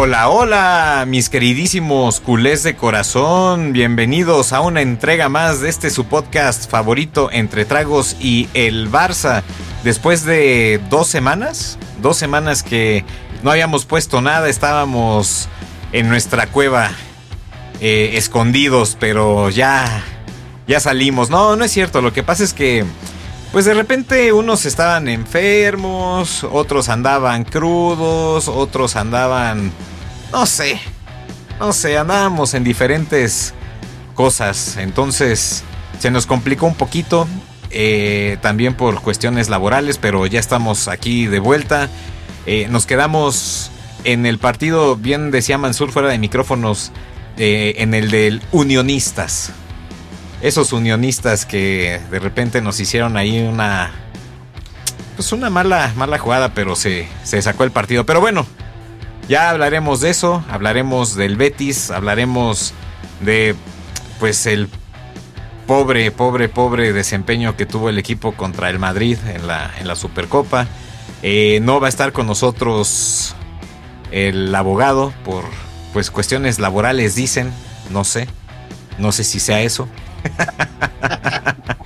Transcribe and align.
Hola, 0.00 0.28
hola, 0.28 1.04
mis 1.08 1.28
queridísimos 1.28 2.20
culés 2.20 2.62
de 2.62 2.76
corazón. 2.76 3.72
Bienvenidos 3.72 4.52
a 4.52 4.60
una 4.60 4.80
entrega 4.80 5.28
más 5.28 5.60
de 5.60 5.68
este 5.68 5.90
su 5.90 6.04
podcast 6.04 6.70
favorito 6.70 7.30
entre 7.32 7.64
tragos 7.64 8.14
y 8.20 8.48
el 8.54 8.88
Barça. 8.92 9.42
Después 9.82 10.24
de 10.24 10.80
dos 10.88 11.08
semanas, 11.08 11.80
dos 12.00 12.16
semanas 12.16 12.62
que 12.62 13.04
no 13.42 13.50
habíamos 13.50 13.86
puesto 13.86 14.20
nada, 14.20 14.48
estábamos 14.48 15.48
en 15.90 16.08
nuestra 16.08 16.46
cueva 16.46 16.92
eh, 17.80 18.12
escondidos, 18.14 18.96
pero 19.00 19.50
ya, 19.50 20.04
ya 20.68 20.78
salimos. 20.78 21.28
No, 21.28 21.56
no 21.56 21.64
es 21.64 21.72
cierto. 21.72 22.02
Lo 22.02 22.12
que 22.12 22.22
pasa 22.22 22.44
es 22.44 22.54
que 22.54 22.84
pues 23.52 23.64
de 23.64 23.72
repente 23.72 24.32
unos 24.32 24.66
estaban 24.66 25.08
enfermos, 25.08 26.44
otros 26.44 26.90
andaban 26.90 27.44
crudos, 27.44 28.46
otros 28.46 28.94
andaban, 28.94 29.72
no 30.32 30.46
sé, 30.46 30.80
no 31.58 31.72
sé, 31.72 31.98
andábamos 31.98 32.54
en 32.54 32.64
diferentes 32.64 33.54
cosas. 34.14 34.76
Entonces 34.76 35.62
se 35.98 36.10
nos 36.10 36.26
complicó 36.26 36.66
un 36.66 36.74
poquito, 36.74 37.26
eh, 37.70 38.38
también 38.40 38.74
por 38.74 39.00
cuestiones 39.02 39.48
laborales, 39.48 39.98
pero 39.98 40.26
ya 40.26 40.40
estamos 40.40 40.88
aquí 40.88 41.26
de 41.26 41.40
vuelta. 41.40 41.88
Eh, 42.46 42.66
nos 42.70 42.86
quedamos 42.86 43.70
en 44.04 44.26
el 44.26 44.38
partido, 44.38 44.96
bien 44.96 45.30
decía 45.30 45.58
Mansur 45.58 45.90
fuera 45.90 46.08
de 46.08 46.18
micrófonos, 46.18 46.92
eh, 47.36 47.74
en 47.78 47.94
el 47.94 48.10
del 48.10 48.42
Unionistas 48.52 49.52
esos 50.40 50.72
unionistas 50.72 51.44
que 51.44 52.00
de 52.10 52.18
repente 52.18 52.60
nos 52.60 52.78
hicieron 52.80 53.16
ahí 53.16 53.40
una 53.40 53.90
pues 55.16 55.32
una 55.32 55.50
mala 55.50 55.92
mala 55.96 56.18
jugada, 56.18 56.54
pero 56.54 56.76
se, 56.76 57.08
se 57.24 57.42
sacó 57.42 57.64
el 57.64 57.72
partido. 57.72 58.06
Pero 58.06 58.20
bueno, 58.20 58.46
ya 59.28 59.50
hablaremos 59.50 60.00
de 60.00 60.10
eso, 60.10 60.42
hablaremos 60.50 61.14
del 61.14 61.36
Betis, 61.36 61.90
hablaremos 61.90 62.72
de 63.20 63.54
pues 64.18 64.46
el 64.46 64.68
pobre, 65.66 66.10
pobre, 66.10 66.48
pobre 66.48 66.94
desempeño 66.94 67.54
que 67.54 67.66
tuvo 67.66 67.90
el 67.90 67.98
equipo 67.98 68.32
contra 68.32 68.70
el 68.70 68.78
Madrid 68.78 69.18
en 69.26 69.46
la, 69.46 69.70
en 69.78 69.86
la 69.86 69.96
Supercopa. 69.96 70.66
Eh, 71.22 71.60
no 71.62 71.78
va 71.78 71.86
a 71.86 71.90
estar 71.90 72.12
con 72.12 72.26
nosotros 72.26 73.34
el 74.10 74.54
abogado 74.54 75.12
por 75.24 75.44
pues 75.92 76.10
cuestiones 76.10 76.58
laborales 76.58 77.14
dicen, 77.14 77.52
no 77.90 78.04
sé, 78.04 78.28
no 78.98 79.12
sé 79.12 79.24
si 79.24 79.40
sea 79.40 79.60
eso. 79.60 79.88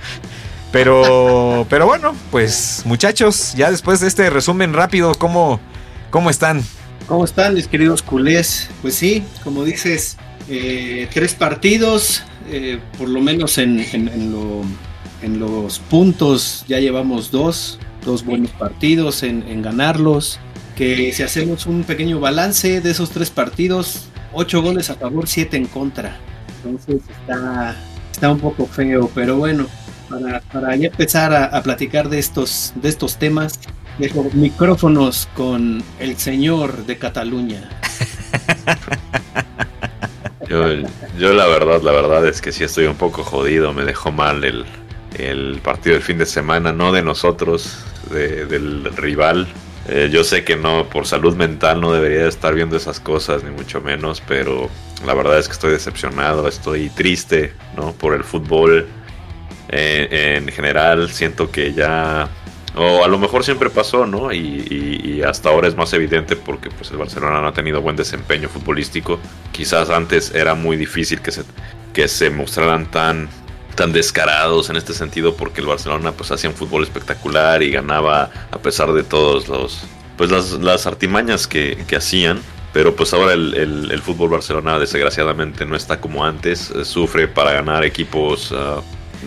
pero, 0.71 1.65
pero 1.69 1.85
bueno, 1.85 2.15
pues 2.31 2.83
muchachos, 2.85 3.53
ya 3.55 3.69
después 3.69 3.99
de 3.99 4.07
este 4.07 4.29
resumen 4.29 4.73
rápido, 4.73 5.13
¿cómo, 5.15 5.59
cómo 6.09 6.29
están? 6.29 6.63
¿Cómo 7.07 7.25
están 7.25 7.53
mis 7.53 7.67
queridos 7.67 8.01
culés? 8.01 8.69
Pues 8.81 8.95
sí, 8.95 9.23
como 9.43 9.63
dices, 9.63 10.17
eh, 10.49 11.07
tres 11.13 11.33
partidos, 11.33 12.23
eh, 12.49 12.79
por 12.97 13.09
lo 13.09 13.21
menos 13.21 13.57
en, 13.57 13.79
en, 13.79 15.39
los 15.39 15.79
puntos 15.79 16.65
ya 16.67 16.79
llevamos 16.79 17.31
dos, 17.31 17.79
dos 18.05 18.25
buenos 18.25 18.51
partidos 18.51 19.23
en, 19.23 19.43
en 19.47 19.61
ganarlos. 19.61 20.39
Que 20.75 21.11
si 21.13 21.21
hacemos 21.21 21.65
un 21.65 21.83
pequeño 21.83 22.19
balance 22.19 22.81
de 22.81 22.91
esos 22.91 23.11
tres 23.11 23.29
partidos, 23.29 24.07
ocho 24.33 24.61
goles 24.61 24.89
a 24.89 24.95
favor, 24.95 25.27
siete 25.27 25.57
en 25.57 25.65
contra. 25.65 26.17
Entonces 26.63 27.01
está, 27.21 27.75
está 28.11 28.31
un 28.31 28.39
poco 28.39 28.65
feo, 28.65 29.09
pero 29.13 29.37
bueno, 29.37 29.67
para, 30.09 30.41
para 30.41 30.75
ya 30.75 30.87
empezar 30.87 31.33
a, 31.33 31.61
platicar 31.61 32.09
de 32.09 32.19
estos, 32.19 32.73
de 32.75 32.89
estos 32.89 33.17
temas, 33.17 33.59
dejo 33.97 34.29
micrófonos 34.33 35.27
con 35.35 35.83
el 35.99 36.17
señor 36.17 36.85
de 36.85 36.97
Cataluña. 36.97 37.69
Yo, 41.17 41.33
la 41.33 41.47
verdad, 41.47 41.81
la 41.81 41.91
verdad 41.91 42.27
es 42.27 42.39
que 42.41 42.51
sí 42.51 42.63
estoy 42.63 42.85
un 42.85 42.95
poco 42.95 43.23
jodido, 43.23 43.73
me 43.73 43.83
dejó 43.85 44.11
mal 44.11 44.43
el, 44.43 44.65
el 45.17 45.59
partido 45.63 45.95
del 45.95 46.03
fin 46.03 46.19
de 46.19 46.27
semana, 46.27 46.71
no 46.71 46.91
de 46.91 47.01
nosotros, 47.01 47.79
del 48.11 48.85
rival. 48.95 49.47
Eh, 49.87 50.09
yo 50.11 50.23
sé 50.23 50.43
que 50.43 50.55
no, 50.55 50.87
por 50.89 51.05
salud 51.07 51.35
mental 51.35 51.81
no 51.81 51.91
debería 51.91 52.27
estar 52.27 52.53
viendo 52.53 52.77
esas 52.77 52.99
cosas, 52.99 53.43
ni 53.43 53.49
mucho 53.49 53.81
menos, 53.81 54.21
pero 54.25 54.69
la 55.05 55.13
verdad 55.13 55.37
es 55.39 55.47
que 55.47 55.53
estoy 55.53 55.71
decepcionado, 55.71 56.47
estoy 56.47 56.89
triste, 56.89 57.53
¿no? 57.75 57.91
Por 57.91 58.13
el 58.13 58.23
fútbol 58.23 58.87
eh, 59.69 60.37
en 60.37 60.47
general, 60.49 61.09
siento 61.09 61.51
que 61.51 61.73
ya, 61.73 62.29
o 62.75 63.03
a 63.03 63.07
lo 63.07 63.19
mejor 63.19 63.43
siempre 63.43 63.69
pasó, 63.69 64.05
¿no? 64.05 64.31
Y, 64.33 65.21
hasta 65.23 65.49
ahora 65.49 65.69
es 65.69 65.75
más 65.75 65.93
evidente 65.93 66.35
porque 66.35 66.69
pues 66.69 66.91
el 66.91 66.97
Barcelona 66.97 67.39
no 67.39 67.47
ha 67.47 67.53
tenido 67.53 67.81
buen 67.81 67.95
desempeño 67.95 68.49
futbolístico. 68.49 69.19
Quizás 69.53 69.89
antes 69.89 70.35
era 70.35 70.53
muy 70.53 70.75
difícil 70.75 71.21
que 71.21 71.31
se, 71.31 71.43
que 71.93 72.07
se 72.07 72.29
mostraran 72.29 72.91
tan 72.91 73.29
tan 73.75 73.91
descarados 73.91 74.69
en 74.69 74.75
este 74.75 74.93
sentido 74.93 75.35
porque 75.35 75.61
el 75.61 75.67
Barcelona 75.67 76.11
pues 76.11 76.31
hacía 76.31 76.49
un 76.49 76.55
fútbol 76.55 76.83
espectacular 76.83 77.63
y 77.63 77.71
ganaba 77.71 78.29
a 78.51 78.57
pesar 78.59 78.93
de 78.93 79.03
todos 79.03 79.47
los 79.47 79.85
pues 80.15 80.29
las, 80.29 80.85
artimañas 80.85 81.47
que, 81.47 81.83
hacían 81.97 82.39
pero 82.71 82.95
pues 82.95 83.15
ahora 83.15 83.33
el, 83.33 84.01
fútbol 84.03 84.29
Barcelona 84.29 84.77
desgraciadamente 84.77 85.65
no 85.65 85.75
está 85.75 85.99
como 85.99 86.23
antes 86.23 86.69
eh, 86.69 86.85
sufre 86.85 87.27
para 87.27 87.51
ganar 87.51 87.83
equipos 87.83 88.53
ah, 88.55 88.81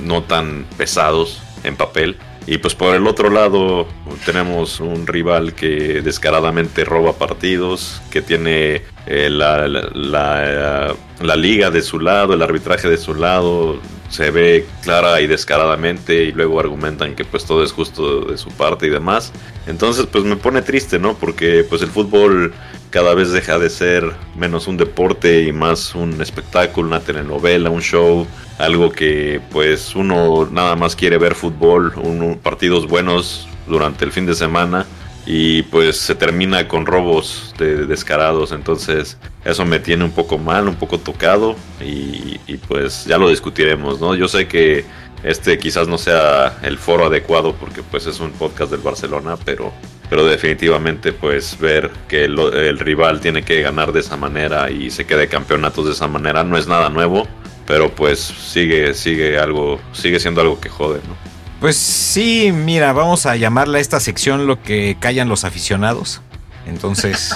no 0.04 0.22
tan 0.22 0.64
pesados 0.76 1.42
en 1.64 1.74
papel 1.74 2.16
y 2.46 2.58
pues 2.58 2.74
por 2.74 2.94
el 2.94 3.06
otro 3.06 3.28
lado 3.28 3.88
tenemos 4.24 4.78
un 4.78 5.06
rival 5.06 5.54
que 5.54 6.00
descaradamente 6.00 6.84
roba 6.84 7.14
partidos, 7.14 8.00
que 8.10 8.22
tiene 8.22 8.82
eh, 9.06 9.28
la, 9.30 9.66
la, 9.66 10.94
la, 11.20 11.36
liga 11.36 11.70
de 11.70 11.82
su 11.82 11.98
lado, 11.98 12.34
el 12.34 12.42
arbitraje 12.42 12.88
de 12.88 12.98
su 12.98 13.14
lado, 13.14 13.80
se 14.10 14.30
ve 14.30 14.64
clara 14.82 15.20
y 15.20 15.26
descaradamente 15.26 16.22
y 16.22 16.32
luego 16.32 16.60
argumentan 16.60 17.16
que 17.16 17.24
pues 17.24 17.44
todo 17.44 17.64
es 17.64 17.72
justo 17.72 18.20
de 18.26 18.38
su 18.38 18.50
parte 18.50 18.86
y 18.86 18.90
demás. 18.90 19.32
Entonces 19.66 20.06
pues 20.06 20.22
me 20.22 20.36
pone 20.36 20.62
triste, 20.62 21.00
¿no? 21.00 21.14
Porque 21.14 21.64
pues 21.68 21.82
el 21.82 21.88
fútbol 21.88 22.54
cada 22.96 23.12
vez 23.12 23.30
deja 23.30 23.58
de 23.58 23.68
ser 23.68 24.10
menos 24.38 24.66
un 24.68 24.78
deporte 24.78 25.42
y 25.42 25.52
más 25.52 25.94
un 25.94 26.18
espectáculo, 26.22 26.88
una 26.88 27.00
telenovela, 27.00 27.68
un 27.68 27.82
show 27.82 28.26
algo 28.56 28.90
que 28.90 29.38
pues 29.50 29.94
uno 29.94 30.48
nada 30.50 30.76
más 30.76 30.96
quiere 30.96 31.18
ver 31.18 31.34
fútbol, 31.34 31.92
un, 31.96 32.40
partidos 32.42 32.86
buenos 32.88 33.46
durante 33.66 34.06
el 34.06 34.12
fin 34.12 34.24
de 34.24 34.34
semana 34.34 34.86
y 35.26 35.64
pues 35.64 35.98
se 35.98 36.14
termina 36.14 36.68
con 36.68 36.86
robos 36.86 37.52
de, 37.58 37.84
descarados, 37.84 38.50
entonces 38.52 39.18
eso 39.44 39.66
me 39.66 39.78
tiene 39.78 40.02
un 40.02 40.12
poco 40.12 40.38
mal, 40.38 40.66
un 40.66 40.76
poco 40.76 40.96
tocado 40.98 41.54
y, 41.84 42.40
y, 42.46 42.56
pues 42.66 43.04
ya 43.04 43.18
lo 43.18 43.28
discutiremos, 43.28 44.00
¿no? 44.00 44.14
Yo 44.14 44.26
sé 44.26 44.48
que 44.48 44.86
este 45.22 45.58
quizás 45.58 45.86
no 45.86 45.98
sea 45.98 46.58
el 46.62 46.78
foro 46.78 47.06
adecuado 47.06 47.54
porque 47.56 47.82
pues 47.82 48.06
es 48.06 48.20
un 48.20 48.30
podcast 48.30 48.70
del 48.70 48.80
Barcelona, 48.80 49.36
pero, 49.44 49.70
pero 50.08 50.26
definitivamente 50.26 51.12
pues 51.12 51.58
ver 51.58 51.90
que 52.08 52.24
el, 52.24 52.38
el 52.38 52.78
rival 52.78 53.20
tiene 53.20 53.42
que 53.42 53.62
ganar 53.62 53.92
de 53.92 54.00
esa 54.00 54.16
manera 54.16 54.70
y 54.70 54.90
se 54.90 55.04
quede 55.04 55.28
campeonatos 55.28 55.86
de 55.86 55.92
esa 55.92 56.06
manera 56.06 56.44
no 56.44 56.56
es 56.56 56.66
nada 56.66 56.88
nuevo 56.88 57.26
pero 57.66 57.90
pues 57.94 58.20
sigue, 58.20 58.94
sigue 58.94 59.38
algo, 59.38 59.80
sigue 59.92 60.20
siendo 60.20 60.40
algo 60.40 60.60
que 60.60 60.68
jode, 60.68 61.00
¿no? 61.06 61.16
Pues 61.60 61.76
sí, 61.76 62.52
mira, 62.52 62.92
vamos 62.92 63.26
a 63.26 63.34
llamarle 63.36 63.78
a 63.78 63.80
esta 63.80 63.98
sección 63.98 64.46
lo 64.46 64.62
que 64.62 64.96
callan 65.00 65.28
los 65.28 65.44
aficionados. 65.44 66.20
Entonces. 66.66 67.34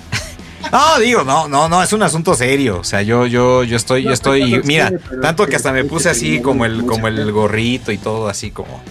no, 0.72 0.98
digo, 1.00 1.24
no, 1.24 1.48
no, 1.48 1.68
no, 1.68 1.82
es 1.82 1.92
un 1.92 2.02
asunto 2.02 2.34
serio. 2.34 2.78
O 2.78 2.84
sea, 2.84 3.02
yo, 3.02 3.26
yo, 3.26 3.64
yo 3.64 3.76
estoy, 3.76 4.04
yo 4.04 4.12
estoy. 4.12 4.62
Mira, 4.64 4.92
tanto 5.20 5.46
que 5.46 5.56
hasta 5.56 5.72
me 5.72 5.84
puse 5.84 6.08
así 6.08 6.40
como 6.40 6.64
el, 6.64 6.86
como 6.86 7.08
el 7.08 7.30
gorrito 7.32 7.92
y 7.92 7.98
todo, 7.98 8.28
así 8.28 8.50
como. 8.50 8.82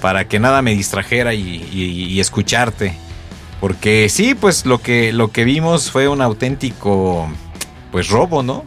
Para 0.00 0.26
que 0.26 0.38
nada 0.38 0.62
me 0.62 0.72
distrajera 0.72 1.34
y, 1.34 1.68
y 1.72 2.20
escucharte. 2.20 2.94
Porque 3.60 4.08
sí, 4.08 4.34
pues 4.34 4.66
lo 4.66 4.78
que, 4.78 5.12
lo 5.12 5.30
que 5.30 5.44
vimos 5.44 5.90
fue 5.90 6.08
un 6.08 6.20
auténtico. 6.20 7.28
Pues 7.92 8.08
robo, 8.08 8.42
¿no? 8.42 8.64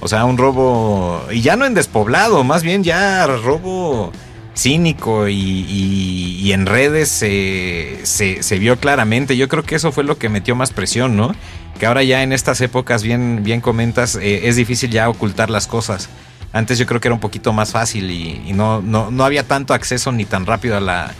O 0.00 0.08
sea, 0.08 0.24
un 0.26 0.38
robo, 0.38 1.24
y 1.32 1.40
ya 1.40 1.56
no 1.56 1.64
en 1.64 1.74
despoblado, 1.74 2.44
más 2.44 2.62
bien 2.62 2.84
ya 2.84 3.26
robo 3.26 4.12
cínico 4.54 5.28
y, 5.28 6.52
en 6.52 6.66
redes 6.66 7.08
se, 7.08 8.00
se, 8.04 8.58
vio 8.58 8.78
claramente. 8.78 9.36
Yo 9.36 9.48
creo 9.48 9.62
que 9.62 9.76
eso 9.76 9.92
fue 9.92 10.04
lo 10.04 10.18
que 10.18 10.28
metió 10.28 10.54
más 10.54 10.72
presión, 10.72 11.16
¿no? 11.16 11.34
Que 11.78 11.86
ahora 11.86 12.02
ya 12.02 12.22
en 12.22 12.32
estas 12.32 12.60
épocas, 12.60 13.02
bien, 13.02 13.42
bien 13.44 13.60
comentas, 13.60 14.16
eh, 14.16 14.48
es 14.48 14.56
difícil 14.56 14.90
ya 14.90 15.08
ocultar 15.08 15.50
las 15.50 15.66
cosas. 15.66 16.08
Antes 16.52 16.78
yo 16.78 16.86
creo 16.86 17.00
que 17.00 17.08
era 17.08 17.14
un 17.14 17.20
poquito 17.20 17.52
más 17.52 17.72
fácil 17.72 18.10
y, 18.10 18.52
no, 18.54 18.80
no, 18.80 19.10
no, 19.10 19.24
había 19.24 19.46
tanto 19.46 19.74
acceso 19.74 20.12
ni 20.12 20.24
tan 20.24 20.46
rápido 20.46 20.76
a 20.76 20.80
la, 20.80 21.12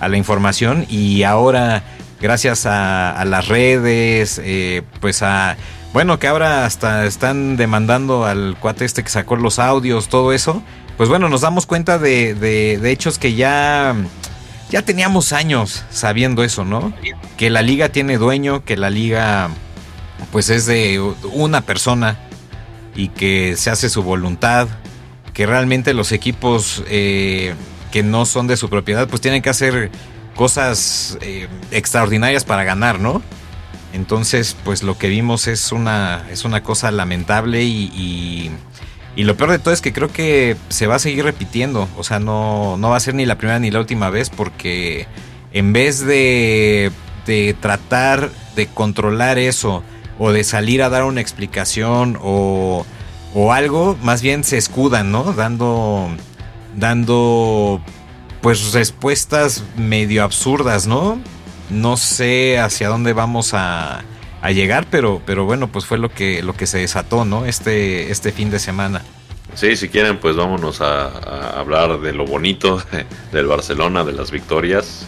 a 0.00 0.08
la 0.08 0.16
información 0.16 0.86
y 0.88 1.24
ahora 1.24 1.82
gracias 2.20 2.66
a, 2.66 3.24
las 3.26 3.48
redes, 3.48 4.40
eh, 4.42 4.82
pues 5.00 5.22
a 5.22 5.56
bueno, 5.92 6.18
que 6.18 6.28
ahora 6.28 6.66
hasta 6.66 7.06
están 7.06 7.56
demandando 7.56 8.26
al 8.26 8.56
cuate 8.60 8.84
este 8.84 9.02
que 9.02 9.08
sacó 9.08 9.36
los 9.36 9.58
audios, 9.58 10.08
todo 10.08 10.34
eso. 10.34 10.62
Pues 10.98 11.08
bueno, 11.08 11.30
nos 11.30 11.40
damos 11.40 11.64
cuenta 11.64 11.98
de, 11.98 12.34
de, 12.34 12.90
hechos 12.90 13.18
que 13.18 13.34
ya, 13.34 13.94
ya 14.68 14.82
teníamos 14.82 15.32
años 15.32 15.84
sabiendo 15.90 16.44
eso, 16.44 16.66
¿no? 16.66 16.92
Que 17.38 17.48
la 17.48 17.62
liga 17.62 17.88
tiene 17.88 18.18
dueño, 18.18 18.62
que 18.62 18.76
la 18.76 18.90
liga 18.90 19.48
pues 20.32 20.50
es 20.50 20.66
de 20.66 21.00
una 21.32 21.62
persona 21.62 22.18
y 22.96 23.08
que 23.08 23.56
se 23.56 23.70
hace 23.70 23.88
su 23.88 24.02
voluntad, 24.02 24.68
que 25.32 25.46
realmente 25.46 25.94
los 25.94 26.12
equipos 26.12 26.82
eh, 26.88 27.54
que 27.92 28.02
no 28.02 28.26
son 28.26 28.46
de 28.46 28.56
su 28.56 28.68
propiedad 28.68 29.06
pues 29.08 29.20
tienen 29.20 29.42
que 29.42 29.50
hacer 29.50 29.90
cosas 30.34 31.18
eh, 31.20 31.48
extraordinarias 31.70 32.44
para 32.44 32.64
ganar, 32.64 32.98
¿no? 33.00 33.22
Entonces, 33.92 34.56
pues 34.64 34.82
lo 34.82 34.98
que 34.98 35.08
vimos 35.08 35.46
es 35.46 35.72
una, 35.72 36.26
es 36.30 36.44
una 36.44 36.62
cosa 36.62 36.90
lamentable 36.90 37.64
y, 37.64 38.50
y, 39.16 39.24
lo 39.24 39.36
peor 39.36 39.50
de 39.50 39.58
todo 39.58 39.72
es 39.72 39.80
que 39.80 39.94
creo 39.94 40.12
que 40.12 40.56
se 40.68 40.86
va 40.86 40.96
a 40.96 40.98
seguir 40.98 41.24
repitiendo. 41.24 41.88
O 41.96 42.04
sea, 42.04 42.18
no, 42.18 42.76
no 42.76 42.90
va 42.90 42.98
a 42.98 43.00
ser 43.00 43.14
ni 43.14 43.24
la 43.24 43.38
primera 43.38 43.58
ni 43.58 43.70
la 43.70 43.80
última 43.80 44.10
vez 44.10 44.28
porque 44.28 45.06
en 45.52 45.72
vez 45.72 46.04
de, 46.04 46.92
de 47.26 47.56
tratar 47.58 48.30
de 48.54 48.66
controlar 48.66 49.38
eso 49.38 49.82
o 50.18 50.32
de 50.32 50.44
salir 50.44 50.82
a 50.82 50.88
dar 50.88 51.04
una 51.04 51.20
explicación 51.20 52.18
o, 52.22 52.86
o 53.34 53.52
algo, 53.52 53.96
más 54.02 54.22
bien 54.22 54.44
se 54.44 54.56
escudan, 54.56 55.12
¿no? 55.12 55.32
Dando, 55.32 56.08
dando 56.76 57.80
pues 58.40 58.72
respuestas 58.72 59.64
medio 59.76 60.22
absurdas, 60.22 60.86
¿no? 60.86 61.20
No 61.68 61.96
sé 61.96 62.58
hacia 62.58 62.88
dónde 62.88 63.12
vamos 63.12 63.54
a, 63.54 64.04
a, 64.40 64.50
llegar, 64.52 64.86
pero, 64.90 65.20
pero 65.26 65.44
bueno, 65.44 65.68
pues 65.68 65.84
fue 65.84 65.98
lo 65.98 66.08
que, 66.08 66.42
lo 66.42 66.54
que 66.54 66.66
se 66.66 66.78
desató, 66.78 67.24
¿no? 67.24 67.44
Este, 67.44 68.10
este 68.10 68.32
fin 68.32 68.50
de 68.50 68.58
semana. 68.58 69.02
Sí, 69.54 69.74
si 69.76 69.88
quieren, 69.88 70.18
pues 70.18 70.36
vámonos 70.36 70.80
a, 70.80 71.58
hablar 71.58 72.00
de 72.00 72.12
lo 72.12 72.24
bonito 72.24 72.82
del 73.32 73.46
Barcelona, 73.46 74.04
de 74.04 74.12
las 74.12 74.30
victorias 74.30 75.06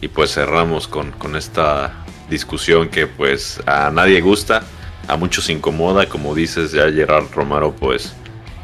y, 0.00 0.04
y 0.04 0.08
pues 0.08 0.32
cerramos 0.32 0.88
con, 0.88 1.10
con 1.12 1.36
esta 1.36 2.04
discusión 2.30 2.88
que 2.88 3.06
pues 3.06 3.60
a 3.66 3.90
nadie 3.90 4.20
gusta, 4.20 4.62
a 5.08 5.16
muchos 5.16 5.50
incomoda, 5.50 6.08
como 6.08 6.34
dices 6.34 6.72
ya 6.72 6.90
Gerard 6.90 7.26
Romero 7.32 7.74
pues 7.78 8.14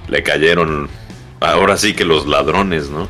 le 0.08 0.22
cayeron 0.22 0.88
ahora 1.40 1.76
sí 1.76 1.94
que 1.94 2.04
los 2.04 2.26
ladrones, 2.26 2.88
¿no? 2.88 3.08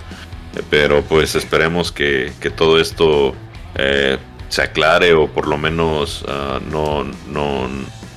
Pero 0.70 1.02
pues 1.02 1.34
esperemos 1.34 1.92
que, 1.92 2.32
que 2.40 2.50
todo 2.50 2.80
esto 2.80 3.34
eh, 3.74 4.18
se 4.48 4.62
aclare 4.62 5.12
o 5.12 5.28
por 5.28 5.46
lo 5.46 5.58
menos 5.58 6.22
uh, 6.22 6.60
no, 6.70 7.04
no, 7.28 7.68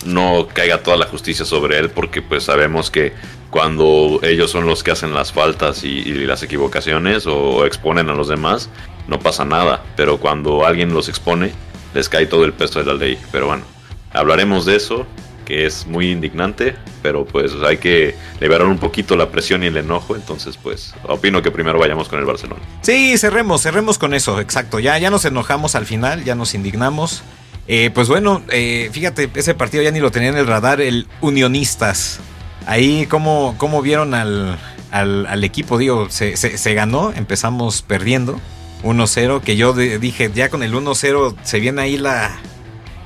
no 0.06 0.47
caiga 0.47 0.81
toda 0.81 0.95
la 0.95 1.06
justicia 1.06 1.44
sobre 1.44 1.77
él 1.77 1.89
porque 1.89 2.21
pues 2.21 2.44
sabemos 2.44 2.89
que 2.89 3.13
cuando 3.50 4.19
ellos 4.24 4.51
son 4.51 4.65
los 4.65 4.83
que 4.83 4.91
hacen 4.91 5.13
las 5.13 5.33
faltas 5.33 5.83
y, 5.83 5.89
y 5.89 6.13
las 6.25 6.44
equivocaciones 6.44 7.25
o 7.27 7.65
exponen 7.65 8.09
a 8.09 8.13
los 8.13 8.27
demás, 8.27 8.69
no 9.07 9.19
pasa 9.19 9.44
nada. 9.44 9.83
Pero 9.95 10.19
cuando 10.19 10.65
alguien 10.65 10.94
los 10.94 11.09
expone, 11.09 11.51
les 11.94 12.09
cae 12.09 12.25
todo 12.25 12.45
el 12.45 12.53
peso 12.53 12.80
de 12.80 12.86
la 12.86 12.94
ley. 12.94 13.18
Pero 13.31 13.47
bueno, 13.47 13.63
hablaremos 14.12 14.65
de 14.65 14.75
eso 14.75 15.06
que 15.45 15.65
es 15.65 15.88
muy 15.88 16.12
indignante, 16.12 16.75
pero 17.01 17.25
pues 17.25 17.51
hay 17.68 17.77
que 17.77 18.13
liberar 18.39 18.68
un 18.68 18.77
poquito 18.77 19.15
la 19.15 19.31
presión 19.31 19.63
y 19.63 19.65
el 19.65 19.77
enojo, 19.77 20.15
entonces 20.15 20.57
pues 20.62 20.94
opino 21.07 21.41
que 21.41 21.50
primero 21.50 21.80
vayamos 21.80 22.07
con 22.07 22.19
el 22.19 22.25
Barcelona. 22.25 22.62
Sí, 22.83 23.18
cerremos, 23.18 23.63
cerremos 23.63 23.97
con 23.97 24.13
eso, 24.13 24.39
exacto, 24.39 24.80
ya, 24.80 24.95
ya 25.00 25.09
nos 25.09 25.25
enojamos 25.25 25.74
al 25.74 25.88
final, 25.88 26.24
ya 26.24 26.36
nos 26.36 26.53
indignamos. 26.53 27.24
Eh, 27.68 27.89
pues 27.91 28.07
bueno, 28.07 28.44
eh, 28.50 28.89
fíjate, 28.91 29.31
ese 29.33 29.56
partido 29.56 29.81
ya 29.81 29.89
ni 29.89 30.00
lo 30.00 30.12
tenía 30.12 30.30
en 30.30 30.38
el 30.38 30.45
radar, 30.45 30.81
el 30.81 31.07
Unionistas. 31.19 32.19
Ahí, 32.68 33.07
¿cómo, 33.07 33.56
cómo 33.57 33.81
vieron 33.81 34.13
al, 34.13 34.59
al, 34.91 35.25
al 35.25 35.44
equipo? 35.44 35.80
Digo, 35.80 36.12
se, 36.12 36.38
se, 36.38 36.59
se 36.59 36.74
ganó, 36.75 37.12
empezamos 37.15 37.81
perdiendo. 37.81 38.39
1-0, 38.83 39.41
que 39.41 39.55
yo 39.55 39.73
dije, 39.73 40.31
ya 40.33 40.49
con 40.49 40.63
el 40.63 40.73
1-0 40.73 41.35
se 41.43 41.59
viene 41.59 41.81
ahí 41.81 41.97
la, 41.97 42.37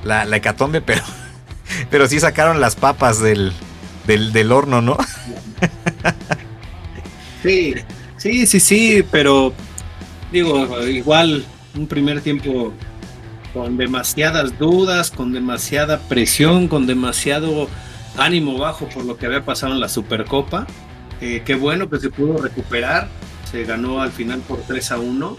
la, 0.04 0.24
la 0.24 0.36
hecatombe, 0.36 0.80
pero 0.82 1.02
pero 1.90 2.06
sí 2.08 2.20
sacaron 2.20 2.60
las 2.60 2.76
papas 2.76 3.20
del, 3.20 3.52
del, 4.06 4.32
del 4.32 4.52
horno, 4.52 4.80
¿no? 4.80 4.96
sí, 7.42 7.74
sí, 8.16 8.46
sí, 8.46 8.60
sí, 8.60 9.04
pero 9.10 9.52
digo, 10.32 10.86
igual 10.86 11.44
un 11.74 11.86
primer 11.86 12.20
tiempo 12.20 12.72
con 13.52 13.76
demasiadas 13.76 14.58
dudas, 14.58 15.10
con 15.10 15.32
demasiada 15.32 16.00
presión, 16.00 16.68
con 16.68 16.86
demasiado 16.86 17.68
ánimo 18.16 18.58
bajo 18.58 18.88
por 18.88 19.04
lo 19.04 19.16
que 19.16 19.26
había 19.26 19.44
pasado 19.44 19.74
en 19.74 19.80
la 19.80 19.88
Supercopa. 19.88 20.66
Eh, 21.20 21.42
qué 21.44 21.54
bueno 21.54 21.88
que 21.88 21.98
se 22.00 22.10
pudo 22.10 22.38
recuperar, 22.38 23.08
se 23.50 23.64
ganó 23.64 24.02
al 24.02 24.10
final 24.10 24.40
por 24.40 24.60
3 24.62 24.92
a 24.92 24.98
1 24.98 25.36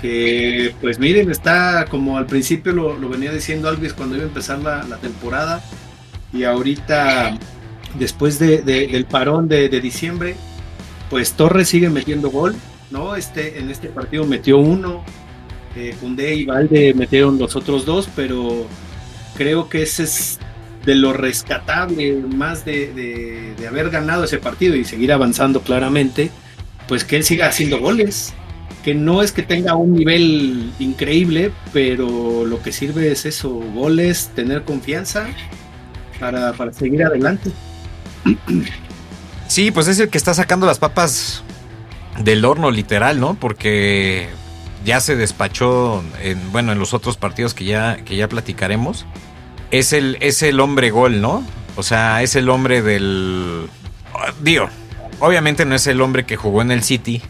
que 0.00 0.74
pues 0.80 0.98
miren, 0.98 1.30
está 1.30 1.86
como 1.90 2.18
al 2.18 2.26
principio 2.26 2.72
lo, 2.72 3.08
venía 3.08 3.32
diciendo 3.32 3.68
Alvis 3.68 3.92
cuando 3.92 4.16
iba 4.16 4.24
a 4.24 4.28
empezar 4.28 4.58
la, 4.60 4.98
temporada 4.98 5.62
y 6.32 6.44
ahorita 6.44 7.38
después 7.98 8.38
de, 8.38 8.62
de, 8.62 8.86
del 8.88 9.06
parón 9.06 9.48
de, 9.48 9.68
diciembre, 9.80 10.36
pues 11.10 11.32
Torres 11.32 11.68
sigue 11.68 11.90
metiendo 11.90 12.30
gol, 12.30 12.54
¿no? 12.90 13.16
Este, 13.16 13.58
en 13.58 13.70
este 13.70 13.88
partido 13.88 14.26
metió 14.26 14.58
uno, 14.58 15.04
eh, 15.76 15.94
y 16.34 16.44
Valde 16.44 16.92
metieron 16.94 17.38
los 17.38 17.56
otros 17.56 17.86
dos, 17.86 18.08
pero 18.14 18.66
creo 19.36 19.68
que 19.68 19.82
ese 19.82 20.02
es 20.04 20.38
de 20.84 20.94
lo 20.94 21.12
rescatable 21.12 22.14
más 22.14 22.64
de, 22.64 23.54
haber 23.68 23.90
ganado 23.90 24.24
ese 24.24 24.38
partido 24.38 24.74
y 24.74 24.84
seguir 24.84 25.12
avanzando 25.12 25.60
claramente, 25.60 26.30
pues 26.86 27.04
que 27.04 27.16
él 27.16 27.24
siga 27.24 27.46
haciendo 27.46 27.78
goles 27.78 28.34
que 28.88 28.94
no 28.94 29.22
es 29.22 29.32
que 29.32 29.42
tenga 29.42 29.76
un 29.76 29.92
nivel 29.92 30.72
increíble, 30.78 31.52
pero 31.74 32.46
lo 32.46 32.62
que 32.62 32.72
sirve 32.72 33.12
es 33.12 33.26
eso, 33.26 33.50
goles, 33.50 34.30
tener 34.34 34.62
confianza 34.62 35.26
para, 36.18 36.54
para 36.54 36.72
seguir 36.72 37.04
adelante. 37.04 37.50
Sí, 39.46 39.70
pues 39.70 39.88
es 39.88 40.00
el 40.00 40.08
que 40.08 40.16
está 40.16 40.32
sacando 40.32 40.66
las 40.66 40.78
papas 40.78 41.42
del 42.24 42.46
horno 42.46 42.70
literal, 42.70 43.20
¿no? 43.20 43.34
Porque 43.34 44.30
ya 44.86 45.00
se 45.00 45.16
despachó 45.16 46.02
en, 46.22 46.50
bueno, 46.50 46.72
en 46.72 46.78
los 46.78 46.94
otros 46.94 47.18
partidos 47.18 47.52
que 47.52 47.66
ya, 47.66 47.98
que 48.06 48.16
ya 48.16 48.26
platicaremos. 48.26 49.04
Es 49.70 49.92
el, 49.92 50.16
es 50.20 50.42
el 50.42 50.60
hombre 50.60 50.90
gol, 50.90 51.20
¿no? 51.20 51.44
O 51.76 51.82
sea, 51.82 52.22
es 52.22 52.36
el 52.36 52.48
hombre 52.48 52.80
del... 52.80 53.68
Digo, 54.40 54.70
obviamente 55.20 55.66
no 55.66 55.74
es 55.74 55.86
el 55.88 56.00
hombre 56.00 56.24
que 56.24 56.36
jugó 56.36 56.62
en 56.62 56.70
el 56.70 56.82
City, 56.82 57.20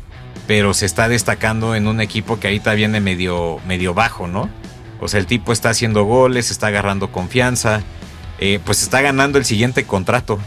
pero 0.49 0.73
se 0.73 0.87
está 0.87 1.11
destacando 1.11 1.75
en 1.75 1.87
un 1.87 2.01
equipo 2.01 2.41
que 2.41 2.49
ahorita 2.49 2.73
viene 2.73 3.01
medio, 3.01 3.59
medio 3.69 3.93
bajo, 3.93 4.27
¿no? 4.27 4.49
O 4.99 5.07
sea, 5.07 5.21
el 5.21 5.27
tipo 5.27 5.53
está 5.53 5.69
haciendo 5.69 6.05
goles, 6.05 6.51
está 6.51 6.69
agarrando 6.69 7.13
confianza, 7.13 7.83
eh, 8.39 8.59
pues 8.65 8.83
está 8.83 9.03
ganando 9.03 9.37
el 9.39 9.45
siguiente 9.45 9.85
contrato, 9.85 10.39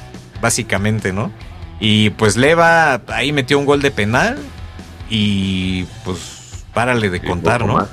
básicamente, 0.42 1.14
¿no? 1.14 1.32
Y 1.80 2.10
pues 2.10 2.36
Leva 2.36 3.04
ahí 3.10 3.32
metió 3.32 3.60
un 3.60 3.66
gol 3.66 3.84
de 3.84 3.92
penal 3.92 4.40
y 5.08 5.84
pues 6.04 6.66
párale 6.74 7.12
de 7.12 7.18
y 7.18 7.20
contar, 7.20 7.64
¿no? 7.64 7.76
Más. 7.76 7.90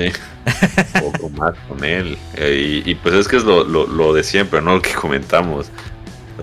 Sí. 0.00 0.10
un 0.96 1.12
poco 1.12 1.28
más 1.30 1.54
con 1.68 1.84
él. 1.84 2.18
Eh, 2.34 2.82
y, 2.84 2.90
y, 2.90 2.94
pues 2.96 3.14
es 3.14 3.28
que 3.28 3.36
es 3.36 3.44
lo, 3.44 3.62
lo, 3.62 3.86
lo 3.86 4.12
de 4.12 4.24
siempre, 4.24 4.60
¿no? 4.60 4.74
Lo 4.74 4.82
que 4.82 4.94
comentamos. 4.94 5.68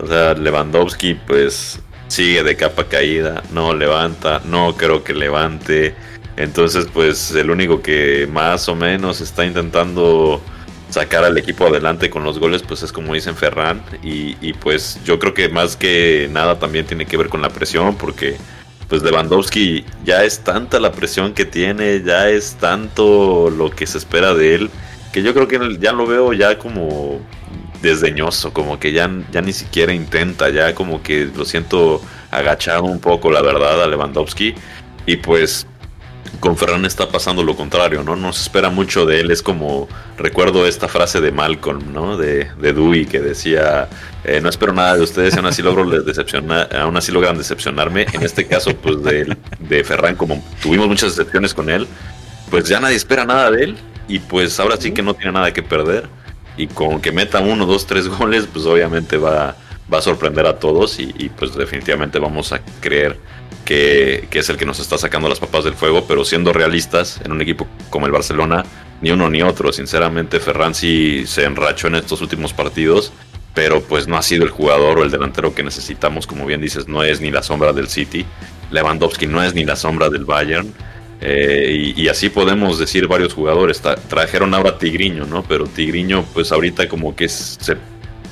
O 0.01 0.07
sea, 0.07 0.33
Lewandowski, 0.33 1.15
pues 1.15 1.81
sigue 2.13 2.43
de 2.43 2.55
capa 2.55 2.83
caída, 2.83 3.41
no 3.51 3.73
levanta, 3.73 4.39
no 4.45 4.75
creo 4.77 5.03
que 5.03 5.15
levante. 5.15 5.95
Entonces, 6.37 6.87
pues 6.93 7.31
el 7.33 7.49
único 7.49 7.81
que 7.81 8.27
más 8.31 8.69
o 8.69 8.75
menos 8.75 9.19
está 9.19 9.45
intentando 9.45 10.39
sacar 10.91 11.23
al 11.23 11.39
equipo 11.39 11.65
adelante 11.65 12.11
con 12.11 12.23
los 12.23 12.37
goles, 12.37 12.61
pues 12.61 12.83
es 12.83 12.91
como 12.91 13.15
dicen 13.15 13.35
Ferran. 13.35 13.81
Y, 14.03 14.37
y, 14.41 14.53
pues 14.53 14.99
yo 15.03 15.17
creo 15.17 15.33
que 15.33 15.49
más 15.49 15.75
que 15.75 16.29
nada 16.31 16.59
también 16.59 16.85
tiene 16.85 17.07
que 17.07 17.17
ver 17.17 17.29
con 17.29 17.41
la 17.41 17.49
presión, 17.49 17.95
porque 17.95 18.37
pues 18.89 19.01
Lewandowski 19.01 19.83
ya 20.05 20.23
es 20.23 20.41
tanta 20.41 20.79
la 20.79 20.91
presión 20.91 21.33
que 21.33 21.45
tiene, 21.45 22.03
ya 22.03 22.29
es 22.29 22.57
tanto 22.59 23.49
lo 23.49 23.71
que 23.71 23.87
se 23.87 23.97
espera 23.97 24.35
de 24.35 24.53
él, 24.53 24.69
que 25.11 25.23
yo 25.23 25.33
creo 25.33 25.47
que 25.47 25.77
ya 25.79 25.93
lo 25.93 26.05
veo 26.05 26.31
ya 26.33 26.59
como 26.59 27.21
desdeñoso, 27.83 28.53
como 28.53 28.79
que 28.79 28.91
ya, 28.93 29.11
ya 29.31 29.41
ni 29.41 29.53
siquiera 29.53 29.93
intenta, 29.93 30.49
ya 30.49 30.73
como 30.73 31.03
que 31.03 31.25
lo 31.25 31.45
siento 31.45 32.01
agachado 32.31 32.85
un 32.85 32.99
poco, 32.99 33.29
la 33.29 33.41
verdad, 33.41 33.83
a 33.83 33.87
Lewandowski. 33.87 34.55
Y 35.05 35.17
pues 35.17 35.67
con 36.39 36.57
Ferran 36.57 36.85
está 36.85 37.09
pasando 37.09 37.43
lo 37.43 37.55
contrario, 37.55 38.03
¿no? 38.03 38.15
No 38.15 38.33
se 38.33 38.41
espera 38.43 38.69
mucho 38.69 39.05
de 39.05 39.19
él, 39.19 39.31
es 39.31 39.43
como, 39.43 39.87
recuerdo 40.17 40.65
esta 40.65 40.87
frase 40.87 41.21
de 41.21 41.31
Malcolm, 41.31 41.93
¿no? 41.93 42.17
De, 42.17 42.49
de 42.59 42.73
Dewey 42.73 43.05
que 43.05 43.19
decía, 43.19 43.89
eh, 44.23 44.39
no 44.41 44.49
espero 44.49 44.73
nada 44.73 44.95
de 44.95 45.01
ustedes, 45.03 45.35
aún 45.35 45.45
así, 45.45 45.61
logro 45.61 45.85
decepcionar, 46.03 46.73
aún 46.75 46.95
así 46.97 47.11
logran 47.11 47.37
decepcionarme. 47.37 48.07
En 48.13 48.23
este 48.23 48.47
caso, 48.47 48.75
pues 48.75 49.03
de, 49.03 49.37
de 49.59 49.83
Ferran, 49.83 50.15
como 50.15 50.43
tuvimos 50.61 50.87
muchas 50.87 51.15
decepciones 51.15 51.53
con 51.53 51.69
él, 51.69 51.85
pues 52.49 52.67
ya 52.67 52.79
nadie 52.79 52.95
espera 52.95 53.25
nada 53.25 53.51
de 53.51 53.65
él 53.65 53.77
y 54.07 54.19
pues 54.19 54.59
ahora 54.59 54.77
sí 54.77 54.91
que 54.91 55.01
no 55.01 55.13
tiene 55.13 55.33
nada 55.33 55.51
que 55.51 55.63
perder 55.63 56.07
y 56.57 56.67
con 56.67 57.01
que 57.01 57.11
meta 57.11 57.39
uno, 57.39 57.65
dos, 57.65 57.85
tres 57.85 58.07
goles, 58.07 58.47
pues 58.51 58.65
obviamente 58.65 59.17
va, 59.17 59.55
va 59.91 59.97
a 59.97 60.01
sorprender 60.01 60.45
a 60.45 60.59
todos 60.59 60.99
y, 60.99 61.29
pues 61.37 61.55
definitivamente 61.55 62.19
vamos 62.19 62.51
a 62.53 62.61
creer 62.79 63.17
que, 63.65 64.27
que, 64.29 64.39
es 64.39 64.49
el 64.49 64.57
que 64.57 64.65
nos 64.65 64.79
está 64.79 64.97
sacando 64.97 65.29
las 65.29 65.39
papas 65.39 65.63
del 65.63 65.73
fuego, 65.73 66.05
pero 66.07 66.25
siendo 66.25 66.53
realistas, 66.53 67.19
en 67.23 67.31
un 67.31 67.41
equipo 67.41 67.67
como 67.89 68.05
el 68.05 68.11
Barcelona, 68.11 68.65
ni 69.01 69.11
uno 69.11 69.29
ni 69.29 69.41
otro. 69.41 69.71
Sinceramente, 69.71 70.39
Ferran 70.39 70.75
sí 70.75 71.25
se 71.25 71.45
enrachó 71.45 71.87
en 71.87 71.95
estos 71.95 72.21
últimos 72.21 72.53
partidos 72.53 73.11
pero 73.53 73.81
pues 73.81 74.07
no 74.07 74.17
ha 74.17 74.21
sido 74.21 74.43
el 74.43 74.49
jugador 74.49 74.99
o 74.99 75.03
el 75.03 75.11
delantero 75.11 75.53
que 75.53 75.63
necesitamos, 75.63 76.27
como 76.27 76.45
bien 76.45 76.61
dices, 76.61 76.87
no 76.87 77.03
es 77.03 77.21
ni 77.21 77.31
la 77.31 77.43
sombra 77.43 77.73
del 77.73 77.87
City, 77.87 78.25
Lewandowski 78.71 79.27
no 79.27 79.43
es 79.43 79.53
ni 79.53 79.63
la 79.63 79.75
sombra 79.75 80.09
del 80.09 80.25
Bayern, 80.25 80.73
eh, 81.25 81.93
y, 81.95 82.07
así 82.09 82.29
podemos 82.29 82.77
decir 82.77 83.07
varios 83.07 83.33
jugadores, 83.33 83.81
trajeron 84.09 84.53
ahora 84.53 84.77
Tigriño, 84.77 85.25
¿no? 85.25 85.43
Pero 85.43 85.65
Tigriño 85.67 86.25
pues 86.33 86.51
ahorita 86.51 86.89
como 86.89 87.15
que 87.15 87.29
se 87.29 87.77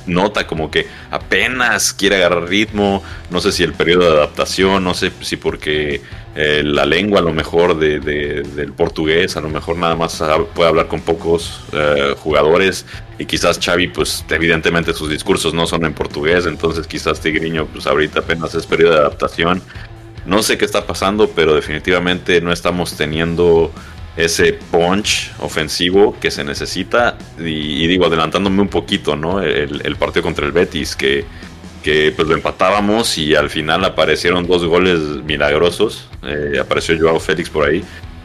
nota 0.04 0.46
como 0.46 0.70
que 0.70 0.86
apenas 1.10 1.94
quiere 1.94 2.16
agarrar 2.16 2.48
ritmo, 2.48 3.02
no 3.30 3.40
sé 3.40 3.50
si 3.52 3.62
el 3.62 3.72
periodo 3.72 4.04
de 4.04 4.18
adaptación, 4.18 4.84
no 4.84 4.92
sé 4.92 5.10
si 5.22 5.36
porque 5.36 6.02
eh, 6.34 6.62
la 6.64 6.84
lengua 6.84 7.20
a 7.20 7.22
lo 7.22 7.32
mejor 7.32 7.78
de, 7.78 8.00
del 8.00 8.72
portugués, 8.72 9.38
a 9.38 9.40
lo 9.40 9.48
mejor 9.48 9.78
nada 9.78 9.94
más 9.94 10.22
puede 10.54 10.68
hablar 10.68 10.88
con 10.88 11.00
pocos 11.00 11.60
eh, 11.72 12.14
jugadores 12.18 12.84
y 13.18 13.24
quizás 13.24 13.58
Xavi 13.58 13.88
pues 13.88 14.22
evidentemente 14.28 14.92
sus 14.92 15.08
discursos 15.08 15.54
no 15.54 15.66
son 15.66 15.86
en 15.86 15.94
portugués, 15.94 16.44
entonces 16.44 16.86
quizás 16.86 17.20
Tigriño 17.20 17.66
pues 17.66 17.86
ahorita 17.86 18.20
apenas 18.20 18.54
es 18.54 18.66
periodo 18.66 18.92
de 18.92 19.00
adaptación. 19.00 19.62
No 20.24 20.42
sé 20.42 20.56
qué 20.56 20.64
está 20.64 20.86
pasando, 20.86 21.30
pero 21.30 21.54
definitivamente 21.54 22.40
no 22.40 22.52
estamos 22.52 22.96
teniendo 22.96 23.72
ese 24.16 24.58
punch 24.70 25.32
ofensivo 25.40 26.16
que 26.20 26.30
se 26.30 26.44
necesita. 26.44 27.18
Y, 27.38 27.86
digo, 27.86 28.06
adelantándome 28.06 28.62
un 28.62 28.68
poquito, 28.68 29.16
¿no? 29.16 29.40
El, 29.42 29.96
partido 29.96 30.22
contra 30.22 30.46
el 30.46 30.52
Betis, 30.52 30.94
que, 30.94 31.24
que, 31.82 32.12
pues 32.14 32.28
lo 32.28 32.34
empatábamos 32.34 33.18
y 33.18 33.34
al 33.34 33.50
final 33.50 33.84
aparecieron 33.84 34.46
dos 34.46 34.64
goles 34.64 35.00
milagrosos. 35.24 36.08
Eh, 36.22 36.58
apareció 36.60 36.96
Joao 36.98 37.18
Félix 37.18 37.50
por 37.50 37.68
ahí. 37.68 37.82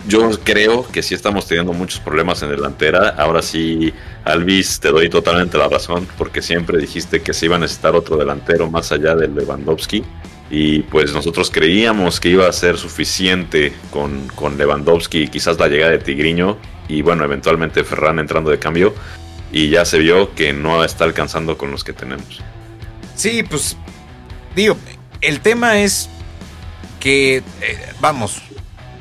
Yo 0.07 0.29
creo 0.43 0.87
que 0.87 1.03
sí 1.03 1.15
estamos 1.15 1.47
teniendo 1.47 1.73
muchos 1.73 1.99
problemas 1.99 2.41
en 2.41 2.49
delantera. 2.49 3.09
Ahora 3.17 3.41
sí, 3.41 3.91
Alvis, 4.23 4.79
te 4.79 4.89
doy 4.89 5.09
totalmente 5.09 5.57
la 5.57 5.67
razón, 5.67 6.07
porque 6.17 6.41
siempre 6.41 6.77
dijiste 6.77 7.21
que 7.21 7.33
se 7.33 7.47
iba 7.47 7.57
a 7.57 7.59
necesitar 7.59 7.93
otro 7.93 8.15
delantero 8.15 8.69
más 8.69 8.91
allá 8.91 9.15
de 9.15 9.27
Lewandowski 9.27 10.05
y 10.49 10.79
pues 10.83 11.13
nosotros 11.13 11.51
creíamos 11.51 12.19
que 12.19 12.29
iba 12.29 12.47
a 12.47 12.53
ser 12.53 12.77
suficiente 12.77 13.73
con, 13.91 14.27
con 14.29 14.57
Lewandowski 14.57 15.23
y 15.23 15.27
quizás 15.27 15.59
la 15.59 15.67
llegada 15.67 15.91
de 15.91 15.99
Tigriño 15.99 16.57
y 16.87 17.01
bueno, 17.01 17.23
eventualmente 17.23 17.83
Ferran 17.83 18.19
entrando 18.19 18.49
de 18.49 18.59
cambio 18.59 18.93
y 19.51 19.69
ya 19.69 19.85
se 19.85 19.99
vio 19.99 20.33
que 20.35 20.53
no 20.53 20.83
está 20.83 21.03
alcanzando 21.03 21.57
con 21.57 21.71
los 21.71 21.83
que 21.83 21.93
tenemos. 21.93 22.41
Sí, 23.15 23.43
pues 23.43 23.75
digo, 24.55 24.77
el 25.21 25.39
tema 25.41 25.79
es 25.79 26.09
que, 26.99 27.37
eh, 27.37 27.43
vamos, 27.99 28.41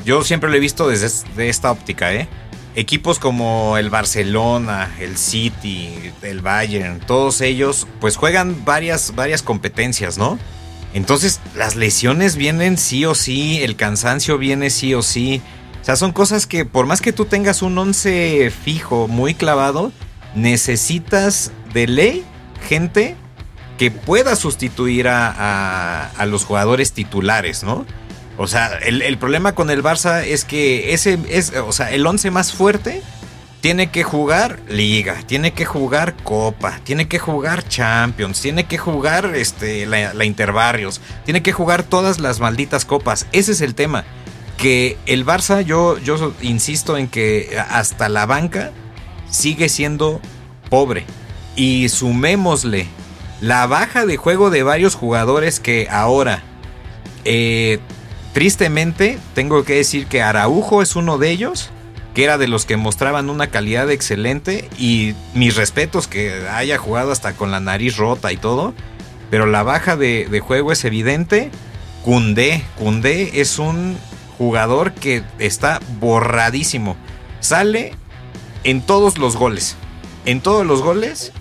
yo 0.05 0.23
siempre 0.23 0.51
lo 0.51 0.57
he 0.57 0.61
visto 0.61 0.89
desde 0.89 1.49
esta 1.49 1.71
óptica, 1.71 2.13
¿eh? 2.15 2.29
Equipos 2.75 3.19
como 3.19 3.79
el 3.79 3.89
Barcelona, 3.89 4.95
el 5.01 5.17
City, 5.17 6.13
el 6.23 6.41
Bayern, 6.41 7.01
todos 7.01 7.41
ellos, 7.41 7.87
pues 8.01 8.17
juegan 8.17 8.65
varias, 8.65 9.15
varias 9.15 9.43
competencias, 9.43 10.19
¿no? 10.19 10.39
Entonces, 10.97 11.41
las 11.55 11.77
lesiones 11.77 12.37
vienen 12.37 12.79
sí 12.79 13.05
o 13.05 13.15
sí, 13.15 13.63
el 13.63 13.77
cansancio 13.77 14.39
viene 14.39 14.71
sí 14.71 14.95
o 14.95 15.03
sí. 15.03 15.43
O 15.83 15.85
sea, 15.85 15.95
son 15.95 16.11
cosas 16.13 16.47
que 16.47 16.65
por 16.65 16.87
más 16.87 17.03
que 17.03 17.13
tú 17.13 17.27
tengas 17.27 17.61
un 17.61 17.77
11 17.77 18.51
fijo 18.51 19.07
muy 19.07 19.35
clavado, 19.35 19.93
necesitas 20.35 21.53
de 21.75 21.87
ley 21.87 22.25
gente 22.67 23.15
que 23.77 23.91
pueda 23.91 24.37
sustituir 24.37 25.07
a, 25.11 26.25
los 26.29 26.47
jugadores 26.47 26.93
titulares, 26.93 27.63
¿no? 27.63 27.85
O 28.39 28.47
sea, 28.47 28.79
el, 28.79 29.03
el, 29.03 29.19
problema 29.19 29.55
con 29.55 29.69
el 29.69 29.83
Barça 29.83 30.25
es 30.25 30.47
que 30.47 30.95
ese 30.95 31.19
es, 31.29 31.53
o 31.53 31.73
sea, 31.73 31.91
el 31.91 32.07
11 32.07 32.31
más 32.31 32.55
fuerte 32.55 33.03
tiene 33.67 33.91
que 33.91 34.05
jugar 34.05 34.61
liga, 34.69 35.17
tiene 35.27 35.53
que 35.53 35.65
jugar 35.65 36.15
copa, 36.23 36.79
tiene 36.85 37.09
que 37.09 37.19
jugar 37.19 37.67
champions, 37.67 38.41
tiene 38.41 38.63
que 38.67 38.79
jugar 38.79 39.35
este, 39.35 39.87
la, 39.87 40.25
interbarrios, 40.25 41.01
tiene 41.25 41.43
que 41.43 41.51
jugar 41.51 41.83
todas 41.83 42.21
las 42.21 42.39
malditas 42.39 42.85
copas. 42.85 43.27
Ese 43.33 43.51
es 43.51 43.61
el 43.63 43.75
tema. 43.75 44.05
Que 44.57 44.97
el 45.07 45.27
Barça, 45.27 45.63
yo, 45.63 45.99
yo 45.99 46.33
insisto 46.43 46.97
en 46.97 47.09
que 47.09 47.61
hasta 47.69 48.09
la 48.09 48.25
banca 48.25 48.71
sigue 49.31 49.69
siendo 49.69 50.21
pobre. 50.71 51.05
Y 51.57 51.89
sumémosle 51.89 52.87
la 53.41 53.67
baja 53.67 54.07
de 54.07 54.17
juego 54.17 54.51
de 54.51 54.63
varios 54.63 54.95
jugadores 54.95 55.59
que 55.59 55.89
ahora, 55.91 56.45
eh, 57.25 57.81
tristemente, 58.33 59.19
tengo 59.35 59.65
que 59.65 59.75
decir 59.75 60.07
que 60.07 60.23
Araujo 60.23 60.83
es 60.83 60.95
uno 60.95 61.19
de 61.19 61.31
ellos 61.33 61.73
que 62.17 62.25
era 62.25 62.39
de 62.39 62.49
los 62.49 62.65
que 62.65 62.79
mostraban 62.79 63.29
una 63.29 63.49
calidad 63.49 63.91
excelente 63.91 64.71
y 64.79 65.15
mis 65.35 65.55
respetos 65.55 66.09
que 66.09 66.49
haya 66.49 66.79
jugado 66.79 67.13
hasta 67.13 67.35
con 67.35 67.51
la 67.51 67.61
nariz 67.61 67.99
rota 67.99 68.33
y 68.33 68.39
todo, 68.39 68.73
pero 69.29 69.45
la 69.45 69.63
baja 69.63 69.97
de, 69.97 70.41
juego 70.43 70.73
es 70.73 70.83
evidente. 70.87 71.51
Cundé, 72.03 72.65
Cundé 72.79 73.43
es 73.43 73.59
un 73.59 73.99
jugador 74.39 74.95
que 74.95 75.25
está 75.39 75.79
borradísimo. 76.01 76.97
Sale 77.41 77.93
en 78.65 78.81
todos 78.81 79.19
los 79.19 79.37
goles. 79.37 79.77
En 80.25 80.41
todos 80.41 80.65
los 80.65 80.81
goles 80.81 81.33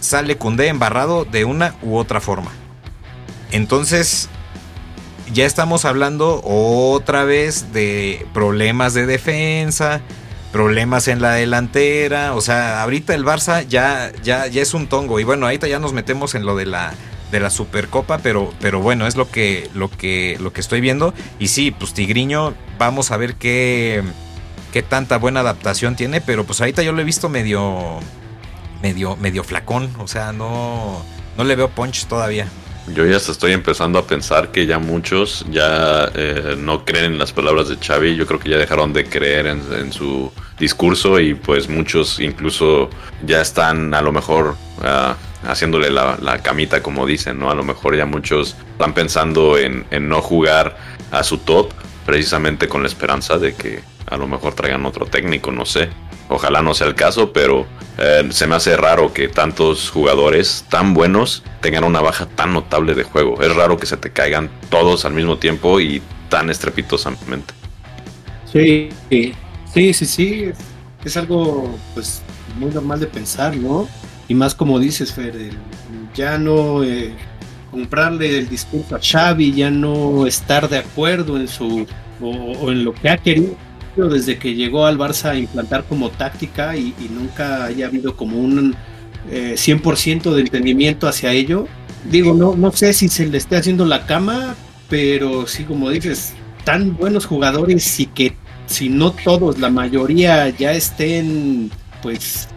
sale 0.00 0.36
Cundé 0.36 0.68
embarrado 0.68 1.24
de 1.24 1.46
una 1.46 1.74
u 1.80 1.96
otra 1.96 2.20
forma. 2.20 2.50
Entonces, 3.50 4.28
ya 5.32 5.46
estamos 5.46 5.84
hablando 5.84 6.40
otra 6.44 7.24
vez 7.24 7.72
de 7.72 8.26
problemas 8.32 8.94
de 8.94 9.06
defensa, 9.06 10.00
problemas 10.52 11.08
en 11.08 11.20
la 11.22 11.32
delantera. 11.32 12.34
O 12.34 12.40
sea, 12.40 12.82
ahorita 12.82 13.14
el 13.14 13.24
Barça 13.24 13.66
ya, 13.66 14.12
ya, 14.22 14.46
ya 14.46 14.62
es 14.62 14.74
un 14.74 14.86
tongo. 14.86 15.20
Y 15.20 15.24
bueno, 15.24 15.46
ahorita 15.46 15.68
ya 15.68 15.78
nos 15.78 15.92
metemos 15.92 16.34
en 16.34 16.44
lo 16.44 16.56
de 16.56 16.66
la, 16.66 16.94
de 17.30 17.40
la 17.40 17.50
Supercopa, 17.50 18.18
pero, 18.18 18.52
pero 18.60 18.80
bueno, 18.80 19.06
es 19.06 19.16
lo 19.16 19.30
que, 19.30 19.70
lo, 19.74 19.90
que, 19.90 20.36
lo 20.40 20.52
que 20.52 20.60
estoy 20.60 20.80
viendo. 20.80 21.14
Y 21.38 21.48
sí, 21.48 21.70
pues 21.70 21.92
Tigriño, 21.92 22.54
vamos 22.78 23.10
a 23.10 23.16
ver 23.16 23.34
qué, 23.34 24.02
qué 24.72 24.82
tanta 24.82 25.18
buena 25.18 25.40
adaptación 25.40 25.96
tiene. 25.96 26.20
Pero 26.20 26.44
pues 26.44 26.60
ahorita 26.60 26.82
yo 26.82 26.92
lo 26.92 27.00
he 27.00 27.04
visto 27.04 27.28
medio, 27.28 28.00
medio, 28.82 29.16
medio 29.16 29.44
flacón. 29.44 29.90
O 29.98 30.08
sea, 30.08 30.32
no, 30.32 31.02
no 31.36 31.44
le 31.44 31.56
veo 31.56 31.68
punch 31.68 32.06
todavía. 32.06 32.46
Yo 32.94 33.06
ya 33.06 33.16
estoy 33.16 33.52
empezando 33.52 33.98
a 33.98 34.06
pensar 34.06 34.50
que 34.50 34.66
ya 34.66 34.78
muchos 34.78 35.44
ya 35.50 36.10
eh, 36.14 36.56
no 36.58 36.84
creen 36.84 37.12
en 37.12 37.18
las 37.18 37.32
palabras 37.32 37.68
de 37.68 37.76
Xavi. 37.76 38.16
Yo 38.16 38.26
creo 38.26 38.40
que 38.40 38.50
ya 38.50 38.56
dejaron 38.56 38.92
de 38.92 39.04
creer 39.04 39.46
en, 39.46 39.92
su 39.92 40.32
discurso 40.58 41.20
y 41.20 41.34
pues 41.34 41.68
muchos 41.68 42.18
incluso 42.20 42.90
ya 43.24 43.40
están 43.40 43.94
a 43.94 44.02
lo 44.02 44.12
mejor 44.12 44.56
ah, 44.82 45.16
haciéndole 45.44 45.90
la, 45.90 46.40
camita 46.42 46.82
como 46.82 47.06
dicen, 47.06 47.38
¿no? 47.38 47.50
A 47.50 47.54
lo 47.54 47.64
mejor 47.64 47.96
ya 47.96 48.06
muchos 48.06 48.56
están 48.72 48.94
pensando 48.94 49.58
en, 49.58 49.86
en 49.90 50.08
no 50.08 50.20
jugar 50.20 50.76
a 51.10 51.22
su 51.22 51.38
top 51.38 51.72
precisamente 52.06 52.68
con 52.68 52.82
la 52.82 52.88
esperanza 52.88 53.38
de 53.38 53.54
que 53.54 53.80
a 54.06 54.16
lo 54.16 54.26
mejor 54.26 54.54
traigan 54.54 54.86
otro 54.86 55.06
técnico, 55.06 55.52
no 55.52 55.66
sé. 55.66 55.90
Ojalá 56.28 56.62
no 56.62 56.74
sea 56.74 56.86
el 56.86 56.94
caso, 56.94 57.32
pero 57.32 57.66
eh, 57.96 58.28
se 58.30 58.46
me 58.46 58.54
hace 58.54 58.76
raro 58.76 59.12
que 59.12 59.28
tantos 59.28 59.90
jugadores 59.90 60.64
tan 60.68 60.92
buenos 60.92 61.42
tengan 61.60 61.84
una 61.84 62.00
baja 62.00 62.26
tan 62.26 62.52
notable 62.52 62.94
de 62.94 63.02
juego. 63.02 63.40
Es 63.40 63.54
raro 63.54 63.78
que 63.78 63.86
se 63.86 63.96
te 63.96 64.10
caigan 64.10 64.50
todos 64.68 65.04
al 65.04 65.14
mismo 65.14 65.38
tiempo 65.38 65.80
y 65.80 66.02
tan 66.28 66.50
estrepitosamente. 66.50 67.54
Sí, 68.52 68.90
sí, 69.10 69.34
sí, 69.94 70.06
sí. 70.06 70.50
Es 71.04 71.16
algo 71.16 71.74
pues 71.94 72.22
muy 72.58 72.70
normal 72.70 73.00
de 73.00 73.06
pensar, 73.06 73.56
¿no? 73.56 73.88
Y 74.28 74.34
más 74.34 74.54
como 74.54 74.78
dices, 74.78 75.12
Fer, 75.12 75.34
ya 76.14 76.36
no 76.36 76.84
eh, 76.84 77.14
comprarle 77.70 78.38
el 78.38 78.48
discurso 78.48 78.96
a 78.96 79.00
Xavi, 79.02 79.54
ya 79.54 79.70
no 79.70 80.26
estar 80.26 80.68
de 80.68 80.78
acuerdo 80.78 81.38
en 81.38 81.48
su 81.48 81.86
o 82.20 82.72
en 82.72 82.84
lo 82.84 82.92
que 82.92 83.08
ha 83.08 83.16
querido 83.16 83.56
desde 84.06 84.38
que 84.38 84.54
llegó 84.54 84.86
al 84.86 84.98
Barça 84.98 85.30
a 85.30 85.38
implantar 85.38 85.84
como 85.84 86.10
táctica 86.10 86.76
y, 86.76 86.94
nunca 87.10 87.64
haya 87.64 87.86
habido 87.86 88.16
como 88.16 88.38
un 88.38 88.76
100% 89.30 90.30
eh, 90.30 90.34
de 90.34 90.40
entendimiento 90.40 91.08
hacia 91.08 91.32
ello. 91.32 91.66
Digo, 92.08 92.34
no, 92.34 92.54
no 92.54 92.70
sé 92.70 92.92
si 92.92 93.08
se 93.08 93.26
le 93.26 93.38
esté 93.38 93.56
haciendo 93.56 93.84
la 93.84 94.06
cama, 94.06 94.54
pero 94.88 95.46
sí, 95.46 95.64
como 95.64 95.90
dices, 95.90 96.34
tan 96.64 96.96
buenos 96.96 97.26
jugadores 97.26 97.98
y 97.98 98.06
que 98.06 98.34
si 98.66 98.88
no 98.88 99.12
todos, 99.12 99.58
la 99.58 99.70
mayoría 99.70 100.48
ya 100.50 100.72
estén, 100.72 101.70
pues, 102.02 102.48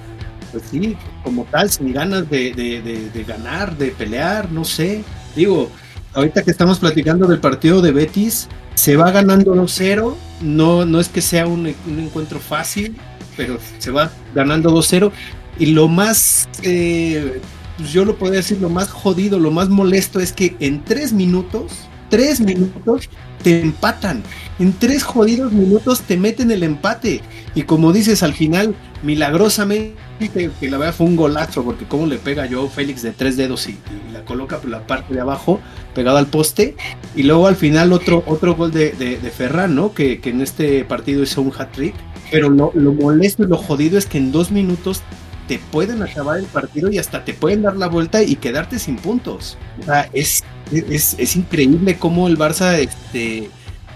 pues 0.51 0.63
sí, 0.69 0.95
como 1.24 1.45
tal, 1.45 1.71
sin 1.71 1.93
ganas 1.93 2.29
de, 2.29 2.51
de 2.53 3.24
ganar, 3.24 3.77
de 3.77 3.88
pelear, 3.88 4.51
no 4.51 4.63
sé. 4.63 5.03
Digo, 5.36 5.71
ahorita 6.13 6.43
que 6.43 6.51
estamos 6.51 6.79
platicando 6.79 7.27
del 7.27 7.39
partido 7.39 7.81
de 7.81 7.91
Betis, 7.91 8.48
se 8.75 8.95
va 8.95 9.12
ganando 9.12 9.55
2-0. 9.55 10.15
No, 10.41 10.86
no 10.86 11.00
es 11.00 11.10
que 11.10 11.21
sea 11.21 11.48
un, 11.48 11.67
encuentro 11.67 12.39
fácil, 12.39 12.95
pero 13.38 13.57
se 13.77 13.91
va 13.91 14.12
ganando 14.33 14.71
2-0. 14.71 15.12
Y 15.60 15.67
lo 15.67 15.88
más 15.88 16.50
eh, 16.63 17.41
pues 17.81 17.93
yo 17.93 18.05
lo 18.05 18.15
podría 18.15 18.38
decir, 18.38 18.60
lo 18.62 18.69
más 18.69 18.89
jodido, 18.89 19.39
lo 19.39 19.50
más 19.50 19.69
molesto 19.69 20.19
es 20.19 20.33
que 20.33 20.55
en 20.60 20.83
tres 20.83 21.13
minutos, 21.13 21.71
tres 22.10 22.39
minutos, 22.39 23.10
te 23.41 23.60
empatan. 23.60 24.21
En 24.62 24.74
tres 24.74 25.01
jodidos 25.01 25.51
minutos 25.51 26.01
te 26.01 26.18
meten 26.18 26.51
el 26.51 26.62
empate. 26.62 27.22
Y 27.56 27.63
como 27.63 27.91
dices, 27.91 28.22
al 28.22 28.36
final, 28.36 28.75
milagrosamente, 29.01 30.51
que 30.60 30.70
la 30.70 30.77
verdad 30.77 30.94
fue 30.94 31.08
un 31.08 31.15
golazo, 31.15 31.63
porque 31.63 31.86
como 31.86 32.06
le 32.06 32.20
pega 32.20 32.46
yo 32.46 32.70
Félix 32.70 33.01
de 33.01 33.10
tres 33.10 33.38
dedos 33.38 33.68
y, 33.68 33.80
la 34.13 34.24
coloca 34.24 34.60
por 34.60 34.70
la 34.70 34.86
parte 34.86 35.15
de 35.15 35.20
abajo, 35.20 35.60
pegado 35.96 36.18
al 36.18 36.27
poste. 36.27 36.75
Y 37.15 37.24
luego 37.24 37.48
al 37.48 37.56
final 37.56 37.91
otro, 37.91 38.24
otro 38.27 38.53
gol 38.53 38.72
de, 38.72 39.32
Ferran, 39.36 39.74
¿no? 39.74 39.96
Que, 39.96 40.22
en 40.24 40.41
este 40.41 40.86
partido 40.86 41.24
hizo 41.24 41.41
un 41.41 41.51
hat-trick. 41.58 41.96
Pero 42.30 42.51
lo, 42.51 42.72
molesto 42.94 43.41
y 43.41 43.48
lo 43.48 43.58
jodido 43.58 43.98
es 43.98 44.06
que 44.06 44.20
en 44.20 44.32
dos 44.32 44.51
minutos 44.51 45.01
te 45.48 45.58
pueden 45.58 46.03
acabar 46.03 46.38
el 46.38 46.46
partido 46.46 46.91
y 46.91 47.00
hasta 47.00 47.25
te 47.25 47.34
pueden 47.34 47.63
dar 47.63 47.77
la 47.77 47.88
vuelta 47.88 48.22
y 48.22 48.36
quedarte 48.36 48.77
sin 48.77 48.98
puntos. 48.98 49.58
O 49.80 49.86
sea, 49.86 50.08
es, 50.13 50.44
es, 50.72 51.36
increíble 51.36 51.98
cómo 51.98 52.27
el 52.27 52.38
Barça 52.38 52.77
este, 52.77 53.50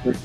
pues, 0.05 0.17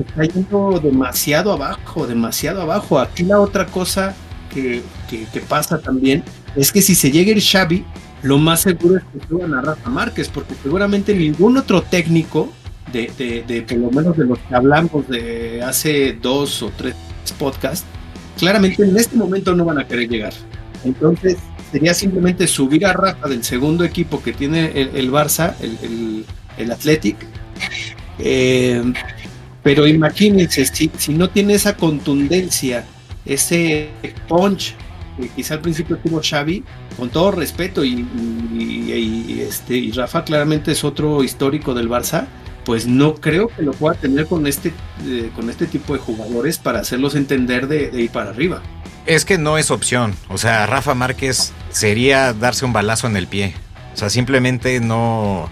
está, 0.00 0.24
yendo 0.24 0.80
demasiado 0.82 1.52
abajo, 1.52 2.06
demasiado 2.06 2.62
abajo. 2.62 2.98
Aquí 2.98 3.22
la 3.22 3.38
otra 3.38 3.66
cosa 3.66 4.14
que, 4.52 4.82
que, 5.08 5.40
pasa 5.40 5.78
también 5.78 6.24
es 6.56 6.72
que 6.72 6.82
si 6.82 6.94
se 6.94 7.10
llega 7.10 7.32
el 7.32 7.42
Xavi, 7.42 7.84
lo 8.22 8.38
más 8.38 8.62
seguro 8.62 8.96
es 8.96 9.04
que 9.04 9.28
suban 9.28 9.54
a 9.54 9.60
Rafa 9.60 9.90
Márquez, 9.90 10.28
porque 10.28 10.54
seguramente 10.62 11.14
ningún 11.14 11.58
otro 11.58 11.82
técnico, 11.82 12.50
de, 12.92 13.12
de, 13.18 13.42
de 13.42 13.62
por 13.62 13.76
lo 13.78 13.90
menos 13.90 14.16
de 14.16 14.24
los 14.24 14.38
que 14.38 14.54
hablamos 14.54 15.06
de 15.08 15.62
hace 15.62 16.14
dos 16.14 16.62
o 16.62 16.72
tres 16.74 16.94
podcasts, 17.38 17.86
claramente 18.38 18.82
en 18.82 18.96
este 18.96 19.16
momento 19.16 19.54
no 19.54 19.66
van 19.66 19.78
a 19.78 19.86
querer 19.86 20.08
llegar. 20.08 20.32
Entonces, 20.84 21.36
sería 21.70 21.94
simplemente 21.94 22.46
subir 22.46 22.86
a 22.86 22.92
Rafa 22.92 23.28
del 23.28 23.44
segundo 23.44 23.84
equipo 23.84 24.22
que 24.22 24.32
tiene 24.32 24.70
el, 24.74 25.10
Barça, 25.10 25.54
el, 25.60 26.24
el, 26.56 26.70
Athletic. 26.70 27.16
Eh, 28.18 28.82
pero 29.66 29.84
imagínense, 29.88 30.64
si, 30.64 31.12
no 31.12 31.28
tiene 31.28 31.54
esa 31.54 31.76
contundencia, 31.76 32.84
ese 33.24 33.88
punch 34.28 34.76
que 35.16 35.28
quizá 35.30 35.54
al 35.54 35.60
principio 35.60 35.96
tuvo 35.96 36.20
Xavi, 36.22 36.62
con 36.96 37.10
todo 37.10 37.32
respeto, 37.32 37.84
y, 37.84 38.06
este, 39.40 39.76
y 39.76 39.90
Rafa 39.90 40.22
claramente 40.22 40.70
es 40.70 40.84
otro 40.84 41.24
histórico 41.24 41.74
del 41.74 41.88
Barça, 41.88 42.28
pues 42.64 42.86
no 42.86 43.16
creo 43.16 43.48
que 43.48 43.62
lo 43.62 43.72
pueda 43.72 43.96
tener 43.96 44.26
con 44.26 44.46
este, 44.46 44.72
eh, 45.04 45.32
con 45.34 45.50
este 45.50 45.66
tipo 45.66 45.94
de 45.94 45.98
jugadores 45.98 46.58
para 46.58 46.78
hacerlos 46.78 47.16
entender 47.16 47.66
de 47.66 47.90
ir 48.00 48.10
para 48.10 48.30
arriba. 48.30 48.62
Es 49.04 49.24
que 49.24 49.36
no 49.36 49.58
es 49.58 49.72
opción. 49.72 50.14
O 50.28 50.38
sea, 50.38 50.66
Rafa 50.66 50.94
Márquez 50.94 51.52
sería 51.70 52.32
darse 52.32 52.64
un 52.64 52.72
balazo 52.72 53.08
en 53.08 53.16
el 53.16 53.26
pie. 53.26 53.52
O 53.94 53.96
sea, 53.96 54.10
simplemente 54.10 54.78
no. 54.78 55.50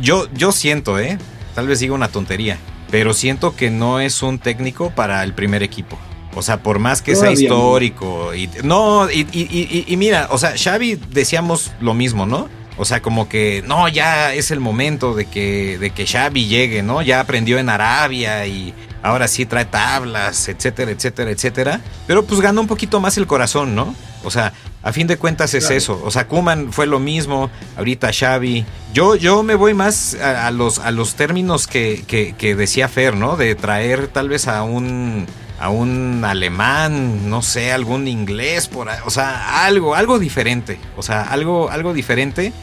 yo, 0.00 0.28
yo 0.34 0.52
siento, 0.52 1.00
¿eh? 1.00 1.18
Tal 1.56 1.66
vez 1.66 1.80
diga 1.80 1.94
una 1.94 2.06
tontería. 2.06 2.56
Pero 2.90 3.14
siento 3.14 3.54
que 3.54 3.70
no 3.70 4.00
es 4.00 4.22
un 4.22 4.38
técnico 4.38 4.90
para 4.90 5.22
el 5.22 5.34
primer 5.34 5.62
equipo. 5.62 5.98
O 6.34 6.42
sea, 6.42 6.62
por 6.62 6.78
más 6.78 7.02
que 7.02 7.16
sea 7.16 7.32
histórico. 7.32 8.34
Y, 8.34 8.48
no, 8.62 9.10
y, 9.10 9.26
y, 9.32 9.84
y, 9.86 9.96
mira, 9.96 10.28
o 10.30 10.38
sea, 10.38 10.54
Xavi 10.56 10.96
decíamos 11.10 11.72
lo 11.80 11.94
mismo, 11.94 12.26
¿no? 12.26 12.48
O 12.80 12.86
sea, 12.86 13.02
como 13.02 13.28
que 13.28 13.62
no, 13.66 13.88
ya 13.88 14.32
es 14.32 14.50
el 14.50 14.58
momento 14.58 15.12
de 15.12 15.26
que, 15.26 15.76
de 15.76 15.90
que 15.90 16.06
Xavi 16.06 16.46
llegue, 16.46 16.82
¿no? 16.82 17.02
Ya 17.02 17.20
aprendió 17.20 17.58
en 17.58 17.68
Arabia 17.68 18.46
y 18.46 18.72
ahora 19.02 19.28
sí 19.28 19.44
trae 19.44 19.66
tablas, 19.66 20.48
etcétera, 20.48 20.90
etcétera, 20.90 21.30
etcétera. 21.30 21.80
Pero 22.06 22.24
pues 22.24 22.40
ganó 22.40 22.62
un 22.62 22.66
poquito 22.66 22.98
más 22.98 23.18
el 23.18 23.26
corazón, 23.26 23.74
¿no? 23.74 23.94
O 24.24 24.30
sea, 24.30 24.54
a 24.82 24.92
fin 24.94 25.06
de 25.06 25.18
cuentas 25.18 25.52
es 25.52 25.68
eso. 25.68 26.00
O 26.02 26.10
sea, 26.10 26.26
Kuman 26.26 26.72
fue 26.72 26.86
lo 26.86 27.00
mismo, 27.00 27.50
ahorita 27.76 28.12
Xavi. 28.18 28.64
Yo, 28.94 29.14
yo 29.14 29.42
me 29.42 29.56
voy 29.56 29.74
más 29.74 30.14
a, 30.14 30.50
los, 30.50 30.78
a 30.78 30.90
los 30.90 31.16
términos 31.16 31.66
que, 31.66 32.02
que, 32.06 32.54
decía 32.54 32.88
Fer, 32.88 33.14
¿no? 33.14 33.36
De 33.36 33.56
traer 33.56 34.08
tal 34.08 34.30
vez 34.30 34.48
a 34.48 34.62
un 34.62 35.26
a 35.58 35.68
un 35.68 36.24
alemán, 36.24 37.28
no 37.28 37.42
sé, 37.42 37.70
algún 37.70 38.08
inglés 38.08 38.68
por 38.68 38.88
o 39.04 39.10
sea, 39.10 39.66
algo, 39.66 39.94
algo 39.94 40.18
diferente, 40.18 40.80
o 40.96 41.02
sea, 41.02 41.24
algo, 41.24 41.68
algo 41.68 41.92
diferente 41.92 42.54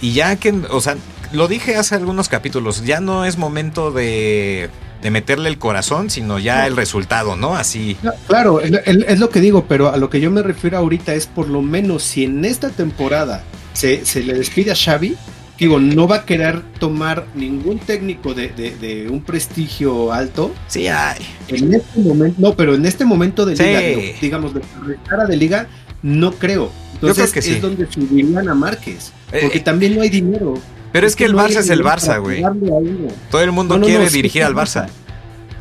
y 0.00 0.12
ya 0.12 0.36
que, 0.36 0.52
o 0.70 0.80
sea, 0.80 0.96
lo 1.32 1.48
dije 1.48 1.76
hace 1.76 1.94
algunos 1.94 2.28
capítulos, 2.28 2.84
ya 2.84 3.00
no 3.00 3.24
es 3.24 3.38
momento 3.38 3.90
de 3.90 4.70
de 5.02 5.10
meterle 5.10 5.48
el 5.48 5.58
corazón, 5.58 6.10
sino 6.10 6.38
ya 6.38 6.66
el 6.66 6.76
resultado, 6.76 7.36
¿no? 7.36 7.54
Así. 7.54 7.96
claro, 8.26 8.60
es, 8.60 9.18
lo 9.20 9.30
que 9.30 9.40
digo, 9.40 9.66
pero 9.68 9.92
a 9.92 9.96
lo 9.96 10.10
que 10.10 10.20
yo 10.20 10.30
me 10.30 10.42
refiero 10.42 10.78
ahorita 10.78 11.14
es 11.14 11.26
por 11.26 11.48
lo 11.48 11.62
menos 11.62 12.02
si 12.02 12.24
en 12.24 12.44
esta 12.44 12.70
temporada 12.70 13.44
se, 13.72 14.02
le 14.22 14.34
despide 14.34 14.72
a 14.72 14.74
Xavi, 14.74 15.16
digo, 15.58 15.78
no 15.78 16.08
va 16.08 16.16
a 16.16 16.24
querer 16.24 16.62
tomar 16.78 17.26
ningún 17.34 17.78
técnico 17.78 18.34
de, 18.34 19.06
un 19.10 19.22
prestigio 19.22 20.12
alto. 20.12 20.52
Sí, 20.66 20.88
hay. 20.88 21.24
En 21.48 21.74
este 21.74 22.00
momento, 22.00 22.40
no, 22.40 22.54
pero 22.54 22.74
en 22.74 22.86
este 22.86 23.04
momento 23.04 23.44
de 23.44 23.54
liga, 23.54 24.12
digamos, 24.20 24.54
de 24.54 24.62
cara 25.08 25.26
de 25.26 25.36
liga, 25.36 25.68
no 26.06 26.30
creo. 26.32 26.70
Entonces 26.94 27.32
que 27.32 27.40
es 27.40 27.60
donde 27.60 27.90
subirían 27.90 28.48
a 28.48 28.54
Márquez, 28.54 29.12
eh, 29.32 29.40
porque 29.42 29.58
eh. 29.58 29.60
también 29.60 29.96
no 29.96 30.02
hay 30.02 30.08
dinero. 30.08 30.54
Pero 30.92 31.06
es, 31.06 31.16
que, 31.16 31.24
el 31.24 31.34
Barça 31.34 31.58
es 31.58 31.68
el 31.68 31.82
Barça, 31.82 32.22
güey. 32.22 32.42
Todo 33.30 33.42
el 33.42 33.52
mundo 33.52 33.78
quiere 33.80 34.08
dirigir 34.08 34.44
al 34.44 34.54
Barça. 34.54 34.86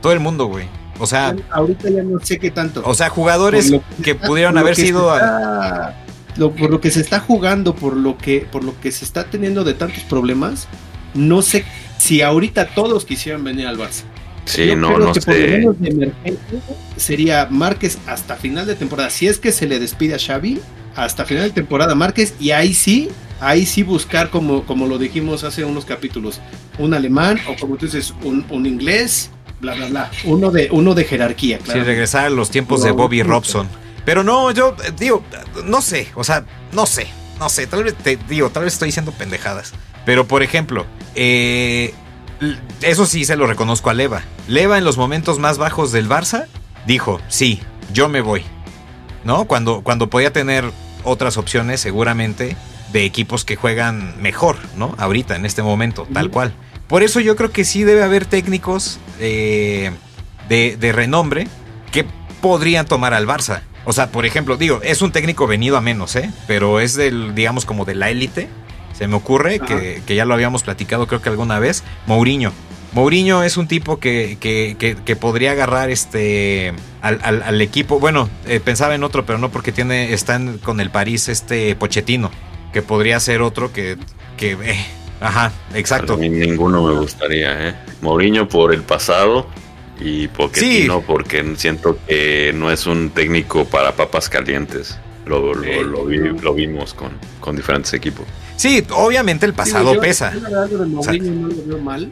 Todo 0.02 0.14
el 0.14 0.20
mundo, 0.20 0.46
güey. 0.46 0.66
O 1.00 1.08
sea, 1.08 1.36
ahorita 1.52 1.90
ya 1.90 2.04
no 2.04 2.20
sé 2.22 2.40
qué 2.40 2.52
tanto. 2.52 2.82
O 2.86 2.94
sea, 2.94 3.10
jugadores 3.10 3.74
que, 4.02 4.16
pudieron 4.16 4.58
haber 4.58 4.76
sido 4.76 5.12
por 6.38 6.70
lo 6.70 6.80
que 6.80 6.92
se 6.92 7.02
está 7.02 7.20
jugando, 7.20 7.76
por 7.76 7.98
lo 7.98 8.18
que 8.18 8.48
por 8.50 8.64
lo 8.64 8.80
que 8.80 8.92
se 8.92 9.04
está 9.04 9.26
teniendo 9.26 9.64
de 9.64 9.74
tantos 9.74 10.04
problemas, 10.04 10.68
no 11.16 11.42
sé 11.42 11.66
si 11.98 12.22
ahorita 12.22 12.68
todos 12.76 13.04
quisieran 13.04 13.44
venir 13.44 13.68
al 13.68 13.78
Barça. 13.78 14.04
Sí, 14.46 14.76
no, 14.76 14.98
no 14.98 15.12
que 15.12 15.22
por 15.22 15.36
lo 15.36 15.48
menos 15.48 15.82
de 15.82 15.90
emergencia 15.90 16.60
sería 16.98 17.48
Márquez 17.50 17.98
hasta 18.08 18.36
final 18.36 18.66
de 18.66 18.76
temporada. 18.76 19.10
Si 19.10 19.28
es 19.28 19.40
que 19.40 19.52
se 19.52 19.68
le 19.68 19.80
despide 19.80 20.16
a 20.16 20.20
Xavi, 20.20 20.60
hasta 20.96 21.26
final 21.26 21.44
de 21.44 21.52
temporada 21.52 21.96
Márquez 21.96 22.36
y 22.40 22.52
ahí 22.52 22.74
sí 22.74 23.10
ahí 23.40 23.66
sí 23.66 23.84
buscar, 23.84 24.30
como, 24.30 24.66
como 24.66 24.88
lo 24.88 24.98
dijimos 24.98 25.44
hace 25.44 25.66
unos 25.66 25.86
capítulos, 25.86 26.40
un 26.80 26.94
alemán 26.94 27.40
o 27.48 27.56
como 27.60 27.76
tú 27.76 27.86
dices, 27.86 28.14
un, 28.24 28.46
un 28.50 28.66
inglés, 28.66 29.30
bla, 29.60 29.76
bla, 29.76 29.88
bla. 29.88 30.12
Uno 30.24 30.52
de, 30.52 30.70
uno 30.72 30.94
de 30.94 31.04
jerarquía, 31.04 31.60
claro. 31.60 31.82
Sí, 31.82 31.86
regresar 31.86 32.26
a 32.26 32.30
los 32.30 32.50
tiempos 32.50 32.84
de 32.84 32.92
Bobby 32.92 33.24
Robson. 33.24 33.68
Pero 34.06 34.24
no, 34.24 34.52
yo 34.52 34.76
eh, 34.84 34.92
digo, 34.98 35.24
no 35.66 35.82
sé, 35.82 36.08
o 36.16 36.24
sea, 36.24 36.46
no 36.74 36.86
sé, 36.86 37.08
no 37.40 37.50
sé, 37.50 37.68
tal 37.68 37.84
vez 37.84 37.96
te 37.96 38.18
digo, 38.30 38.50
tal 38.52 38.64
vez 38.64 38.74
estoy 38.74 38.88
diciendo 38.88 39.12
pendejadas. 39.12 39.74
Pero 40.06 40.28
por 40.28 40.44
ejemplo, 40.44 40.86
eh, 41.16 41.94
eso 42.82 43.06
sí 43.06 43.26
se 43.26 43.36
lo 43.36 43.48
reconozco 43.48 43.90
a 43.90 43.94
Leva. 43.94 44.24
Leva 44.48 44.78
en 44.78 44.84
los 44.84 44.98
momentos 44.98 45.40
más 45.40 45.58
bajos 45.58 45.92
del 45.92 46.10
Barça 46.10 46.46
dijo, 46.86 47.20
sí, 47.28 47.62
yo 47.94 48.10
me 48.10 48.22
voy. 48.22 48.44
¿No? 49.24 49.46
Cuando, 49.46 49.82
cuando 49.82 50.10
podía 50.10 50.32
tener 50.32 50.72
otras 51.04 51.38
opciones, 51.38 51.80
seguramente 51.80 52.56
de 52.92 53.06
equipos 53.06 53.44
que 53.44 53.56
juegan 53.56 54.22
mejor, 54.22 54.58
¿no? 54.78 54.96
Ahorita, 54.98 55.36
en 55.36 55.46
este 55.46 55.64
momento, 55.64 56.08
tal 56.14 56.30
cual. 56.30 56.54
Por 56.88 57.04
eso 57.04 57.20
yo 57.20 57.36
creo 57.36 57.52
que 57.52 57.66
sí 57.66 57.84
debe 57.84 58.04
haber 58.04 58.26
técnicos 58.26 59.00
eh, 59.20 59.92
de, 60.48 60.92
renombre 60.94 61.48
que 61.92 62.06
podrían 62.42 62.86
tomar 62.86 63.14
al 63.14 63.28
Barça. 63.28 63.62
O 63.86 63.94
sea, 63.94 64.12
por 64.12 64.26
ejemplo, 64.26 64.58
digo, 64.58 64.80
es 64.84 65.02
un 65.02 65.12
técnico 65.12 65.48
venido 65.48 65.78
a 65.78 65.82
menos, 65.82 66.16
¿eh? 66.16 66.32
Pero 66.48 66.80
es 66.80 66.96
del, 66.96 67.36
digamos, 67.36 67.66
como 67.66 67.86
de 67.86 67.96
la 67.96 68.10
élite. 68.10 68.50
Se 68.98 69.08
me 69.08 69.16
ocurre 69.16 69.60
que, 69.60 70.16
ya 70.16 70.26
lo 70.26 70.34
habíamos 70.34 70.64
platicado, 70.64 71.08
creo 71.08 71.22
que 71.22 71.30
alguna 71.30 71.60
vez. 71.60 71.84
Mourinho. 72.08 72.52
Mourinho 72.94 73.44
es 73.44 73.58
un 73.58 73.68
tipo 73.68 74.00
que, 74.00 74.38
que, 74.40 75.16
podría 75.16 75.52
agarrar 75.52 75.90
este 75.90 76.74
al, 77.02 77.62
equipo. 77.62 78.00
Bueno, 78.00 78.30
eh, 78.48 78.62
pensaba 78.64 78.96
en 78.96 79.04
otro, 79.04 79.26
pero 79.26 79.38
no 79.38 79.52
porque 79.52 79.72
tiene, 79.72 80.14
están 80.14 80.60
con 80.60 80.80
el 80.80 80.90
París 80.92 81.28
este 81.28 81.76
Pochettino 81.76 82.32
que 82.76 82.82
podría 82.82 83.18
ser 83.22 83.42
otro 83.42 83.72
que, 83.72 83.96
que 84.36 84.52
eh, 84.52 84.86
ajá, 85.22 85.54
exacto. 85.74 86.16
A 86.16 86.18
mí 86.18 86.28
ninguno 86.28 86.84
me 86.84 87.00
gustaría, 87.00 87.70
¿eh? 87.70 87.76
Mourinho 88.02 88.50
por 88.50 88.74
el 88.74 88.82
pasado 88.82 89.48
y 89.98 90.28
Pochettino 90.28 91.00
porque 91.00 91.56
siento 91.56 91.98
que 92.06 92.52
no 92.54 92.70
es 92.70 92.86
un 92.86 93.12
técnico 93.12 93.64
para 93.64 93.96
papas 93.96 94.28
calientes. 94.28 95.00
Lo, 95.26 95.54
lo, 95.54 96.54
vimos 96.54 96.94
con, 96.94 97.12
con, 97.40 97.56
diferentes 97.56 97.94
equipos. 97.94 98.26
Sí, 98.56 98.84
obviamente 98.92 99.46
el 99.46 99.54
pasado 99.54 100.00
pesa. 100.00 100.34
Mourinho 100.88 101.32
no 101.32 101.48
lo 101.48 101.66
veo 101.66 101.78
mal. 101.80 102.12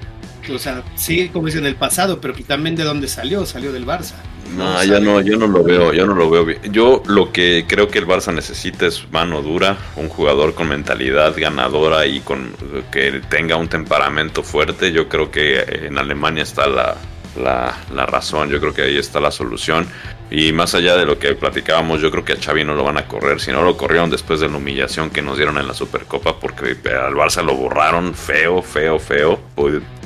O 0.54 0.60
sea, 0.60 0.84
sí, 0.96 1.30
como 1.30 1.48
dicen, 1.48 1.66
el 1.66 1.76
pasado, 1.76 2.20
pero 2.20 2.34
también 2.46 2.76
de 2.76 2.84
dónde 2.84 3.08
salió, 3.08 3.46
salió 3.46 3.72
del 3.72 3.86
Barça. 3.86 4.16
No, 4.58 4.84
ya 4.84 5.00
no, 5.00 5.22
yo 5.22 5.38
no 5.38 5.48
lo 5.48 5.64
veo, 5.64 5.94
yo 5.94 6.06
no 6.06 6.14
lo 6.14 6.30
veo 6.30 6.46
bien. 6.46 6.60
Yo 6.72 7.02
lo 7.08 7.32
que 7.32 7.66
creo 7.68 7.88
que 7.88 8.00
el 8.00 8.06
Barça 8.06 8.34
necesita 8.34 8.86
es 8.86 9.10
mano 9.12 9.42
dura, 9.42 9.78
un 9.96 10.10
jugador 10.10 10.54
con 10.54 10.68
mentalidad 10.68 11.34
ganadora 11.38 12.06
y 12.06 12.20
con 12.20 12.54
que 12.92 13.22
tenga 13.30 13.56
un 13.56 13.70
temperamento 13.70 14.44
fuerte. 14.44 14.92
Yo 14.92 15.08
creo 15.08 15.32
que 15.32 15.86
en 15.86 15.98
Alemania 15.98 16.44
está 16.44 16.68
la, 16.68 16.98
la, 17.36 17.78
la 17.94 18.06
razón, 18.06 18.50
yo 18.50 18.60
creo 18.60 18.74
que 18.74 18.84
ahí 18.84 18.98
está 18.98 19.20
la 19.20 19.32
solución. 19.32 19.88
Y 20.32 20.52
más 20.52 20.74
allá 20.74 20.98
de 20.98 21.06
lo 21.06 21.20
que 21.20 21.36
platicábamos, 21.36 22.02
yo 22.02 22.10
creo 22.10 22.26
que 22.26 22.34
a 22.34 22.38
Xavi 22.38 22.64
no 22.64 22.74
lo 22.74 22.84
van 22.84 22.98
a 22.98 23.08
correr. 23.08 23.40
Si 23.40 23.52
no 23.52 23.62
lo 23.62 23.78
corrieron 23.78 24.10
después 24.10 24.40
de 24.40 24.50
la 24.50 24.58
humillación 24.58 25.12
que 25.12 25.22
nos 25.22 25.38
dieron 25.38 25.60
en 25.60 25.68
la 25.68 25.76
Supercopa, 25.76 26.40
porque 26.40 26.76
al 26.90 27.14
Barça 27.14 27.44
lo 27.44 27.56
borraron 27.56 28.16
feo, 28.16 28.64
feo, 28.64 28.98
feo. 28.98 29.40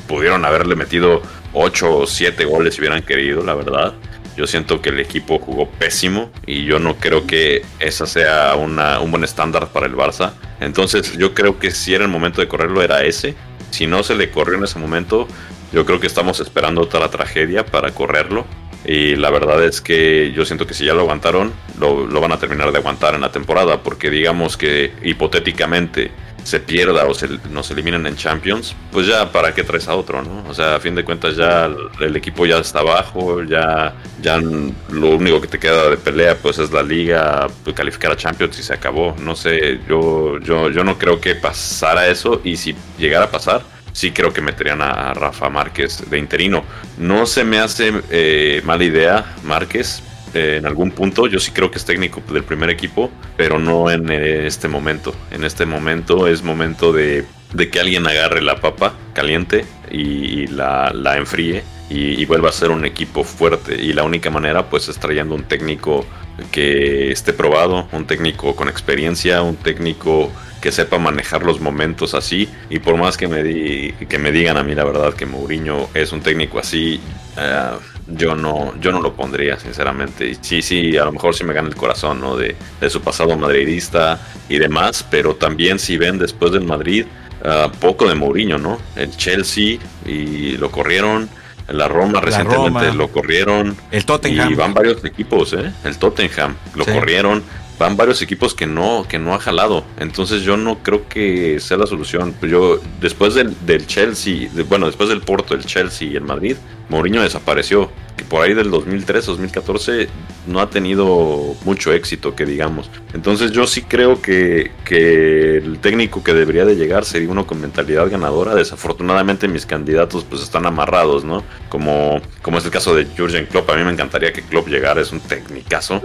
Pudieron 0.07 0.43
haberle 0.43 0.75
metido 0.75 1.21
8 1.53 1.97
o 1.99 2.05
7 2.05 2.43
goles 2.43 2.75
si 2.75 2.81
hubieran 2.81 3.03
querido, 3.03 3.41
la 3.41 3.53
verdad. 3.53 3.93
Yo 4.35 4.45
siento 4.47 4.81
que 4.81 4.89
el 4.89 4.99
equipo 4.99 5.39
jugó 5.39 5.69
pésimo 5.69 6.29
y 6.45 6.65
yo 6.65 6.77
no 6.77 6.97
creo 6.97 7.25
que 7.25 7.63
esa 7.79 8.05
sea 8.05 8.53
una, 8.55 8.99
un 8.99 9.11
buen 9.11 9.23
estándar 9.23 9.69
para 9.69 9.85
el 9.85 9.95
Barça. 9.95 10.33
Entonces 10.59 11.17
yo 11.17 11.33
creo 11.33 11.57
que 11.57 11.71
si 11.71 11.93
era 11.93 12.03
el 12.03 12.11
momento 12.11 12.41
de 12.41 12.47
correrlo 12.49 12.81
era 12.81 13.03
ese. 13.03 13.35
Si 13.71 13.87
no 13.87 14.03
se 14.03 14.15
le 14.15 14.29
corrió 14.29 14.57
en 14.57 14.65
ese 14.65 14.77
momento, 14.77 15.27
yo 15.71 15.85
creo 15.85 15.99
que 15.99 16.07
estamos 16.07 16.39
esperando 16.39 16.81
otra 16.81 17.09
tragedia 17.09 17.65
para 17.65 17.91
correrlo. 17.91 18.45
Y 18.85 19.15
la 19.15 19.29
verdad 19.29 19.63
es 19.65 19.81
que 19.81 20.31
yo 20.31 20.45
siento 20.45 20.65
que 20.65 20.73
si 20.73 20.85
ya 20.85 20.93
lo 20.93 21.01
aguantaron, 21.01 21.51
lo, 21.79 22.07
van 22.21 22.31
a 22.31 22.39
terminar 22.39 22.71
de 22.71 22.77
aguantar 22.77 23.15
en 23.15 23.21
la 23.21 23.31
temporada, 23.31 23.83
porque 23.83 24.09
digamos 24.09 24.55
que 24.55 24.93
hipotéticamente 25.03 26.11
se 26.43 26.61
pierda 26.61 27.05
o 27.05 27.13
se, 27.13 27.27
nos 27.51 27.69
eliminen 27.71 28.05
en 28.05 28.15
Champions, 28.15 28.73
pues 28.93 29.05
ya 29.05 29.29
para 29.33 29.53
qué 29.53 29.63
traes 29.65 29.89
a 29.89 29.95
otro, 29.95 30.21
¿no? 30.21 30.45
O 30.47 30.53
sea, 30.53 30.75
a 30.75 30.79
fin 30.79 30.95
de 30.95 31.03
cuentas 31.03 31.35
ya 31.35 31.69
el 31.99 32.15
equipo 32.15 32.45
ya 32.45 32.59
está 32.59 32.79
abajo, 32.79 33.43
ya, 33.43 33.93
ya 34.21 34.37
lo 34.37 35.09
único 35.09 35.41
que 35.41 35.47
te 35.47 35.59
queda 35.59 35.89
de 35.89 35.97
pelea 35.97 36.37
pues 36.41 36.57
es 36.59 36.71
la 36.71 36.83
liga, 36.83 37.47
pues, 37.65 37.75
calificar 37.75 38.13
a 38.13 38.15
Champions 38.15 38.57
y 38.59 38.63
se 38.63 38.73
acabó. 38.73 39.13
No 39.19 39.35
sé, 39.35 39.81
yo, 39.89 40.39
yo, 40.39 40.69
yo 40.69 40.85
no 40.85 40.97
creo 40.97 41.19
que 41.19 41.35
pasara 41.35 42.07
eso 42.07 42.39
y 42.45 42.55
si 42.55 42.73
llegara 42.97 43.25
a 43.25 43.31
pasar, 43.31 43.63
sí 43.97 44.11
creo 44.11 44.31
que 44.31 44.41
meterían 44.41 44.79
a 44.83 45.11
Rafa 45.15 45.49
Márquez 45.49 46.07
de 46.07 46.19
interino. 46.19 46.63
No 46.99 47.25
se 47.25 47.43
me 47.43 47.57
hace 47.57 47.91
eh, 48.11 48.61
mala 48.63 48.83
idea 48.83 49.35
Márquez. 49.43 50.03
Eh, 50.35 50.57
en 50.59 50.67
algún 50.67 50.91
punto, 50.91 51.25
yo 51.25 51.39
sí 51.39 51.51
creo 51.51 51.71
que 51.71 51.79
es 51.79 51.85
técnico 51.85 52.21
del 52.31 52.43
primer 52.43 52.69
equipo, 52.69 53.09
pero 53.35 53.57
no 53.57 53.89
en 53.89 54.11
eh, 54.11 54.45
este 54.45 54.67
momento. 54.67 55.15
En 55.31 55.43
este 55.43 55.65
momento 55.65 56.27
es 56.27 56.43
momento 56.43 56.93
de, 56.93 57.25
que 57.71 57.79
alguien 57.79 58.05
agarre 58.05 58.41
la 58.41 58.57
papa 58.57 58.93
caliente 59.13 59.65
y, 59.89 60.45
la, 60.45 60.91
la, 60.93 61.17
enfríe 61.17 61.63
y, 61.89 62.21
y, 62.21 62.25
vuelva 62.25 62.49
a 62.49 62.51
ser 62.51 62.71
un 62.71 62.85
equipo 62.85 63.23
fuerte. 63.23 63.75
Y 63.81 63.93
la 63.93 64.03
única 64.03 64.29
manera, 64.29 64.69
pues, 64.69 64.89
es 64.89 64.99
trayendo 64.99 65.35
un 65.35 65.43
técnico 65.43 66.05
que 66.51 67.11
esté 67.11 67.33
probado, 67.33 67.87
un 67.91 68.05
técnico 68.05 68.55
con 68.55 68.69
experiencia, 68.69 69.41
un 69.41 69.55
técnico 69.55 70.31
que 70.61 70.71
sepa 70.71 70.97
manejar 70.97 71.43
los 71.43 71.59
momentos 71.59 72.13
así. 72.13 72.49
Y 72.69 72.79
por 72.79 72.97
más 72.97 73.17
que 73.17 73.27
me, 73.27 73.43
di, 73.43 73.93
que 74.07 74.19
me 74.19 74.31
digan 74.31 74.57
a 74.57 74.63
mí 74.63 74.75
la 74.75 74.83
verdad 74.83 75.13
que 75.13 75.25
Mourinho 75.25 75.89
es 75.93 76.11
un 76.11 76.21
técnico 76.21 76.59
así, 76.59 76.99
eh, 77.37 77.71
yo, 78.07 78.35
no, 78.35 78.73
yo 78.79 78.91
no 78.91 79.01
lo 79.01 79.13
pondría, 79.13 79.59
sinceramente. 79.59 80.37
Sí, 80.41 80.61
sí, 80.61 80.97
a 80.97 81.05
lo 81.05 81.11
mejor 81.11 81.35
sí 81.35 81.43
me 81.43 81.53
gana 81.53 81.67
el 81.67 81.75
corazón 81.75 82.21
¿no? 82.21 82.35
de, 82.35 82.55
su 82.89 83.01
pasado 83.01 83.37
madridista 83.37 84.19
y 84.49 84.57
demás, 84.57 85.05
pero 85.09 85.35
también 85.35 85.79
si 85.79 85.97
ven 85.97 86.17
después 86.17 86.51
del 86.51 86.63
Madrid, 86.63 87.05
uh, 87.43 87.69
poco 87.79 88.07
de 88.07 88.15
Mourinho, 88.15 88.57
¿no? 88.57 88.79
El 88.95 89.15
Chelsea 89.15 89.77
y 90.05 90.57
lo 90.57 90.71
corrieron. 90.71 91.29
La 91.69 91.87
Roma 91.87 92.21
recientemente 92.21 92.93
lo 92.93 93.09
corrieron. 93.09 93.75
El 93.91 94.05
Tottenham. 94.05 94.51
Y 94.51 94.55
van 94.55 94.73
varios 94.73 95.03
equipos, 95.03 95.53
¿eh? 95.53 95.71
El 95.83 95.97
Tottenham 95.97 96.55
lo 96.75 96.85
corrieron 96.85 97.43
van 97.79 97.95
varios 97.95 98.21
equipos 98.21 98.53
que 98.53 98.65
no, 98.65 99.05
que 99.07 99.19
no 99.19 99.33
ha 99.33 99.39
jalado. 99.39 99.83
Entonces 99.99 100.41
yo 100.41 100.57
no 100.57 100.79
creo 100.79 101.07
que 101.07 101.59
sea 101.59 101.77
la 101.77 101.85
solución. 101.85 102.33
Yo, 102.41 102.79
después 102.99 103.35
del, 103.35 103.55
del 103.65 103.85
Chelsea, 103.87 104.49
bueno, 104.67 104.87
después 104.87 105.09
del 105.09 105.21
Porto, 105.21 105.53
el 105.53 105.65
Chelsea 105.65 106.07
y 106.07 106.15
el 106.15 106.23
Madrid, 106.23 106.57
Mourinho 106.89 107.21
desapareció. 107.21 107.89
Que 108.15 108.23
por 108.23 108.41
ahí 108.41 108.55
del 108.55 108.71
2003, 108.71 109.27
2014 109.27 110.09
no 110.47 110.59
ha 110.59 110.71
tenido 110.71 111.55
mucho 111.65 111.93
éxito, 111.93 112.35
que 112.35 112.45
digamos. 112.45 112.89
Entonces 113.13 113.51
yo 113.51 113.67
sí 113.67 113.83
creo 113.83 114.23
que, 114.23 114.71
que 114.85 115.57
el 115.57 115.77
técnico 115.77 116.23
que 116.23 116.33
debería 116.33 116.65
de 116.65 116.75
llegar 116.75 117.05
sería 117.05 117.29
uno 117.29 117.45
con 117.45 117.61
mentalidad 117.61 118.09
ganadora. 118.09 118.55
Desafortunadamente 118.55 119.47
mis 119.47 119.67
candidatos 119.67 120.23
pues 120.23 120.41
están 120.41 120.65
amarrados, 120.65 121.23
¿no? 121.25 121.43
Como, 121.69 122.19
como 122.41 122.57
es 122.57 122.65
el 122.65 122.71
caso 122.71 122.95
de 122.95 123.05
Jurgen 123.05 123.45
Klopp. 123.45 123.69
A 123.69 123.75
mí 123.75 123.83
me 123.83 123.91
encantaría 123.91 124.33
que 124.33 124.41
Klopp 124.41 124.67
llegara, 124.67 124.99
es 124.99 125.11
un 125.11 125.19
tecnicazo, 125.19 126.01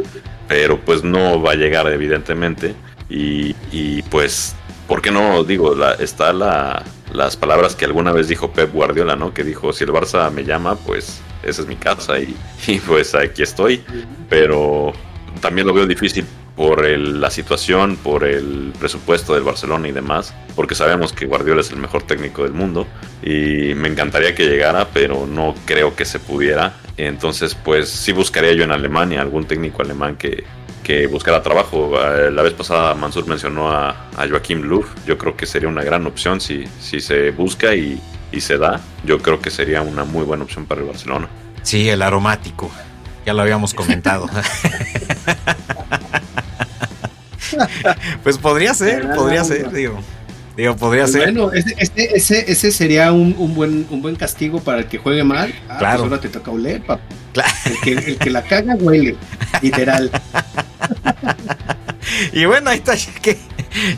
pero 0.49 0.79
pues 0.81 1.03
no 1.03 1.41
va 1.41 1.53
a 1.53 1.55
llegar 1.55 1.87
evidentemente. 1.87 2.75
Y, 3.09 3.57
y 3.71 4.03
pues 4.03 4.55
¿por 4.87 5.01
qué 5.01 5.11
no? 5.11 5.43
Digo, 5.45 5.75
la, 5.75 5.95
está 5.95 6.35
la, 6.35 6.83
las 7.13 7.37
palabras 7.37 7.77
que 7.77 7.85
alguna 7.85 8.13
vez 8.13 8.29
dijo 8.29 8.53
Pep 8.53 8.73
Guardiola, 8.73 9.17
¿no? 9.17 9.35
Que 9.35 9.45
dijo, 9.45 9.73
si 9.73 9.85
el 9.85 9.91
Barça 9.91 10.31
me 10.31 10.45
llama, 10.45 10.77
pues 10.77 11.21
esa 11.43 11.63
es 11.63 11.69
mi 11.69 11.77
casa 11.77 12.19
y, 12.19 12.35
pues 12.87 13.15
aquí 13.15 13.43
estoy. 13.43 13.83
Pero 14.29 14.93
también 15.41 15.67
lo 15.67 15.75
veo 15.75 15.87
difícil 15.87 16.25
por 16.57 16.87
la 16.87 17.31
situación, 17.31 17.97
por 17.97 18.25
el 18.25 18.73
presupuesto 18.79 19.35
del 19.35 19.43
Barcelona 19.43 19.89
y 19.89 19.93
demás, 19.93 20.35
porque 20.55 20.75
sabemos 20.75 21.13
que 21.13 21.25
Guardiola 21.25 21.63
es 21.63 21.71
el 21.71 21.79
mejor 21.79 22.03
técnico 22.03 22.43
del 22.43 22.53
mundo 22.53 22.87
y 23.23 23.75
me 23.75 23.89
encantaría 23.89 24.35
que 24.35 24.47
llegara, 24.47 24.89
pero 24.93 25.27
no 25.27 25.55
creo 25.65 25.97
que 25.97 26.05
se 26.05 26.19
pudiera. 26.19 26.75
Entonces, 26.99 27.55
pues 27.55 27.89
sí 27.89 28.13
buscaría 28.13 28.53
yo 28.53 28.65
en 28.65 28.71
Alemania 28.71 29.23
algún 29.23 29.47
técnico 29.47 29.83
alemán 29.83 30.17
que, 30.17 30.45
que 30.83 31.07
buscara 31.07 31.43
trabajo. 31.43 31.93
Eh, 32.01 32.31
la 32.31 32.43
vez 32.43 32.53
pasada 32.53 32.95
Mansur 32.95 33.27
mencionó 33.27 33.71
a, 33.71 34.09
Joaquim 34.29 34.63
Löw. 34.63 34.85
Yo 35.07 35.17
creo 35.19 35.37
que 35.37 35.47
sería 35.47 35.69
una 35.69 35.85
gran 35.85 36.07
opción 36.07 36.41
si, 36.41 36.65
si 36.81 37.01
se 37.01 37.31
busca 37.31 37.75
y, 37.75 38.01
se 38.39 38.59
da. 38.59 38.81
Yo 39.05 39.19
creo 39.19 39.41
que 39.41 39.51
sería 39.51 39.83
una 39.83 40.05
muy 40.05 40.25
buena 40.25 40.45
opción 40.45 40.67
para 40.67 40.81
el 40.81 40.87
Barcelona. 40.87 41.29
Sí, 41.63 41.89
el 41.89 42.03
aromático. 42.03 42.71
Ya 43.27 43.35
lo 43.35 43.43
habíamos 43.43 43.75
comentado. 43.75 44.29
pues 48.23 48.39
podría 48.39 48.75
ser, 48.75 49.15
podría 49.15 49.45
ser, 49.45 49.71
digo. 49.71 50.01
Digo, 50.57 50.77
podría 50.77 51.05
pues 51.05 51.13
ser. 51.13 51.33
Bueno, 51.33 51.53
ese, 51.53 51.75
ese, 51.79 52.51
ese, 52.51 52.73
sería 52.73 53.13
un, 53.13 53.35
un, 53.39 53.55
buen, 53.55 53.87
un 53.91 54.03
buen 54.03 54.17
castigo 54.17 54.61
para 54.61 54.81
el 54.81 54.87
que 54.87 54.99
juegue 54.99 55.25
mal. 55.25 55.55
Ah, 55.65 55.69
pues 55.69 55.79
claro. 55.79 56.03
ahora 56.05 56.21
te 56.21 56.29
toca 56.29 56.51
oler, 56.51 56.83
papá. 56.83 57.03
El, 57.65 57.81
que, 57.81 57.93
el 57.93 58.19
que 58.19 58.31
la 58.31 58.43
caga 58.43 58.75
huele, 58.75 59.17
literal. 59.63 60.11
y 62.33 62.45
bueno, 62.45 62.71
ahí 62.71 62.79
está, 62.79 62.95
ya 62.95 63.13
que, 63.15 63.39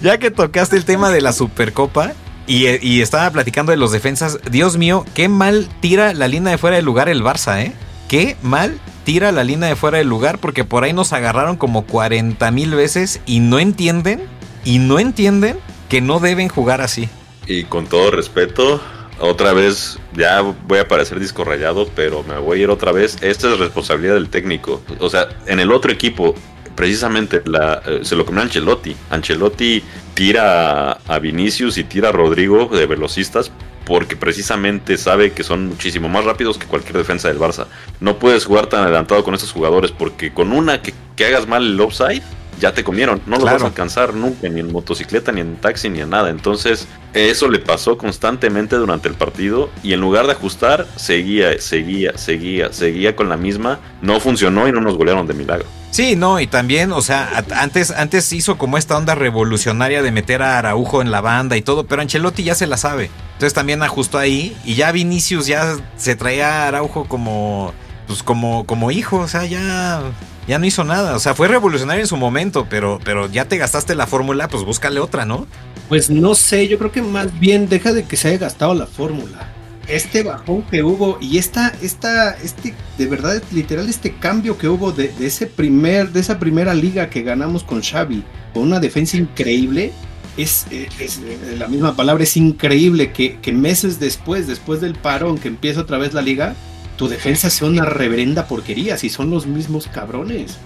ya 0.02 0.18
que 0.18 0.30
tocaste 0.30 0.76
el 0.76 0.84
tema 0.84 1.10
de 1.10 1.20
la 1.20 1.32
Supercopa 1.32 2.12
y, 2.46 2.66
y, 2.86 3.00
estaba 3.00 3.30
platicando 3.30 3.72
de 3.72 3.78
los 3.78 3.92
defensas, 3.92 4.38
Dios 4.50 4.76
mío, 4.76 5.04
qué 5.14 5.28
mal 5.28 5.68
tira 5.80 6.12
la 6.12 6.28
línea 6.28 6.52
de 6.52 6.58
fuera 6.58 6.76
del 6.76 6.84
lugar 6.84 7.08
el 7.08 7.22
Barça, 7.22 7.62
¿eh? 7.62 7.72
Qué 8.08 8.36
mal 8.42 8.78
tira 9.04 9.32
la 9.32 9.44
línea 9.44 9.68
de 9.68 9.76
fuera 9.76 9.98
del 9.98 10.08
lugar 10.08 10.38
porque 10.38 10.64
por 10.64 10.84
ahí 10.84 10.92
nos 10.92 11.12
agarraron 11.12 11.56
como 11.56 11.86
40 11.86 12.50
mil 12.50 12.74
veces 12.74 13.20
y 13.26 13.40
no 13.40 13.58
entienden, 13.58 14.22
y 14.64 14.78
no 14.78 14.98
entienden 14.98 15.58
que 15.88 16.00
no 16.00 16.20
deben 16.20 16.48
jugar 16.48 16.80
así. 16.80 17.08
Y 17.46 17.64
con 17.64 17.86
todo 17.86 18.10
respeto, 18.10 18.80
otra 19.20 19.52
vez, 19.52 19.98
ya 20.14 20.40
voy 20.40 20.78
a 20.78 20.88
parecer 20.88 21.20
disco 21.20 21.44
rayado, 21.44 21.88
pero 21.94 22.22
me 22.22 22.38
voy 22.38 22.60
a 22.60 22.62
ir 22.64 22.70
otra 22.70 22.92
vez. 22.92 23.18
Esta 23.20 23.52
es 23.52 23.58
responsabilidad 23.58 24.14
del 24.14 24.28
técnico. 24.28 24.82
O 24.98 25.08
sea, 25.08 25.28
en 25.46 25.60
el 25.60 25.70
otro 25.70 25.92
equipo, 25.92 26.34
precisamente 26.74 27.42
la, 27.44 27.82
eh, 27.86 28.00
se 28.02 28.16
lo 28.16 28.24
comió 28.26 28.42
Ancelotti. 28.42 28.96
Ancelotti 29.10 29.82
tira 30.14 30.92
a 30.92 31.18
Vinicius 31.18 31.78
y 31.78 31.84
tira 31.84 32.10
a 32.10 32.12
Rodrigo 32.12 32.66
de 32.66 32.86
velocistas 32.86 33.50
porque 33.84 34.16
precisamente 34.16 34.96
sabe 34.96 35.32
que 35.32 35.44
son 35.44 35.68
muchísimo 35.68 36.08
más 36.08 36.24
rápidos 36.24 36.58
que 36.58 36.66
cualquier 36.66 36.96
defensa 36.96 37.28
del 37.28 37.38
Barça. 37.38 37.66
No 38.00 38.18
puedes 38.18 38.44
jugar 38.44 38.66
tan 38.66 38.82
adelantado 38.82 39.22
con 39.24 39.34
estos 39.34 39.52
jugadores 39.52 39.92
porque 39.92 40.32
con 40.32 40.52
una 40.52 40.80
que, 40.80 40.94
que 41.16 41.26
hagas 41.26 41.46
mal 41.46 41.64
el 41.64 41.80
offside, 41.80 42.22
ya 42.60 42.72
te 42.72 42.84
comieron, 42.84 43.20
no 43.26 43.38
lo 43.38 43.44
vas 43.44 43.62
a 43.62 43.66
alcanzar 43.66 44.14
nunca, 44.14 44.48
ni 44.48 44.60
en 44.60 44.72
motocicleta, 44.72 45.32
ni 45.32 45.40
en 45.40 45.56
taxi, 45.56 45.88
ni 45.88 46.00
en 46.00 46.10
nada. 46.10 46.30
Entonces, 46.30 46.86
eso 47.12 47.48
le 47.48 47.58
pasó 47.58 47.96
constantemente 47.98 48.76
durante 48.76 49.08
el 49.08 49.14
partido 49.14 49.70
y 49.82 49.92
en 49.92 50.00
lugar 50.00 50.26
de 50.26 50.32
ajustar, 50.32 50.86
seguía, 50.96 51.60
seguía, 51.60 52.16
seguía, 52.16 52.72
seguía 52.72 53.16
con 53.16 53.28
la 53.28 53.36
misma. 53.36 53.80
No 54.02 54.20
funcionó 54.20 54.68
y 54.68 54.72
no 54.72 54.80
nos 54.80 54.96
golearon 54.96 55.26
de 55.26 55.34
milagro. 55.34 55.66
Sí, 55.90 56.16
no, 56.16 56.40
y 56.40 56.48
también, 56.48 56.90
o 56.90 57.00
sea, 57.02 57.44
antes, 57.54 57.92
antes 57.92 58.32
hizo 58.32 58.58
como 58.58 58.78
esta 58.78 58.96
onda 58.96 59.14
revolucionaria 59.14 60.02
de 60.02 60.10
meter 60.10 60.42
a 60.42 60.58
Araujo 60.58 61.00
en 61.02 61.12
la 61.12 61.20
banda 61.20 61.56
y 61.56 61.62
todo, 61.62 61.86
pero 61.86 62.02
Ancelotti 62.02 62.42
ya 62.42 62.56
se 62.56 62.66
la 62.66 62.76
sabe. 62.76 63.10
Entonces 63.34 63.54
también 63.54 63.80
ajustó 63.80 64.18
ahí 64.18 64.56
y 64.64 64.74
ya 64.74 64.90
Vinicius 64.90 65.46
ya 65.46 65.76
se 65.96 66.16
traía 66.16 66.64
a 66.64 66.68
Araujo 66.68 67.04
como, 67.04 67.72
pues 68.08 68.24
como, 68.24 68.66
como 68.66 68.90
hijo, 68.90 69.18
o 69.18 69.28
sea, 69.28 69.44
ya 69.44 70.00
ya 70.46 70.58
no 70.58 70.66
hizo 70.66 70.84
nada. 70.84 71.14
O 71.14 71.18
sea, 71.18 71.34
fue 71.34 71.48
revolucionario 71.48 72.02
en 72.02 72.08
su 72.08 72.16
momento, 72.16 72.66
pero, 72.68 73.00
pero 73.04 73.30
ya 73.30 73.46
te 73.46 73.56
gastaste 73.56 73.94
la 73.94 74.06
fórmula, 74.06 74.48
pues 74.48 74.64
búscale 74.64 75.00
otra, 75.00 75.24
¿no? 75.24 75.46
Pues 75.88 76.10
no 76.10 76.34
sé, 76.34 76.68
yo 76.68 76.78
creo 76.78 76.92
que 76.92 77.02
más 77.02 77.38
bien 77.38 77.68
deja 77.68 77.92
de 77.92 78.04
que 78.04 78.16
se 78.16 78.28
haya 78.28 78.38
gastado 78.38 78.74
la 78.74 78.86
fórmula. 78.86 79.50
Este 79.86 80.22
bajón 80.22 80.62
que 80.62 80.82
hubo 80.82 81.18
y 81.20 81.36
esta, 81.36 81.74
esta, 81.82 82.30
este, 82.42 82.74
de 82.96 83.06
verdad, 83.06 83.42
literal, 83.52 83.88
este 83.88 84.14
cambio 84.14 84.56
que 84.56 84.68
hubo 84.68 84.92
de, 84.92 85.12
ese 85.20 85.46
primer, 85.46 86.10
de 86.10 86.20
esa 86.20 86.38
primera 86.38 86.72
liga 86.72 87.10
que 87.10 87.22
ganamos 87.22 87.64
con 87.64 87.82
Xavi, 87.82 88.24
con 88.54 88.62
una 88.62 88.80
defensa 88.80 89.18
increíble, 89.18 89.92
es, 90.38 90.66
es, 90.70 91.20
la 91.58 91.68
misma 91.68 91.94
palabra, 91.94 92.24
es 92.24 92.36
increíble 92.38 93.12
que, 93.12 93.38
que 93.40 93.52
meses 93.52 94.00
después, 94.00 94.46
después 94.46 94.80
del 94.80 94.94
parón 94.94 95.36
que 95.36 95.48
empieza 95.48 95.82
otra 95.82 95.98
vez 95.98 96.14
la 96.14 96.22
liga, 96.22 96.54
tu 96.96 97.08
defensa 97.08 97.50
sea 97.50 97.68
una 97.68 97.84
reverenda 97.84 98.46
porquería 98.46 98.96
si 98.96 99.08
son 99.08 99.30
los 99.30 99.46
mismos 99.46 99.88
cabrones. 99.88 100.56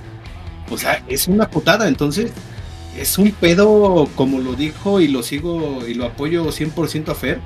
O 0.71 0.77
sea, 0.77 1.03
es 1.09 1.29
una 1.29 1.49
putada, 1.49 1.89
entonces 1.89 2.33
es 2.99 3.17
un 3.19 3.31
pedo, 3.31 4.09
como 4.15 4.39
lo 4.39 4.55
dijo 4.55 5.01
y 5.01 5.09
lo 5.09 5.23
sigo 5.23 5.87
y 5.87 5.95
lo 5.95 6.07
apoyo 6.07 6.47
100% 6.47 7.09
a 7.09 7.15
Fer, 7.15 7.41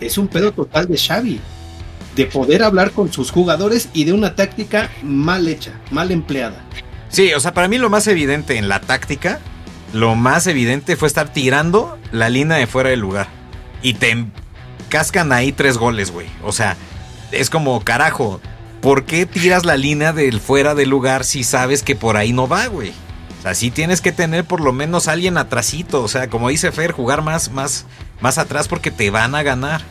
es 0.00 0.18
un 0.18 0.28
pedo 0.28 0.52
total 0.52 0.88
de 0.88 0.96
Xavi, 0.96 1.40
de 2.16 2.26
poder 2.26 2.62
hablar 2.62 2.92
con 2.92 3.12
sus 3.12 3.30
jugadores 3.30 3.88
y 3.92 4.04
de 4.04 4.12
una 4.12 4.34
táctica 4.34 4.90
mal 5.02 5.46
hecha, 5.48 5.72
mal 5.90 6.10
empleada. 6.10 6.64
Sí, 7.08 7.32
o 7.32 7.40
sea, 7.40 7.54
para 7.54 7.68
mí 7.68 7.78
lo 7.78 7.90
más 7.90 8.06
evidente 8.08 8.56
en 8.56 8.68
la 8.68 8.80
táctica, 8.80 9.38
lo 9.92 10.14
más 10.16 10.46
evidente 10.46 10.96
fue 10.96 11.08
estar 11.08 11.32
tirando 11.32 11.98
la 12.10 12.28
línea 12.28 12.56
de 12.56 12.66
fuera 12.66 12.90
del 12.90 13.00
lugar. 13.00 13.28
Y 13.82 13.94
te 13.94 14.26
cascan 14.88 15.32
ahí 15.32 15.52
tres 15.52 15.78
goles, 15.78 16.10
güey. 16.10 16.26
O 16.42 16.52
sea, 16.52 16.76
es 17.40 17.50
como, 17.50 17.82
carajo, 17.82 18.40
¿por 18.80 19.04
qué 19.04 19.26
tiras 19.26 19.64
la 19.64 19.76
línea 19.76 20.12
del 20.12 20.40
fuera 20.40 20.74
del 20.74 20.90
lugar 20.90 21.24
si 21.24 21.44
sabes 21.44 21.82
que 21.82 21.96
por 21.96 22.16
ahí 22.16 22.32
no 22.32 22.48
va, 22.48 22.66
güey? 22.66 22.92
O 23.38 23.42
sea, 23.42 23.54
sí 23.54 23.70
tienes 23.70 24.00
que 24.00 24.12
tener 24.12 24.44
por 24.44 24.60
lo 24.60 24.72
menos 24.72 25.08
alguien 25.08 25.38
atrasito. 25.38 26.02
O 26.02 26.08
sea, 26.08 26.28
como 26.28 26.48
dice 26.48 26.72
Fer, 26.72 26.92
jugar 26.92 27.22
más, 27.22 27.50
más, 27.52 27.86
más 28.20 28.38
atrás 28.38 28.68
porque 28.68 28.90
te 28.90 29.10
van 29.10 29.34
a 29.34 29.42
ganar. 29.42 29.82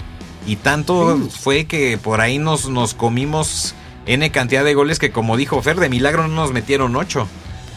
Y 0.46 0.58
tanto 0.58 1.18
fue 1.30 1.66
que 1.66 1.98
por 1.98 2.22
ahí 2.22 2.38
nos, 2.38 2.70
nos 2.70 2.94
comimos 2.94 3.74
N 4.06 4.30
cantidad 4.32 4.64
de 4.64 4.74
goles 4.76 5.00
que 5.00 5.12
como 5.12 5.38
dijo 5.38 5.62
Fer, 5.62 5.80
de 5.80 5.90
milagro 5.90 6.28
no 6.28 6.36
nos 6.36 6.52
metieron 6.52 6.96
ocho. 6.96 7.28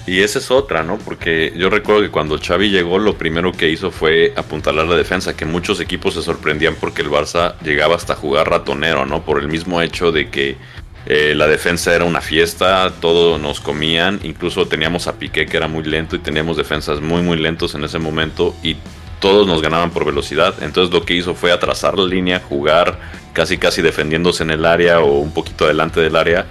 Y 0.08 0.22
esa 0.22 0.38
es 0.38 0.50
otra, 0.50 0.82
¿no? 0.82 0.96
Porque 0.96 1.52
yo 1.54 1.68
recuerdo 1.68 2.00
que 2.00 2.10
cuando 2.10 2.38
Xavi 2.38 2.70
llegó, 2.70 2.98
lo 2.98 3.18
primero 3.18 3.52
que 3.52 3.68
hizo 3.68 3.90
fue 3.90 4.32
apuntalar 4.36 4.86
la 4.86 4.96
defensa, 4.96 5.36
que 5.36 5.44
muchos 5.44 5.80
equipos 5.80 6.14
se 6.14 6.22
sorprendían 6.22 6.76
porque 6.80 7.02
el 7.02 7.10
Barça 7.10 7.56
llegaba 7.60 7.96
hasta 7.96 8.14
jugar 8.14 8.48
ratonero, 8.48 9.04
¿no? 9.04 9.22
Por 9.22 9.38
el 9.38 9.48
mismo 9.48 9.82
hecho 9.82 10.10
de 10.10 10.30
que 10.30 10.56
eh, 11.04 11.34
la 11.36 11.46
defensa 11.46 11.94
era 11.94 12.06
una 12.06 12.22
fiesta, 12.22 12.90
todos 13.02 13.38
nos 13.38 13.60
comían, 13.60 14.18
incluso 14.22 14.66
teníamos 14.66 15.08
a 15.08 15.18
Piqué 15.18 15.44
que 15.44 15.58
era 15.58 15.68
muy 15.68 15.84
lento 15.84 16.16
y 16.16 16.20
teníamos 16.20 16.56
defensas 16.56 17.02
muy 17.02 17.20
muy 17.20 17.36
lentos 17.36 17.74
en 17.74 17.84
ese 17.84 17.98
momento 17.98 18.54
y 18.62 18.78
todos 19.20 19.46
nos 19.46 19.60
ganaban 19.60 19.90
por 19.90 20.06
velocidad. 20.06 20.54
Entonces 20.62 20.92
lo 20.92 21.04
que 21.04 21.12
hizo 21.12 21.34
fue 21.34 21.52
atrasar 21.52 21.98
la 21.98 22.06
línea, 22.06 22.40
jugar 22.40 22.98
casi 23.34 23.58
casi 23.58 23.82
defendiéndose 23.82 24.42
en 24.42 24.52
el 24.52 24.64
área 24.64 25.00
o 25.00 25.18
un 25.18 25.32
poquito 25.32 25.66
adelante 25.66 26.00
del 26.00 26.16
área 26.16 26.46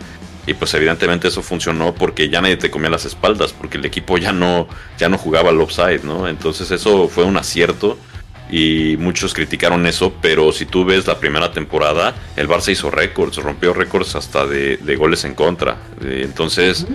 y 0.47 0.53
pues 0.53 0.73
evidentemente 0.73 1.27
eso 1.27 1.43
funcionó 1.43 1.93
porque 1.93 2.29
ya 2.29 2.41
nadie 2.41 2.55
te 2.55 2.71
comía 2.71 2.89
las 2.89 3.05
espaldas, 3.05 3.51
porque 3.51 3.77
el 3.77 3.86
equipo 3.86 4.17
ya 4.17 4.31
no, 4.31 4.67
ya 4.97 5.10
no 5.10 5.17
jugaba 5.17 5.49
al 5.49 5.60
offside, 5.60 6.03
¿no? 6.03 6.27
Entonces 6.27 6.71
eso 6.71 7.10
fue 7.10 7.25
un 7.25 7.36
acierto 7.36 7.97
y 8.49 8.95
muchos 8.97 9.33
criticaron 9.33 9.86
eso, 9.86 10.13
pero 10.21 10.53
si 10.53 10.65
tú 10.65 10.86
ves 10.86 11.05
la 11.05 11.19
primera 11.19 11.51
temporada, 11.51 12.15
el 12.38 12.47
Barça 12.47 12.71
hizo 12.71 12.89
récords, 12.89 13.36
rompió 13.36 13.73
récords 13.73 14.15
hasta 14.15 14.47
de, 14.47 14.95
goles 14.95 15.25
en 15.25 15.36
contra. 15.36 15.77
Entonces, 16.01 16.88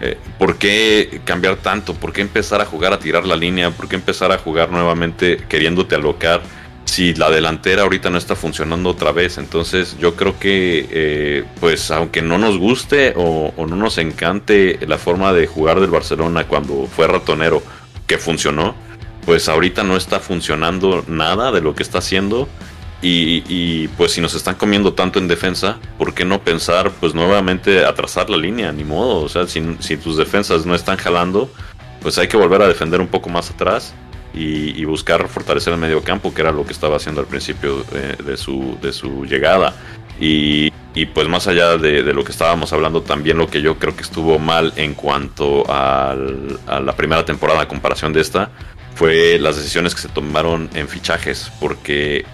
eh, 0.00 0.16
¿por 0.38 0.56
qué 0.56 1.20
cambiar 1.24 1.56
tanto? 1.56 1.94
¿Por 1.94 2.12
qué 2.12 2.20
empezar 2.20 2.60
a 2.60 2.66
jugar 2.66 2.92
a 2.92 3.00
tirar 3.00 3.26
la 3.26 3.34
línea? 3.34 3.72
¿Por 3.72 3.88
qué 3.88 3.96
empezar 3.96 4.30
a 4.30 4.38
jugar 4.38 4.70
nuevamente 4.70 5.38
queriéndote 5.48 5.96
alocar? 5.96 6.40
Si 6.92 7.14
la 7.14 7.30
delantera 7.30 7.84
ahorita 7.84 8.10
no 8.10 8.18
está 8.18 8.36
funcionando 8.36 8.90
otra 8.90 9.12
vez. 9.12 9.38
Entonces 9.38 9.96
yo 9.98 10.14
creo 10.14 10.38
que, 10.38 10.86
eh, 10.90 11.44
pues 11.58 11.90
aunque 11.90 12.20
no 12.20 12.36
nos 12.36 12.58
guste 12.58 13.14
o, 13.16 13.54
no 13.56 13.76
nos 13.76 13.96
encante 13.96 14.78
la 14.86 14.98
forma 14.98 15.32
de 15.32 15.46
jugar 15.46 15.80
del 15.80 15.88
Barcelona 15.88 16.46
cuando 16.46 16.86
fue 16.86 17.06
ratonero, 17.06 17.62
que 18.06 18.18
funcionó, 18.18 18.74
pues 19.24 19.48
ahorita 19.48 19.84
no 19.84 19.96
está 19.96 20.20
funcionando 20.20 21.02
nada 21.08 21.50
de 21.50 21.62
lo 21.62 21.74
que 21.74 21.82
está 21.82 21.98
haciendo. 21.98 22.46
Y, 23.00 23.88
pues 23.96 24.12
si 24.12 24.20
nos 24.20 24.34
están 24.34 24.54
comiendo 24.56 24.92
tanto 24.92 25.18
en 25.18 25.28
defensa, 25.28 25.78
¿por 25.98 26.12
qué 26.12 26.26
no 26.26 26.42
pensar 26.42 26.92
pues 27.00 27.14
nuevamente 27.14 27.86
atrasar 27.86 28.28
la 28.28 28.36
línea? 28.36 28.70
Ni 28.70 28.84
modo, 28.84 29.22
o 29.22 29.28
sea, 29.30 29.46
si, 29.46 29.76
si 29.80 29.96
tus 29.96 30.18
defensas 30.18 30.66
no 30.66 30.74
están 30.74 30.98
jalando, 30.98 31.50
pues 32.02 32.18
hay 32.18 32.28
que 32.28 32.36
volver 32.36 32.60
a 32.60 32.68
defender 32.68 33.00
un 33.00 33.08
poco 33.08 33.30
más 33.30 33.50
atrás 33.50 33.94
y, 34.34 34.84
buscar 34.84 35.28
fortalecer 35.28 35.72
el 35.72 35.78
medio 35.78 36.02
campo, 36.02 36.32
que 36.32 36.42
era 36.42 36.52
lo 36.52 36.64
que 36.64 36.72
estaba 36.72 36.96
haciendo 36.96 37.20
al 37.20 37.26
principio 37.26 37.84
de, 38.24 38.36
su, 38.36 38.78
de 38.80 38.92
su 38.92 39.24
llegada. 39.24 39.74
Y, 40.20 40.70
pues 41.14 41.28
más 41.28 41.46
allá 41.48 41.76
de, 41.78 42.02
lo 42.12 42.24
que 42.24 42.32
estábamos 42.32 42.72
hablando, 42.72 43.02
también 43.02 43.38
lo 43.38 43.48
que 43.48 43.62
yo 43.62 43.78
creo 43.78 43.96
que 43.96 44.02
estuvo 44.02 44.38
mal 44.38 44.72
en 44.76 44.94
cuanto 44.94 45.64
a 45.68 46.14
la 46.66 46.96
primera 46.96 47.24
temporada 47.24 47.62
a 47.62 47.68
comparación 47.68 48.12
de 48.12 48.20
esta, 48.20 48.50
fue 48.94 49.38
las 49.38 49.56
decisiones 49.56 49.94
que 49.94 50.02
se 50.02 50.08
tomaron 50.08 50.68
en 50.74 50.88
fichajes, 50.88 51.50
porque 51.60 52.26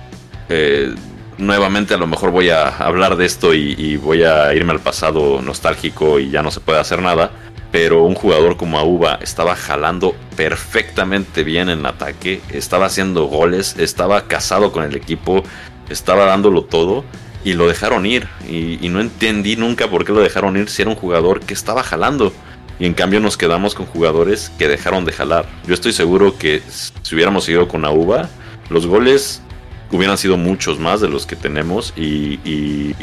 eh, 0.48 0.92
nuevamente 1.38 1.94
a 1.94 1.96
lo 1.96 2.06
mejor 2.06 2.30
voy 2.30 2.50
a 2.50 2.68
hablar 2.68 3.16
de 3.16 3.26
esto 3.26 3.54
y 3.54 3.96
voy 3.96 4.24
a 4.24 4.52
irme 4.54 4.72
al 4.72 4.80
pasado 4.80 5.40
nostálgico 5.40 6.18
y 6.18 6.30
ya 6.30 6.42
no 6.42 6.50
se 6.50 6.60
puede 6.60 6.80
hacer 6.80 7.00
nada 7.00 7.30
pero 7.70 8.04
un 8.04 8.14
jugador 8.14 8.56
como 8.56 8.78
Auba 8.78 9.18
estaba 9.22 9.54
jalando 9.54 10.14
perfectamente 10.36 11.44
bien 11.44 11.68
en 11.68 11.84
ataque, 11.86 12.40
estaba 12.50 12.86
haciendo 12.86 13.24
goles, 13.24 13.76
estaba 13.78 14.22
casado 14.26 14.72
con 14.72 14.84
el 14.84 14.96
equipo, 14.96 15.42
estaba 15.90 16.24
dándolo 16.24 16.64
todo 16.64 17.04
y 17.44 17.54
lo 17.54 17.68
dejaron 17.68 18.06
ir. 18.06 18.28
Y, 18.48 18.88
no 18.88 19.00
entendí 19.00 19.56
nunca 19.56 19.88
por 19.88 20.04
qué 20.04 20.12
lo 20.12 20.20
dejaron 20.20 20.56
ir 20.56 20.68
si 20.68 20.82
era 20.82 20.90
un 20.90 20.96
jugador 20.96 21.40
que 21.40 21.54
estaba 21.54 21.82
jalando. 21.82 22.32
Y 22.78 22.86
en 22.86 22.94
cambio 22.94 23.20
nos 23.20 23.36
quedamos 23.36 23.74
con 23.74 23.86
jugadores 23.86 24.52
que 24.58 24.68
dejaron 24.68 25.04
de 25.04 25.12
jalar. 25.12 25.46
Yo 25.66 25.74
estoy 25.74 25.92
seguro 25.92 26.38
que 26.38 26.62
si 27.02 27.14
hubiéramos 27.14 27.44
seguido 27.44 27.66
con 27.68 27.84
Auba, 27.84 28.28
los 28.70 28.86
goles 28.86 29.42
hubieran 29.90 30.18
sido 30.18 30.36
muchos 30.36 30.78
más 30.78 31.00
de 31.00 31.08
los 31.08 31.26
que 31.26 31.36
tenemos 31.36 31.92
y, 31.96 32.38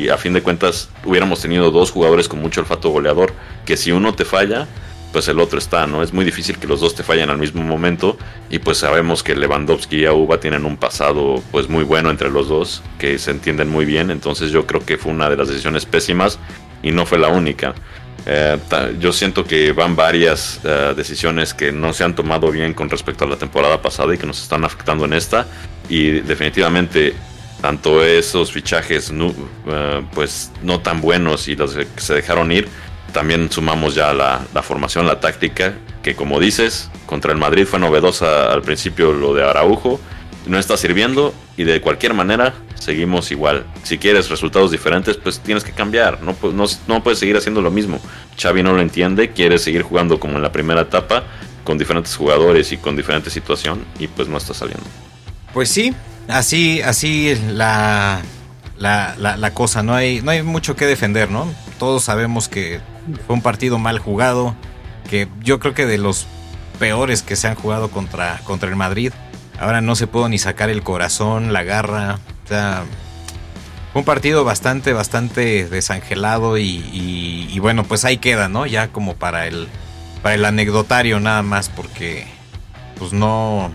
a 0.09 0.17
fin 0.17 0.33
de 0.33 0.41
cuentas 0.41 0.89
hubiéramos 1.03 1.41
tenido 1.41 1.71
dos 1.71 1.91
jugadores 1.91 2.27
con 2.27 2.41
mucho 2.41 2.61
olfato 2.61 2.89
goleador, 2.89 3.33
que 3.65 3.77
si 3.77 3.91
uno 3.91 4.13
te 4.13 4.25
falla, 4.25 4.67
pues 5.11 5.27
el 5.27 5.39
otro 5.39 5.57
está, 5.57 5.87
¿no? 5.87 6.03
Es 6.03 6.13
muy 6.13 6.25
difícil 6.25 6.57
que 6.57 6.67
los 6.67 6.81
dos 6.81 6.93
te 6.93 7.03
fallen 7.03 7.29
al 7.29 7.37
mismo 7.37 7.63
momento 7.63 8.17
y 8.49 8.59
pues 8.59 8.79
sabemos 8.79 9.23
que 9.23 9.35
Lewandowski 9.35 10.01
y 10.01 10.05
Auba 10.05 10.39
tienen 10.39 10.65
un 10.65 10.77
pasado 10.77 11.41
pues 11.51 11.69
muy 11.69 11.83
bueno 11.83 12.09
entre 12.09 12.29
los 12.29 12.49
dos, 12.49 12.83
que 12.99 13.17
se 13.17 13.31
entienden 13.31 13.69
muy 13.69 13.85
bien, 13.85 14.11
entonces 14.11 14.51
yo 14.51 14.67
creo 14.67 14.85
que 14.85 14.97
fue 14.97 15.11
una 15.11 15.29
de 15.29 15.37
las 15.37 15.47
decisiones 15.47 15.85
pésimas 15.85 16.37
y 16.83 16.91
no 16.91 17.05
fue 17.05 17.17
la 17.17 17.29
única. 17.29 17.73
Eh, 18.27 18.57
yo 18.99 19.13
siento 19.13 19.45
que 19.45 19.71
van 19.71 19.95
varias 19.95 20.59
eh, 20.63 20.93
decisiones 20.95 21.53
que 21.53 21.71
no 21.71 21.93
se 21.93 22.03
han 22.03 22.15
tomado 22.15 22.49
bien 22.51 22.73
con 22.73 22.89
respecto 22.89 23.23
a 23.23 23.27
la 23.27 23.35
temporada 23.35 23.81
pasada 23.81 24.15
y 24.15 24.17
que 24.17 24.25
nos 24.25 24.41
están 24.41 24.63
afectando 24.65 25.05
en 25.05 25.13
esta. 25.13 25.47
Y 25.89 26.21
definitivamente 26.21 27.13
tanto 27.61 28.03
esos 28.03 28.51
fichajes 28.51 29.11
no, 29.11 29.33
eh, 29.67 30.03
pues 30.13 30.51
no 30.61 30.81
tan 30.81 31.01
buenos 31.01 31.47
y 31.47 31.55
los 31.55 31.75
que 31.75 31.87
se 31.97 32.13
dejaron 32.13 32.51
ir, 32.51 32.67
también 33.11 33.51
sumamos 33.51 33.95
ya 33.95 34.13
la, 34.13 34.41
la, 34.53 34.61
formación, 34.61 35.07
la 35.07 35.19
táctica, 35.19 35.73
que 36.03 36.15
como 36.15 36.39
dices, 36.39 36.91
contra 37.05 37.31
el 37.31 37.37
Madrid 37.37 37.65
fue 37.65 37.79
novedosa 37.79 38.51
al 38.51 38.61
principio 38.61 39.13
lo 39.13 39.33
de 39.33 39.43
Araujo, 39.43 39.99
no 40.47 40.59
está 40.59 40.77
sirviendo 40.77 41.33
y 41.57 41.63
de 41.63 41.81
cualquier 41.81 42.13
manera 42.13 42.53
seguimos 42.79 43.31
igual. 43.31 43.65
Si 43.83 43.97
quieres 43.97 44.29
resultados 44.29 44.71
diferentes, 44.71 45.17
pues 45.17 45.39
tienes 45.39 45.63
que 45.63 45.71
cambiar. 45.71 46.21
No, 46.21 46.35
no, 46.53 46.65
no 46.87 47.03
puedes 47.03 47.19
seguir 47.19 47.37
haciendo 47.37 47.61
lo 47.61 47.71
mismo. 47.71 47.99
Xavi 48.37 48.61
no 48.61 48.73
lo 48.73 48.81
entiende, 48.81 49.31
quiere 49.31 49.57
seguir 49.57 49.81
jugando 49.81 50.19
como 50.19 50.35
en 50.35 50.43
la 50.43 50.51
primera 50.51 50.81
etapa, 50.81 51.23
con 51.63 51.77
diferentes 51.77 52.15
jugadores 52.15 52.71
y 52.71 52.77
con 52.77 52.95
diferente 52.95 53.29
situación, 53.29 53.83
y 53.97 54.07
pues 54.07 54.27
no 54.27 54.37
está 54.37 54.53
saliendo. 54.53 54.85
Pues 55.55 55.69
sí, 55.69 55.95
así, 56.27 56.81
así 56.81 57.33
la, 57.53 58.21
la, 58.77 59.15
la, 59.17 59.53
cosa. 59.53 59.83
No 59.83 59.95
hay, 59.95 60.21
no 60.21 60.31
hay 60.31 60.43
mucho 60.43 60.75
que 60.75 60.85
defender, 60.85 61.31
¿no? 61.31 61.47
Todos 61.79 62.03
sabemos 62.03 62.49
que 62.49 62.81
fue 63.25 63.35
un 63.37 63.41
partido 63.41 63.79
mal 63.79 63.99
jugado, 63.99 64.53
que 65.09 65.29
yo 65.41 65.61
creo 65.61 65.73
que 65.73 65.85
de 65.85 65.97
los 65.97 66.27
peores 66.77 67.21
que 67.21 67.37
se 67.37 67.47
han 67.47 67.55
jugado 67.55 67.89
contra, 67.89 68.41
contra 68.43 68.67
el 68.67 68.75
Madrid. 68.75 69.13
Ahora 69.57 69.79
no 69.79 69.95
se 69.95 70.07
pudo 70.07 70.27
ni 70.27 70.39
sacar 70.39 70.69
el 70.69 70.83
corazón, 70.83 71.53
la 71.53 71.63
garra. 71.63 72.19
O 72.43 72.47
sea, 72.49 72.83
fue 73.93 74.01
un 74.01 74.05
partido 74.05 74.43
bastante, 74.43 74.91
bastante 74.91 75.69
desangelado 75.69 76.57
y, 76.57 77.57
bueno, 77.61 77.85
pues 77.85 78.03
ahí 78.03 78.17
queda, 78.17 78.49
¿no? 78.49 78.65
Ya 78.65 78.89
como 78.89 79.15
para 79.15 79.47
el, 79.47 79.69
para 80.21 80.35
el 80.35 80.43
anecdotario 80.43 81.21
nada 81.21 81.43
más, 81.43 81.69
porque 81.69 82.27
pues 82.99 83.13
no, 83.13 83.71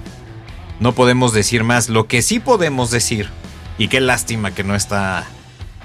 no 0.80 0.92
podemos 0.92 1.32
decir 1.32 1.62
más. 1.62 1.88
Lo 1.88 2.06
que 2.08 2.22
sí 2.22 2.40
podemos 2.40 2.90
decir, 2.90 3.28
y 3.78 3.88
qué 3.88 4.00
lástima 4.00 4.52
que 4.52 4.64
no 4.64 4.74
está 4.74 5.26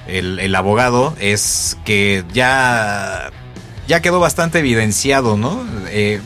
el, 0.07 0.55
abogado, 0.55 1.15
es 1.19 1.77
que 1.85 2.23
ya, 2.33 3.31
ya 3.87 4.01
quedó 4.01 4.19
bastante 4.19 4.59
evidenciado, 4.59 5.37
¿no? 5.37 5.63
Eh, 5.89 6.21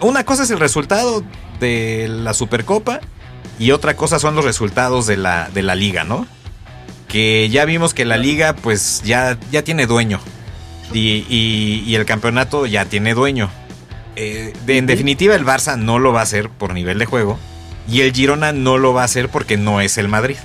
una 0.00 0.24
cosa 0.24 0.42
es 0.42 0.50
el 0.50 0.58
resultado 0.60 1.22
de 1.60 2.08
la 2.08 2.34
Supercopa 2.34 3.00
y 3.58 3.70
otra 3.70 3.96
cosa 3.96 4.18
son 4.18 4.34
los 4.34 4.44
resultados 4.44 5.06
de 5.06 5.16
la, 5.16 5.48
de 5.50 5.62
la 5.62 5.76
liga, 5.76 6.04
¿no? 6.04 6.26
Que 7.06 7.48
ya 7.50 7.64
vimos 7.64 7.94
que 7.94 8.04
la 8.04 8.16
liga 8.16 8.56
pues 8.56 9.02
ya, 9.04 9.38
ya 9.52 9.62
tiene 9.62 9.86
dueño 9.86 10.18
y, 10.92 11.24
y, 11.28 11.94
el 11.94 12.04
campeonato 12.04 12.66
ya 12.66 12.86
tiene 12.86 13.14
dueño. 13.14 13.50
Eh, 14.16 14.52
en 14.66 14.86
definitiva 14.86 15.34
el 15.34 15.44
Barça 15.44 15.78
no 15.78 15.98
lo 15.98 16.12
va 16.12 16.20
a 16.20 16.22
hacer 16.24 16.50
por 16.50 16.74
nivel 16.74 16.98
de 16.98 17.06
juego 17.06 17.38
y 17.88 18.00
el 18.00 18.12
Girona 18.12 18.52
no 18.52 18.78
lo 18.78 18.94
va 18.94 19.02
a 19.02 19.04
hacer 19.04 19.28
porque 19.28 19.56
no 19.56 19.80
es 19.80 19.98
el 19.98 20.08
Madrid. 20.08 20.36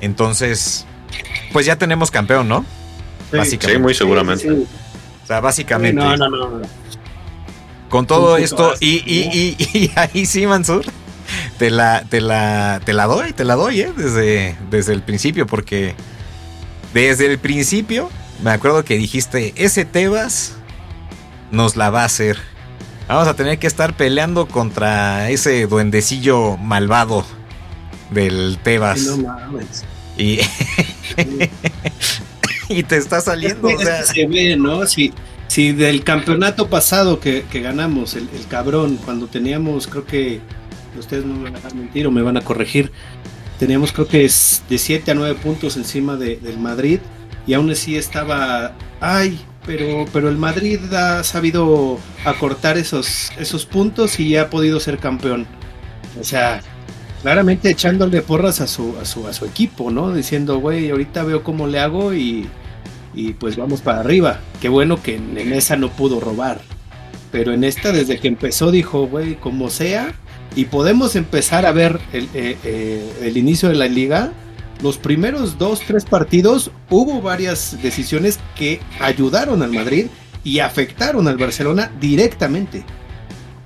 Entonces, 0.00 0.86
pues 1.52 1.66
ya 1.66 1.76
tenemos 1.76 2.10
campeón, 2.10 2.48
¿no? 2.48 2.64
básicamente. 3.32 3.76
Sí, 3.76 3.78
muy 3.78 3.94
seguramente. 3.94 4.50
O 4.50 5.26
sea, 5.26 5.40
básicamente. 5.40 6.00
No, 6.00 6.16
no, 6.16 6.28
no. 6.28 6.62
Con 7.88 8.06
todo 8.06 8.36
esto, 8.36 8.74
y, 8.80 9.02
y, 9.06 9.56
y, 9.58 9.90
ahí 9.96 10.26
sí, 10.26 10.46
Mansur, 10.46 10.84
te 11.58 11.70
la, 11.70 12.04
te 12.08 12.20
la, 12.20 12.80
te 12.84 12.92
la 12.92 13.06
doy, 13.06 13.32
te 13.32 13.44
la 13.44 13.54
doy, 13.54 13.80
¿eh? 13.80 13.92
Desde, 13.96 14.56
desde 14.70 14.92
el 14.92 15.02
principio, 15.02 15.46
porque 15.46 15.94
desde 16.92 17.26
el 17.26 17.38
principio 17.38 18.10
me 18.42 18.50
acuerdo 18.50 18.84
que 18.84 18.96
dijiste, 18.96 19.54
ese 19.56 19.84
Tebas 19.86 20.56
nos 21.50 21.76
la 21.76 21.90
va 21.90 22.02
a 22.02 22.06
hacer. 22.06 22.38
Vamos 23.08 23.26
a 23.26 23.34
tener 23.34 23.58
que 23.58 23.66
estar 23.66 23.96
peleando 23.96 24.46
contra 24.46 25.30
ese 25.30 25.66
duendecillo 25.66 26.58
malvado 26.58 27.24
del 28.10 28.58
Tebas. 28.62 29.00
No 29.06 29.16
mames. 29.16 29.84
Y, 30.18 30.40
y 32.68 32.82
te 32.82 32.98
está 32.98 33.22
saliendo. 33.22 33.68
o 33.68 33.78
sea. 33.78 34.04
Se 34.04 34.26
ve, 34.26 34.56
¿no? 34.58 34.86
Si, 34.86 35.14
si 35.46 35.72
del 35.72 36.04
campeonato 36.04 36.68
pasado 36.68 37.18
que, 37.18 37.44
ganamos, 37.50 38.14
el, 38.14 38.28
cabrón, 38.48 38.98
cuando 39.02 39.26
teníamos, 39.26 39.86
creo 39.86 40.04
que 40.04 40.40
ustedes 40.98 41.24
no 41.24 41.34
me 41.34 41.50
van 41.50 41.64
a 41.64 41.74
mentir 41.74 42.06
o 42.06 42.10
me 42.10 42.20
van 42.20 42.36
a 42.36 42.42
corregir, 42.42 42.92
teníamos 43.58 43.90
creo 43.90 44.06
que 44.06 44.26
es 44.26 44.62
de 44.68 44.76
7 44.76 45.12
a 45.12 45.14
9 45.14 45.38
puntos 45.42 45.76
encima 45.76 46.16
del 46.16 46.58
Madrid 46.58 47.00
y 47.46 47.54
aún 47.54 47.70
así 47.70 47.96
estaba, 47.96 48.74
ay, 49.00 49.40
pero, 49.68 50.06
pero 50.14 50.30
el 50.30 50.38
Madrid 50.38 50.80
ha 50.94 51.22
sabido 51.22 51.98
acortar 52.24 52.78
esos, 52.78 53.30
esos 53.38 53.66
puntos 53.66 54.18
y 54.18 54.34
ha 54.38 54.48
podido 54.48 54.80
ser 54.80 54.96
campeón. 54.96 55.46
O 56.18 56.24
sea, 56.24 56.62
claramente 57.20 57.68
echándole 57.68 58.22
porras 58.22 58.62
a 58.62 58.66
su, 58.66 58.96
a 58.98 59.04
su, 59.04 59.28
a 59.28 59.34
su 59.34 59.44
equipo, 59.44 59.90
¿no? 59.90 60.14
Diciendo, 60.14 60.58
güey, 60.58 60.88
ahorita 60.88 61.22
veo 61.22 61.44
cómo 61.44 61.66
le 61.66 61.80
hago 61.80 62.14
y, 62.14 62.48
y 63.12 63.34
pues 63.34 63.56
vamos 63.56 63.82
para 63.82 64.00
arriba. 64.00 64.40
Qué 64.62 64.70
bueno 64.70 65.02
que 65.02 65.16
en, 65.16 65.36
esa 65.52 65.76
no 65.76 65.90
pudo 65.90 66.18
robar. 66.18 66.62
Pero 67.30 67.52
en 67.52 67.62
esta, 67.62 67.92
desde 67.92 68.18
que 68.18 68.28
empezó, 68.28 68.70
dijo, 68.70 69.06
güey, 69.06 69.34
como 69.34 69.68
sea, 69.68 70.14
y 70.56 70.64
podemos 70.64 71.14
empezar 71.14 71.66
a 71.66 71.72
ver 71.72 72.00
el, 72.14 72.24
eh, 72.32 72.56
eh, 72.64 73.12
el 73.20 73.36
inicio 73.36 73.68
de 73.68 73.74
la 73.74 73.86
liga. 73.86 74.32
Los 74.82 74.96
primeros 74.96 75.58
dos, 75.58 75.80
tres 75.86 76.04
partidos 76.04 76.70
hubo 76.88 77.20
varias 77.20 77.76
decisiones 77.82 78.38
que 78.54 78.80
ayudaron 79.00 79.62
al 79.62 79.72
Madrid 79.72 80.06
y 80.44 80.60
afectaron 80.60 81.26
al 81.26 81.36
Barcelona 81.36 81.90
directamente. 82.00 82.84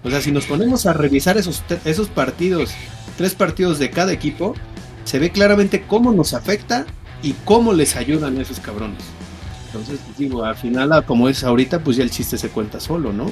O 0.05 0.11
sea, 0.11 0.22
si 0.22 0.33
nos 0.33 0.46
ponemos 0.46 0.87
a 0.87 0.94
revisar 0.94 1.37
esos, 1.37 1.62
esos 1.85 2.09
partidos, 2.09 2.72
tres 3.18 3.35
partidos 3.35 3.79
de 3.79 3.90
cada 3.90 4.12
equipo, 4.12 4.55
se 5.05 5.18
ve 5.18 5.31
claramente 5.31 5.85
cómo 5.87 6.12
nos 6.12 6.33
afecta 6.33 6.87
y 7.22 7.35
cómo 7.44 7.75
les 7.75 7.94
ayudan 7.96 8.38
a 8.38 8.42
esos 8.42 8.59
cabrones. 8.59 9.05
Entonces, 9.66 10.01
digo, 10.18 10.44
al 10.44 10.57
final, 10.57 11.05
como 11.05 11.29
es 11.29 11.44
ahorita, 11.44 11.81
pues 11.85 11.96
ya 11.98 12.05
el 12.05 12.11
chiste 12.11 12.37
se 12.38 12.48
cuenta 12.48 12.81
solo, 12.81 13.12
¿no? 13.12 13.27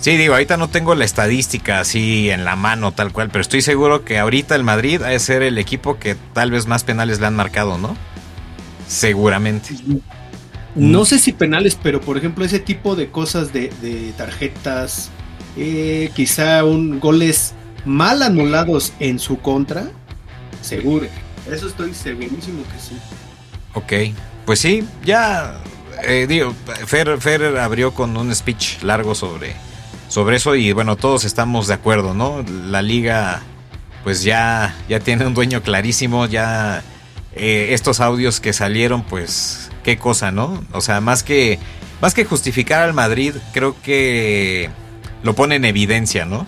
Sí, 0.00 0.16
digo, 0.16 0.34
ahorita 0.34 0.56
no 0.56 0.68
tengo 0.68 0.94
la 0.94 1.04
estadística 1.04 1.80
así 1.80 2.30
en 2.30 2.44
la 2.44 2.54
mano 2.54 2.92
tal 2.92 3.12
cual, 3.12 3.30
pero 3.30 3.42
estoy 3.42 3.62
seguro 3.62 4.04
que 4.04 4.18
ahorita 4.18 4.54
el 4.54 4.62
Madrid 4.62 5.02
ha 5.02 5.08
de 5.08 5.18
ser 5.18 5.42
el 5.42 5.58
equipo 5.58 5.98
que 5.98 6.14
tal 6.32 6.52
vez 6.52 6.66
más 6.66 6.84
penales 6.84 7.18
le 7.18 7.26
han 7.26 7.34
marcado, 7.34 7.78
¿no? 7.78 7.96
Seguramente. 8.86 9.74
No 10.76 11.04
sé 11.04 11.18
si 11.18 11.32
penales, 11.32 11.76
pero 11.82 12.00
por 12.00 12.16
ejemplo 12.16 12.44
ese 12.44 12.60
tipo 12.60 12.94
de 12.94 13.10
cosas 13.10 13.52
de, 13.52 14.12
tarjetas, 14.16 15.10
eh, 15.56 16.10
quizá 16.14 16.64
un 16.64 17.00
goles 17.00 17.54
mal 17.84 18.22
anulados 18.22 18.92
en 19.00 19.18
su 19.18 19.38
contra, 19.40 19.90
seguro. 20.62 21.06
Eso 21.50 21.66
estoy 21.66 21.92
segurísimo 21.92 22.62
que 22.72 22.78
sí. 22.78 22.96
Ok, 23.74 24.16
pues 24.46 24.60
sí, 24.60 24.84
ya 25.04 25.60
eh, 26.04 26.26
digo, 26.28 26.54
Fer, 26.86 27.20
Fer 27.20 27.58
abrió 27.58 27.92
con 27.92 28.16
un 28.16 28.34
speech 28.34 28.82
largo 28.82 29.14
sobre, 29.14 29.54
sobre 30.08 30.36
eso 30.36 30.54
y 30.54 30.72
bueno, 30.72 30.96
todos 30.96 31.24
estamos 31.24 31.66
de 31.66 31.74
acuerdo, 31.74 32.14
¿no? 32.14 32.44
La 32.66 32.82
liga 32.82 33.42
pues 34.04 34.22
ya, 34.22 34.74
ya 34.88 35.00
tiene 35.00 35.26
un 35.26 35.34
dueño 35.34 35.62
clarísimo, 35.62 36.26
ya 36.26 36.82
eh, 37.34 37.68
estos 37.72 38.00
audios 38.00 38.40
que 38.40 38.52
salieron 38.52 39.02
pues 39.02 39.70
qué 39.84 39.98
cosa, 39.98 40.32
¿no? 40.32 40.64
O 40.72 40.80
sea, 40.80 41.00
más 41.00 41.22
que, 41.22 41.58
más 42.00 42.14
que 42.14 42.24
justificar 42.24 42.82
al 42.82 42.94
Madrid, 42.94 43.34
creo 43.52 43.80
que 43.82 44.70
lo 45.22 45.34
pone 45.34 45.56
en 45.56 45.64
evidencia, 45.64 46.24
¿no? 46.24 46.46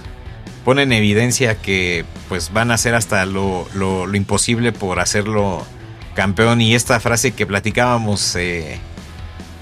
Pone 0.65 0.83
en 0.83 0.93
evidencia 0.93 1.57
que 1.57 2.05
pues 2.29 2.53
van 2.53 2.71
a 2.71 2.75
hacer 2.75 2.95
hasta 2.95 3.27
lo, 3.27 3.69
lo, 3.75 4.15
imposible 4.15 4.73
por 4.73 5.01
hacerlo 5.01 5.65
campeón 6.15 6.61
y 6.61 6.75
esta 6.75 7.01
frase 7.01 7.33
que 7.33 7.47
platicábamos 7.47 8.37
eh, 8.37 8.79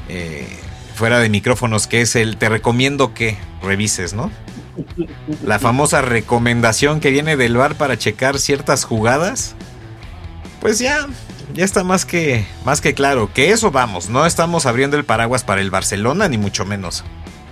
eh, 0.08 0.58
fuera 0.98 1.20
de 1.20 1.30
micrófonos, 1.30 1.86
que 1.86 2.02
es 2.02 2.16
el 2.16 2.36
te 2.36 2.48
recomiendo 2.48 3.14
que 3.14 3.38
revises, 3.62 4.12
¿no? 4.12 4.30
La 5.44 5.58
famosa 5.58 6.02
recomendación 6.02 7.00
que 7.00 7.10
viene 7.10 7.36
del 7.36 7.56
bar 7.56 7.76
para 7.76 7.96
checar 7.96 8.38
ciertas 8.38 8.84
jugadas. 8.84 9.54
Pues 10.60 10.78
ya, 10.78 11.06
ya 11.54 11.64
está 11.64 11.84
más 11.84 12.04
que, 12.04 12.44
más 12.64 12.80
que 12.80 12.94
claro. 12.94 13.32
Que 13.32 13.50
eso 13.50 13.70
vamos, 13.70 14.10
no 14.10 14.26
estamos 14.26 14.66
abriendo 14.66 14.96
el 14.96 15.04
paraguas 15.04 15.44
para 15.44 15.60
el 15.60 15.70
Barcelona, 15.70 16.28
ni 16.28 16.36
mucho 16.36 16.66
menos. 16.66 17.04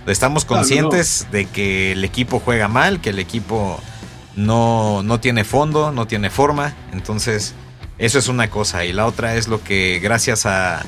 Estamos 0.07 0.45
conscientes 0.45 1.27
de 1.33 1.47
que 1.47 1.93
el 1.93 2.05
equipo 2.05 2.41
juega 2.41 2.69
mal, 2.69 3.01
que 3.01 3.11
el 3.11 3.19
equipo 3.19 3.81
no, 4.37 5.03
no 5.03 5.21
tiene 5.21 5.45
fondo, 5.45 5.91
no 5.93 6.07
tiene 6.07 6.31
forma. 6.31 6.75
Entonces, 6.93 7.55
eso 7.99 8.19
es 8.19 8.29
una 8.29 8.51
cosa. 8.51 8.85
Y 8.85 8.93
la 8.93 9.07
otra 9.07 9.35
es 9.37 9.49
lo 9.49 9.63
que 9.65 9.99
gracias 10.01 10.47
a, 10.47 10.85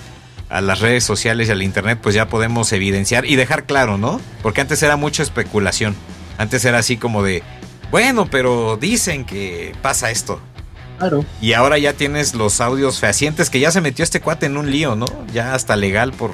las 0.51 0.81
redes 0.81 1.05
sociales 1.05 1.49
y 1.49 1.53
al 1.53 1.63
internet 1.63 1.99
pues 2.03 2.15
ya 2.15 2.29
podemos 2.29 2.73
evidenciar 2.73 3.27
y 3.27 3.37
dejar 3.37 3.65
claro, 3.65 3.99
¿no? 3.99 4.21
Porque 4.43 4.61
antes 4.61 4.83
era 4.83 4.97
mucha 4.97 5.23
especulación. 5.23 5.95
Antes 6.39 6.65
era 6.65 6.79
así 6.79 6.97
como 6.97 7.23
de, 7.23 7.43
bueno, 7.91 8.29
pero 8.31 8.77
dicen 8.81 9.25
que 9.25 9.75
pasa 9.83 10.11
esto. 10.11 10.41
Claro. 10.99 11.25
Y 11.41 11.53
ahora 11.53 11.79
ya 11.79 11.93
tienes 11.93 12.35
los 12.35 12.61
audios 12.61 12.99
fehacientes 12.99 13.51
que 13.51 13.61
ya 13.61 13.71
se 13.71 13.81
metió 13.81 14.03
este 14.03 14.21
cuate 14.21 14.47
en 14.47 14.57
un 14.57 14.71
lío, 14.71 14.97
¿no? 14.97 15.07
Ya 15.33 15.55
hasta 15.55 15.77
legal 15.77 16.13
por, 16.13 16.33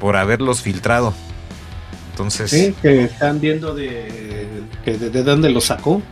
por 0.00 0.16
haberlos 0.16 0.60
filtrado. 0.60 1.14
Entonces. 2.10 2.50
Sí, 2.50 2.74
que 2.80 3.04
están 3.04 3.40
viendo 3.40 3.74
de, 3.74 4.62
de, 4.84 5.10
de 5.10 5.22
dónde 5.22 5.50
lo 5.50 5.60
sacó. 5.60 6.02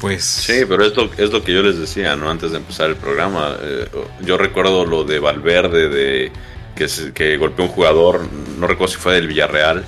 Pues. 0.00 0.24
Sí, 0.24 0.64
pero 0.68 0.84
es 0.84 0.96
lo, 0.96 1.10
es 1.16 1.30
lo 1.30 1.44
que 1.44 1.52
yo 1.52 1.62
les 1.62 1.78
decía, 1.78 2.16
¿no? 2.16 2.30
Antes 2.30 2.50
de 2.50 2.58
empezar 2.58 2.90
el 2.90 2.96
programa. 2.96 3.56
Eh, 3.62 3.88
yo 4.22 4.36
recuerdo 4.36 4.84
lo 4.84 5.04
de 5.04 5.18
Valverde, 5.18 5.88
de 5.88 6.32
que, 6.74 6.86
que 7.12 7.36
golpeó 7.36 7.64
un 7.64 7.70
jugador, 7.70 8.28
no 8.58 8.66
recuerdo 8.66 8.94
si 8.94 9.00
fue 9.00 9.14
del 9.14 9.28
Villarreal, 9.28 9.84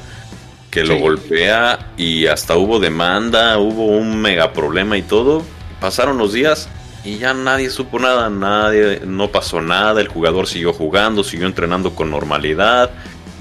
que 0.70 0.84
lo 0.84 0.98
golpea 0.98 1.92
y 1.96 2.26
hasta 2.26 2.56
hubo 2.56 2.78
demanda, 2.78 3.58
hubo 3.58 3.86
un 3.86 4.20
mega 4.20 4.52
problema 4.52 4.98
y 4.98 5.02
todo. 5.02 5.42
Pasaron 5.80 6.18
los 6.18 6.32
días 6.32 6.68
y 7.04 7.18
ya 7.18 7.32
nadie 7.34 7.70
supo 7.70 7.98
nada, 7.98 8.28
nadie, 8.28 9.00
no 9.06 9.28
pasó 9.28 9.60
nada, 9.60 10.00
el 10.00 10.08
jugador 10.08 10.46
siguió 10.46 10.72
jugando, 10.72 11.24
siguió 11.24 11.46
entrenando 11.46 11.94
con 11.94 12.10
normalidad. 12.10 12.90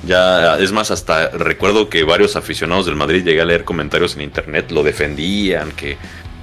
Ya, 0.05 0.59
es 0.59 0.71
más, 0.71 0.91
hasta 0.91 1.29
recuerdo 1.29 1.89
que 1.89 2.03
varios 2.03 2.35
aficionados 2.35 2.85
del 2.85 2.95
Madrid 2.95 3.25
llegué 3.25 3.41
a 3.41 3.45
leer 3.45 3.63
comentarios 3.63 4.15
en 4.15 4.21
internet, 4.21 4.71
lo 4.71 4.83
defendían, 4.83 5.71
que 5.71 5.97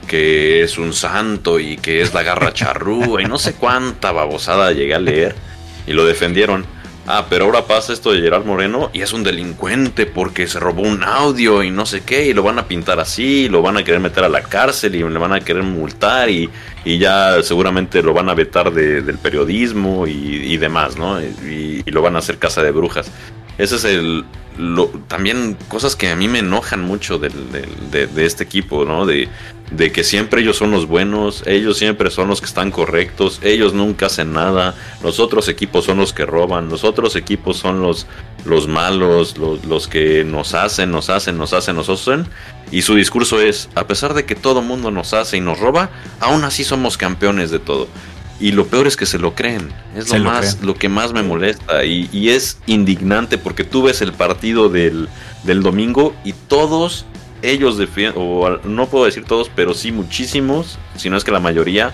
que 0.07 0.62
es 0.62 0.79
un 0.79 0.93
santo 0.93 1.59
y 1.59 1.76
que 1.76 2.03
es 2.03 2.12
la 2.12 2.22
garra 2.22 2.53
charrúa 2.53 3.22
y 3.22 3.24
no 3.24 3.39
sé 3.39 3.55
cuánta 3.55 4.12
babosada 4.12 4.72
llegué 4.72 4.95
a 4.95 4.99
leer 4.99 5.35
y 5.87 5.93
lo 5.93 6.05
defendieron. 6.05 6.66
Ah, 7.05 7.26
pero 7.28 7.46
ahora 7.46 7.66
pasa 7.66 7.92
esto 7.92 8.12
de 8.12 8.20
Gerard 8.20 8.44
Moreno 8.44 8.88
y 8.92 9.03
es 9.03 9.12
un 9.12 9.24
delincuente 9.24 10.07
porque 10.07 10.46
se 10.46 10.61
robó 10.61 10.82
un 10.82 11.03
audio 11.03 11.64
y 11.64 11.70
no 11.70 11.84
sé 11.84 12.03
qué, 12.03 12.26
y 12.26 12.32
lo 12.32 12.44
van 12.44 12.61
a 12.61 12.68
pintar 12.68 13.00
así, 13.00 13.48
lo 13.48 13.61
van 13.61 13.76
a 13.76 13.82
querer 13.82 13.98
meter 13.98 14.22
a 14.22 14.28
la 14.28 14.42
cárcel 14.42 14.94
y 14.94 14.98
le 15.03 15.18
van 15.18 15.32
a 15.32 15.40
querer 15.40 15.64
multar 15.64 16.30
y, 16.30 16.48
ya 16.84 17.42
seguramente 17.42 18.03
lo 18.03 18.12
van 18.12 18.28
a 18.28 18.34
vetar 18.34 18.72
del 18.72 19.18
periodismo 19.18 20.07
y, 20.07 20.57
demás, 20.59 20.96
¿no? 20.96 21.20
Y, 21.20 21.82
lo 21.86 22.03
van 22.03 22.14
a 22.14 22.20
hacer 22.20 22.38
casa 22.38 22.62
de 22.62 22.70
brujas. 22.70 23.11
Ese 23.63 23.77
es 23.77 23.85
el, 23.85 24.25
también 25.07 25.57
cosas 25.69 25.95
que 25.95 26.11
a 26.11 26.17
mí 26.17 26.27
me 26.27 26.41
enojan 26.41 26.81
mucho 26.81 27.21
de, 27.21 27.31
de, 27.31 28.27
este 28.27 28.43
equipo, 28.43 28.85
¿no? 28.85 29.07
De, 29.07 29.29
de 29.71 29.93
que 29.93 30.03
siempre 30.03 30.43
ellos 30.43 30.57
son 30.57 30.73
los 30.73 30.87
buenos, 30.87 31.45
ellos 31.47 31.79
siempre 31.79 32.11
son 32.11 32.27
los 32.27 32.41
que 32.41 32.47
están 32.47 32.73
correctos, 32.73 33.39
ellos 33.45 33.73
nunca 33.73 34.07
hacen 34.07 34.33
nada, 34.33 34.75
los 35.01 35.21
otros 35.21 35.47
equipos 35.47 35.85
son 35.85 35.99
los 35.99 36.13
que 36.13 36.27
roban, 36.27 36.71
los 36.71 36.83
otros 36.83 37.15
equipos 37.15 37.57
son 37.57 37.81
los, 37.81 38.09
los 38.45 38.67
malos, 38.67 39.39
los, 39.39 39.65
los 39.65 39.87
que 39.87 40.25
nos 40.25 40.55
hacen, 40.55 40.91
nos 40.91 41.09
hacen, 41.09 41.39
nos 41.39 41.53
hacen, 41.53 41.77
nos 41.77 41.89
hacen. 41.89 42.27
Y 42.73 42.83
su 42.83 42.97
discurso 42.97 43.41
es, 43.41 43.69
a 43.77 43.87
pesar 43.87 44.13
de 44.13 44.25
que 44.25 44.35
todo 44.35 44.61
mundo 44.61 44.91
nos 44.91 45.13
hace 45.15 45.37
y 45.37 45.41
nos 45.41 45.61
roba, 45.61 45.91
aún 46.19 46.43
así 46.43 46.65
somos 46.65 46.97
campeones 46.97 47.53
de 47.53 47.61
todo. 47.61 47.87
Y 48.43 48.51
lo 48.51 48.66
peor 48.66 48.88
es 48.88 48.97
que 48.97 49.07
se 49.07 49.18
lo 49.18 49.36
creen. 49.36 49.72
Es 49.97 50.11
lo, 50.11 50.18
más, 50.18 50.61
lo 50.62 50.74
que 50.74 50.88
más 50.88 51.12
me 51.12 51.22
molesta. 51.22 51.84
Y, 51.84 52.11
y, 52.12 52.30
es 52.30 52.59
indignante 52.66 53.38
porque 53.38 53.62
tú 53.62 53.84
ves 53.84 54.03
el 54.03 54.12
partido 54.12 54.68
del, 54.68 55.09
del 55.45 55.62
domingo 55.62 56.12
y 56.24 56.32
todos 56.32 57.07
ellos 57.43 57.78
defienden, 57.78 58.20
o 58.20 58.59
no 58.64 58.86
puedo 58.88 59.05
decir 59.05 59.24
todos, 59.24 59.49
pero 59.55 59.74
sí 59.74 59.93
muchísimos, 59.93 60.78
si 60.97 61.09
no 61.09 61.16
es 61.16 61.22
que 61.22 61.30
la 61.30 61.40
mayoría, 61.40 61.93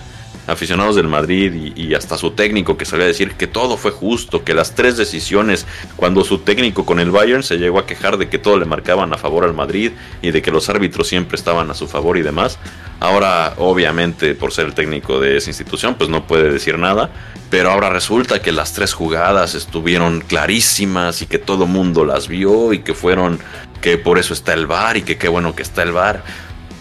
aficionados 0.49 0.95
del 0.95 1.07
Madrid 1.07 1.73
y, 1.75 1.93
hasta 1.93 2.17
su 2.17 2.31
técnico 2.31 2.77
que 2.77 2.85
salía 2.85 3.05
a 3.05 3.07
decir 3.07 3.33
que 3.33 3.47
todo 3.47 3.77
fue 3.77 3.91
justo, 3.91 4.43
que 4.43 4.53
las 4.53 4.75
tres 4.75 4.97
decisiones, 4.97 5.65
cuando 5.95 6.23
su 6.23 6.39
técnico 6.39 6.85
con 6.85 6.99
el 6.99 7.11
Bayern 7.11 7.43
se 7.43 7.57
llegó 7.57 7.79
a 7.79 7.85
quejar 7.85 8.17
de 8.17 8.29
que 8.29 8.37
todo 8.37 8.57
le 8.57 8.65
marcaban 8.65 9.13
a 9.13 9.17
favor 9.17 9.43
al 9.43 9.53
Madrid 9.53 9.91
y 10.21 10.31
de 10.31 10.41
que 10.41 10.51
los 10.51 10.69
árbitros 10.69 11.07
siempre 11.07 11.35
estaban 11.35 11.69
a 11.71 11.73
su 11.73 11.87
favor 11.87 12.17
y 12.17 12.21
demás. 12.21 12.59
Ahora, 12.99 13.53
obviamente, 13.57 14.35
por 14.35 14.51
ser 14.51 14.65
el 14.65 14.73
técnico 14.73 15.19
de 15.19 15.37
esa 15.37 15.49
institución, 15.49 15.95
pues 15.95 16.09
no 16.09 16.27
puede 16.27 16.51
decir 16.51 16.77
nada. 16.77 17.09
Pero 17.49 17.71
ahora 17.71 17.89
resulta 17.89 18.41
que 18.41 18.51
las 18.51 18.73
tres 18.73 18.93
jugadas 18.93 19.55
estuvieron 19.55 20.21
clarísimas 20.21 21.21
y 21.21 21.25
que 21.25 21.39
todo 21.39 21.65
mundo 21.65 22.05
las 22.05 22.27
vio 22.27 22.73
y 22.73 22.79
que 22.79 22.93
fueron, 22.93 23.39
que 23.81 23.97
por 23.97 24.19
eso 24.19 24.33
está 24.33 24.53
el 24.53 24.67
bar 24.67 24.97
y 24.97 25.01
que 25.01 25.17
qué 25.17 25.27
bueno 25.27 25.55
que 25.55 25.63
está 25.63 25.81
el 25.81 25.91
bar 25.91 26.23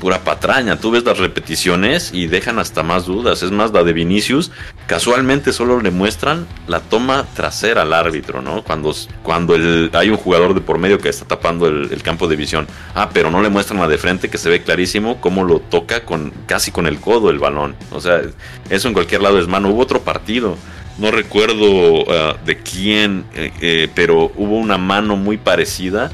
pura 0.01 0.25
patraña. 0.25 0.79
Tú 0.79 0.91
ves 0.91 1.05
las 1.05 1.19
repeticiones 1.19 2.11
y 2.13 2.27
dejan 2.27 2.59
hasta 2.59 2.83
más 2.83 3.07
dudas. 3.07 3.43
Es 3.43 3.51
más, 3.51 3.73
la 3.73 3.85
de 3.85 3.93
Vinicius, 3.93 4.51
casualmente 4.87 5.53
solo 5.53 5.81
le 5.81 5.91
muestran 5.91 6.47
la 6.67 6.81
toma 6.81 7.27
trasera 7.35 7.83
al 7.83 7.93
árbitro, 7.93 8.43
¿no? 8.43 8.63
Cuando, 8.63 8.95
cuando 9.23 9.55
hay 9.93 10.11
un 10.11 10.17
jugador 10.17 10.55
de 10.55 10.61
por 10.61 10.79
medio 10.79 10.99
que 10.99 11.09
está 11.09 11.27
tapando 11.27 11.67
el, 11.67 12.03
campo 12.03 12.29
de 12.29 12.37
visión. 12.37 12.67
Ah, 12.95 13.11
pero 13.13 13.31
no 13.31 13.43
le 13.43 13.49
muestran 13.49 13.81
la 13.81 13.89
de 13.89 13.99
frente 13.99 14.31
que 14.31 14.39
se 14.39 14.49
ve 14.49 14.63
clarísimo 14.63 15.21
cómo 15.21 15.45
lo 15.45 15.61
toca 15.61 16.05
con 16.05 16.33
casi 16.47 16.71
con 16.71 16.87
el 16.87 17.01
codo 17.01 17.31
el 17.31 17.39
balón. 17.39 17.77
O 17.93 18.01
sea, 18.01 18.23
eso 18.71 18.89
en 18.89 18.95
cualquier 18.95 19.23
lado 19.23 19.39
es 19.39 19.49
mano. 19.49 19.69
Hubo 19.69 19.83
otro 19.83 20.03
partido. 20.03 20.57
No 20.99 21.11
recuerdo 21.11 22.05
ah, 22.11 22.37
de 22.45 22.59
quién, 22.59 23.25
eh, 23.35 23.53
eh, 23.61 23.89
pero 23.95 24.33
hubo 24.37 24.57
una 24.57 24.79
mano 24.79 25.17
muy 25.17 25.37
parecida 25.37 26.11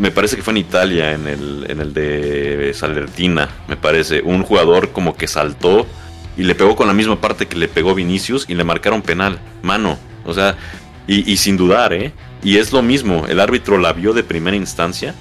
me 0.00 0.10
parece 0.10 0.34
que 0.36 0.42
fue 0.42 0.52
en 0.52 0.56
Italia, 0.56 1.12
en 1.12 1.26
el, 1.26 1.66
en 1.68 1.78
el 1.78 1.92
de 1.92 2.72
Salertina, 2.74 3.50
me 3.68 3.76
parece. 3.76 4.22
Un 4.22 4.42
jugador 4.42 4.92
como 4.92 5.14
que 5.14 5.28
saltó 5.28 5.86
y 6.38 6.42
le 6.42 6.54
pegó 6.54 6.74
con 6.74 6.86
la 6.86 6.94
misma 6.94 7.20
parte 7.20 7.46
que 7.46 7.56
le 7.56 7.68
pegó 7.68 7.94
Vinicius 7.94 8.46
y 8.48 8.54
le 8.54 8.64
marcaron 8.64 9.02
penal, 9.02 9.38
mano. 9.60 9.98
O 10.24 10.32
sea, 10.32 10.56
y, 11.06 11.36
sin 11.36 11.58
dudar, 11.58 11.92
¿eh? 11.92 12.14
Y 12.42 12.56
es 12.56 12.72
lo 12.72 12.80
mismo, 12.80 13.26
el 13.28 13.40
árbitro 13.40 13.76
la 13.76 13.92
vio 13.92 14.14
de 14.14 14.22
primera 14.22 14.56
instancia, 14.56 15.14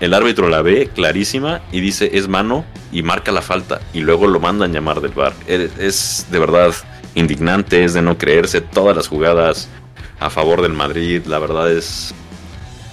el 0.00 0.12
árbitro 0.12 0.50
la 0.50 0.60
ve 0.60 0.90
clarísima 0.94 1.62
y 1.72 1.80
dice 1.80 2.10
es 2.12 2.28
mano 2.28 2.66
y 2.92 3.02
marca 3.02 3.32
la 3.32 3.40
falta 3.40 3.80
y 3.94 4.00
luego 4.00 4.26
lo 4.26 4.38
mandan 4.38 4.72
llamar 4.72 5.00
del 5.00 5.12
bar. 5.12 5.32
Es 5.46 6.26
de 6.30 6.38
verdad 6.38 6.74
indignante, 7.14 7.84
es 7.84 7.94
de 7.94 8.02
no 8.02 8.18
creerse 8.18 8.60
todas 8.60 8.94
las 8.94 9.08
jugadas 9.08 9.68
a 10.20 10.28
favor 10.28 10.60
del 10.60 10.74
Madrid, 10.74 11.22
la 11.24 11.38
verdad 11.38 11.72
es 11.72 12.14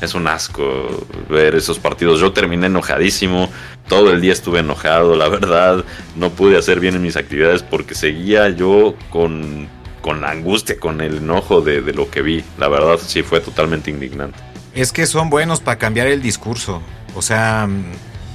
es 0.04 0.14
un 0.14 0.28
asco 0.28 1.06
ver 1.30 1.56
esos 1.56 1.80
partidos. 1.80 2.20
Yo 2.20 2.34
terminé 2.34 2.68
enojadísimo, 2.68 3.50
todo 3.88 4.12
el 4.12 4.22
día 4.22 4.34
estuve 4.34 4.60
enojado, 4.60 5.16
la 5.16 5.30
verdad, 5.30 5.84
no 6.16 6.30
pude 6.32 6.58
hacer 6.58 6.80
bien 6.80 6.96
en 6.96 7.02
mis 7.02 7.18
actividades 7.18 7.64
porque 7.64 7.96
seguía 7.96 8.50
yo 8.50 8.96
con, 9.10 9.68
con 10.02 10.22
la 10.22 10.32
angustia, 10.32 10.80
con 10.80 11.02
el 11.02 11.18
enojo 11.18 11.62
de, 11.62 11.82
de 11.82 11.94
lo 11.94 12.10
que 12.10 12.22
vi. 12.22 12.44
La 12.58 12.68
verdad 12.68 13.00
sí 13.04 13.24
fue 13.24 13.40
totalmente 13.40 13.90
indignante. 13.90 14.38
Es 14.76 14.92
que 14.92 15.06
son 15.06 15.30
buenos 15.30 15.60
para 15.60 15.78
cambiar 15.78 16.08
el 16.08 16.22
discurso. 16.22 16.82
O 17.16 17.22
sea, 17.22 17.70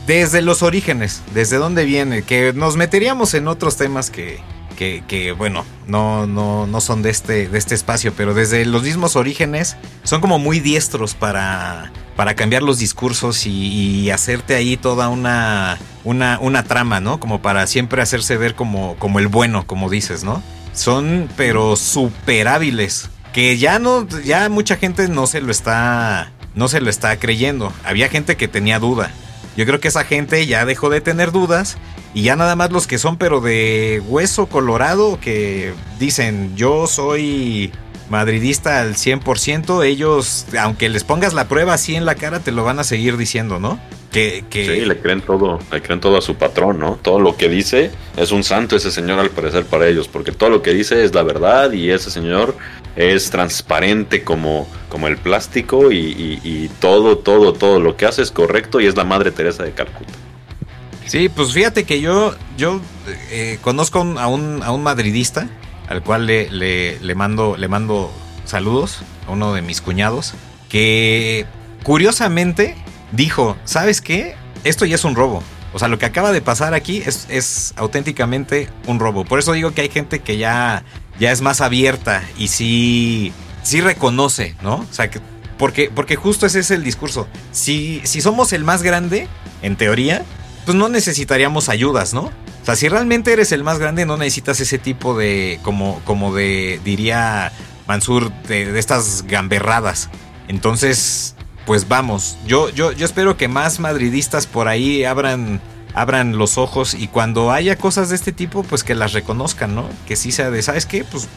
desde 0.07 0.41
los 0.41 0.63
orígenes, 0.63 1.23
desde 1.35 1.57
dónde 1.57 1.85
viene, 1.85 2.23
que 2.23 2.53
nos 2.53 2.77
meteríamos 2.77 3.35
en 3.35 3.49
otros 3.49 3.77
temas 3.77 4.11
que, 4.11 4.41
que, 4.79 5.35
bueno, 5.37 5.65
no, 5.87 6.27
no, 6.27 6.67
no 6.67 6.81
son 6.81 7.03
de 7.03 7.11
este, 7.11 7.49
de 7.49 7.59
este 7.59 7.75
espacio, 7.75 8.13
pero 8.17 8.33
desde 8.33 8.65
los 8.65 8.85
mismos 8.85 9.17
orígenes 9.17 9.77
son 10.05 10.21
como 10.21 10.39
muy 10.39 10.61
diestros 10.61 11.15
para, 11.15 11.91
para 12.15 12.35
cambiar 12.35 12.63
los 12.63 12.79
discursos 12.79 13.45
y, 13.47 14.11
hacerte 14.11 14.55
ahí 14.55 14.77
toda 14.77 15.09
una, 15.09 15.79
una, 16.05 16.39
una, 16.41 16.63
trama, 16.63 17.01
¿no? 17.01 17.19
Como 17.21 17.43
para 17.43 17.67
siempre 17.67 18.01
hacerse 18.01 18.37
ver 18.37 18.55
como, 18.55 18.97
como 18.99 19.19
el 19.19 19.27
bueno, 19.27 19.67
como 19.67 19.91
dices, 19.91 20.25
¿no? 20.25 20.43
Son, 20.73 21.29
pero 21.37 21.77
súper 21.77 22.49
hábiles. 22.49 23.11
Que 23.33 23.59
ya 23.59 23.79
no, 23.79 24.09
ya 24.25 24.49
mucha 24.49 24.77
gente 24.77 25.09
no 25.09 25.27
se 25.27 25.41
lo 25.41 25.51
está, 25.51 26.33
no 26.55 26.69
se 26.69 26.81
lo 26.81 26.89
está 26.89 27.19
creyendo. 27.19 27.73
Había 27.85 28.09
gente 28.09 28.37
que 28.37 28.49
tenía 28.49 28.79
duda. 28.79 29.11
Yo 29.57 29.67
creo 29.67 29.81
que 29.81 29.89
esa 29.89 30.05
gente 30.05 30.47
ya 30.47 30.65
dejó 30.65 30.89
de 30.89 31.01
tener 31.01 31.33
dudas 31.33 31.77
y 32.15 32.23
ya 32.23 32.37
nada 32.37 32.57
más 32.57 32.71
los 32.71 32.87
que 32.87 32.99
son 32.99 33.17
pero 33.17 33.41
de 33.41 34.03
hueso 34.07 34.47
colorado 34.47 35.19
que 35.21 35.73
dicen 35.99 36.57
yo 36.57 36.87
soy 36.87 37.73
madridista 38.09 38.81
al 38.81 38.95
100%, 38.95 39.85
ellos, 39.85 40.47
aunque 40.59 40.89
les 40.89 41.05
pongas 41.05 41.35
la 41.35 41.49
prueba 41.49 41.75
así 41.75 41.95
en 41.95 42.05
la 42.05 42.15
cara, 42.15 42.41
te 42.41 42.53
lo 42.53 42.65
van 42.65 42.79
a 42.79 42.85
seguir 42.85 43.17
diciendo, 43.17 43.59
¿no? 43.59 43.79
Que, 44.13 44.45
que... 44.49 44.65
Sí, 44.65 44.87
le 44.87 44.99
creen 44.99 45.21
todo, 45.21 45.59
le 45.71 45.83
creen 45.83 46.01
todo 46.01 46.17
a 46.17 46.23
su 46.23 46.37
patrón, 46.37 46.79
¿no? 46.79 46.99
Todo 47.03 47.21
lo 47.21 47.37
que 47.37 47.49
dice 47.49 47.91
es 48.17 48.33
un 48.33 48.43
santo 48.43 48.77
ese 48.77 48.91
señor 48.91 49.19
al 49.19 49.31
parecer 49.31 49.65
para 49.65 49.87
ellos, 49.87 50.09
porque 50.09 50.33
todo 50.33 50.49
lo 50.49 50.63
que 50.63 50.73
dice 50.73 51.05
es 51.05 51.15
la 51.15 51.23
verdad 51.23 51.73
y 51.73 51.91
ese 51.91 52.11
señor 52.11 52.57
es 52.97 53.31
transparente 53.31 54.25
como, 54.25 54.67
como 54.89 55.07
el 55.09 55.19
plástico 55.19 55.93
y, 55.93 56.71
todo, 56.81 57.19
todo, 57.19 57.53
todo 57.53 57.81
lo 57.81 57.97
que 57.97 58.07
hace 58.07 58.23
es 58.23 58.31
correcto 58.31 58.81
y 58.81 58.87
es 58.87 58.97
la 58.97 59.05
Madre 59.05 59.31
Teresa 59.31 59.63
de 59.63 59.73
Calcuta. 59.73 60.13
Sí, 61.09 61.29
pues 61.29 61.53
fíjate 61.53 61.85
que 61.85 62.01
yo, 62.01 62.37
yo 62.57 62.81
eh, 63.31 63.59
conozco 63.63 63.99
a 63.99 64.29
un, 64.29 64.63
a 64.63 64.71
un 64.71 64.83
madridista 64.83 65.49
al 65.89 66.03
cual 66.03 66.27
le, 66.27 66.51
le, 67.01 67.15
mando, 67.15 67.57
le 67.57 67.67
mando 67.67 68.13
saludos 68.45 68.99
a 69.27 69.33
uno 69.33 69.55
de 69.55 69.63
mis 69.63 69.81
cuñados, 69.81 70.35
que 70.69 71.47
curiosamente 71.83 72.77
dijo, 73.13 73.57
¿sabes 73.65 74.03
qué? 74.03 74.37
Esto 74.65 74.85
ya 74.85 74.97
es 74.97 75.05
un 75.05 75.15
robo. 75.15 75.43
O 75.73 75.79
sea, 75.79 75.89
lo 75.89 75.99
que 75.99 76.07
acaba 76.07 76.33
de 76.33 76.43
pasar 76.43 76.75
aquí 76.75 77.03
es, 77.05 77.27
es 77.31 77.73
auténticamente 77.77 78.69
un 78.87 79.01
robo. 79.01 79.25
Por 79.25 79.39
eso 79.39 79.53
digo 79.53 79.73
que 79.73 79.83
hay 79.83 79.89
gente 79.89 80.21
que 80.21 80.37
ya, 80.37 80.85
ya 81.19 81.33
es 81.33 81.41
más 81.41 81.61
abierta 81.61 82.23
y 82.37 82.49
sí, 82.49 83.33
sí 83.63 83.81
reconoce, 83.81 84.57
¿no? 84.63 84.77
O 84.77 84.93
sea, 84.93 85.11
que, 85.11 85.21
porque, 85.57 85.91
porque 85.95 86.17
justo 86.17 86.45
ese 86.45 86.61
es 86.61 86.71
el 86.71 86.85
discurso. 86.85 87.27
Si, 87.53 88.03
si 88.05 88.21
somos 88.21 88.53
el 88.53 88.65
más 88.65 88.83
grande, 88.83 89.27
en 89.63 89.77
teoría, 89.77 90.25
pues 90.69 90.77
no 90.77 90.91
necesitaríamos 90.91 91.71
ayudas, 91.71 92.13
¿no? 92.13 92.25
O 92.25 92.65
sea, 92.67 92.77
si 92.77 92.91
realmente 92.91 93.33
eres 93.33 93.53
el 93.53 93.65
más 93.65 93.79
grande, 93.79 94.05
no 94.05 94.19
necesitas 94.19 94.61
ese 94.61 94.79
tipo 94.79 95.17
de, 95.17 95.59
como, 95.63 96.03
como 96.05 96.35
de, 96.35 96.79
diría 96.85 97.53
Mansur, 97.87 98.31
de, 98.43 98.71
de 98.71 98.79
estas 98.79 99.25
gamberradas. 99.27 100.11
Entonces, 100.47 101.37
pues 101.65 101.89
vamos, 101.89 102.37
yo, 102.47 102.69
yo, 102.69 102.93
yo 102.93 103.07
espero 103.07 103.39
que 103.39 103.49
más 103.49 103.81
madridistas 103.81 104.47
por 104.47 104.69
ahí 104.69 105.07
abran, 105.07 105.63
abran 105.95 106.37
los 106.37 106.59
ojos 106.59 106.93
y 106.93 107.09
cuando 107.09 107.51
haya 107.51 107.77
cosas 107.77 108.11
de 108.11 108.17
este 108.17 108.33
tipo, 108.33 108.63
pues 108.63 108.85
que 108.85 108.95
las 108.95 109.15
reconozcan, 109.15 109.75
¿no? 109.75 109.89
Que 110.07 110.17
sí 110.17 110.33
sea 110.33 110.51
de, 110.51 110.61
¿sabes 110.61 110.85
qué? 110.85 111.03
Pues, 111.03 111.29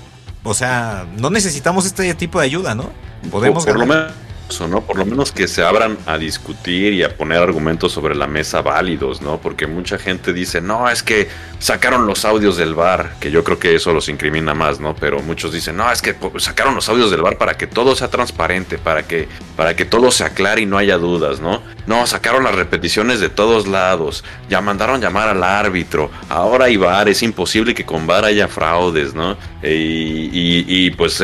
o 0.44 0.54
sea, 0.54 1.08
no 1.18 1.30
necesitamos 1.30 1.86
este 1.86 2.14
tipo 2.16 2.42
de 2.42 2.48
ayuda, 2.48 2.76
¿no? 2.76 2.90
Podemos... 3.32 3.66
Por, 3.66 4.12
¿no? 4.60 4.82
Por 4.82 4.98
lo 4.98 5.06
menos 5.06 5.32
que 5.32 5.48
se 5.48 5.64
abran 5.64 5.98
a 6.06 6.18
discutir 6.18 6.94
y 6.94 7.04
a 7.04 7.16
poner 7.16 7.40
argumentos 7.40 7.92
sobre 7.94 8.16
la 8.16 8.28
mesa 8.28 8.62
válidos, 8.62 9.22
¿no? 9.22 9.40
Porque 9.40 9.68
mucha 9.68 9.98
gente 9.98 10.34
dice, 10.34 10.62
no, 10.62 10.90
es 10.90 11.04
que 11.04 11.30
sacaron 11.60 12.06
los 12.06 12.26
audios 12.26 12.58
del 12.58 12.74
bar, 12.74 13.16
que 13.20 13.32
yo 13.32 13.44
creo 13.44 13.60
que 13.60 13.76
eso 13.76 13.94
los 13.94 14.10
incrimina 14.10 14.54
más, 14.54 14.80
¿no? 14.80 14.96
Pero 14.96 15.22
muchos 15.22 15.54
dicen, 15.54 15.78
no, 15.78 15.92
es 15.92 16.02
que 16.02 16.16
sacaron 16.38 16.76
los 16.76 16.90
audios 16.90 17.12
del 17.12 17.22
bar 17.22 17.38
para 17.38 17.56
que 17.56 17.68
todo 17.68 17.96
sea 17.96 18.10
transparente, 18.10 18.78
para 18.78 19.04
que, 19.04 19.28
para 19.56 19.76
que 19.76 19.86
todo 19.86 20.12
se 20.12 20.24
aclare 20.24 20.62
y 20.62 20.66
no 20.66 20.78
haya 20.78 20.98
dudas, 20.98 21.40
¿no? 21.40 21.62
No, 21.88 22.06
sacaron 22.08 22.44
las 22.44 22.56
repeticiones 22.56 23.20
de 23.20 23.30
todos 23.30 23.68
lados, 23.68 24.24
ya 24.50 24.62
mandaron 24.62 25.02
llamar 25.02 25.30
al 25.30 25.44
árbitro, 25.44 26.12
ahora 26.30 26.66
hay 26.66 26.78
bar, 26.78 27.10
es 27.10 27.24
imposible 27.24 27.74
que 27.74 27.86
con 27.86 28.08
bar 28.08 28.26
haya 28.26 28.48
fraudes, 28.48 29.14
¿no? 29.14 29.38
Y, 29.64 30.90
pues 30.92 31.22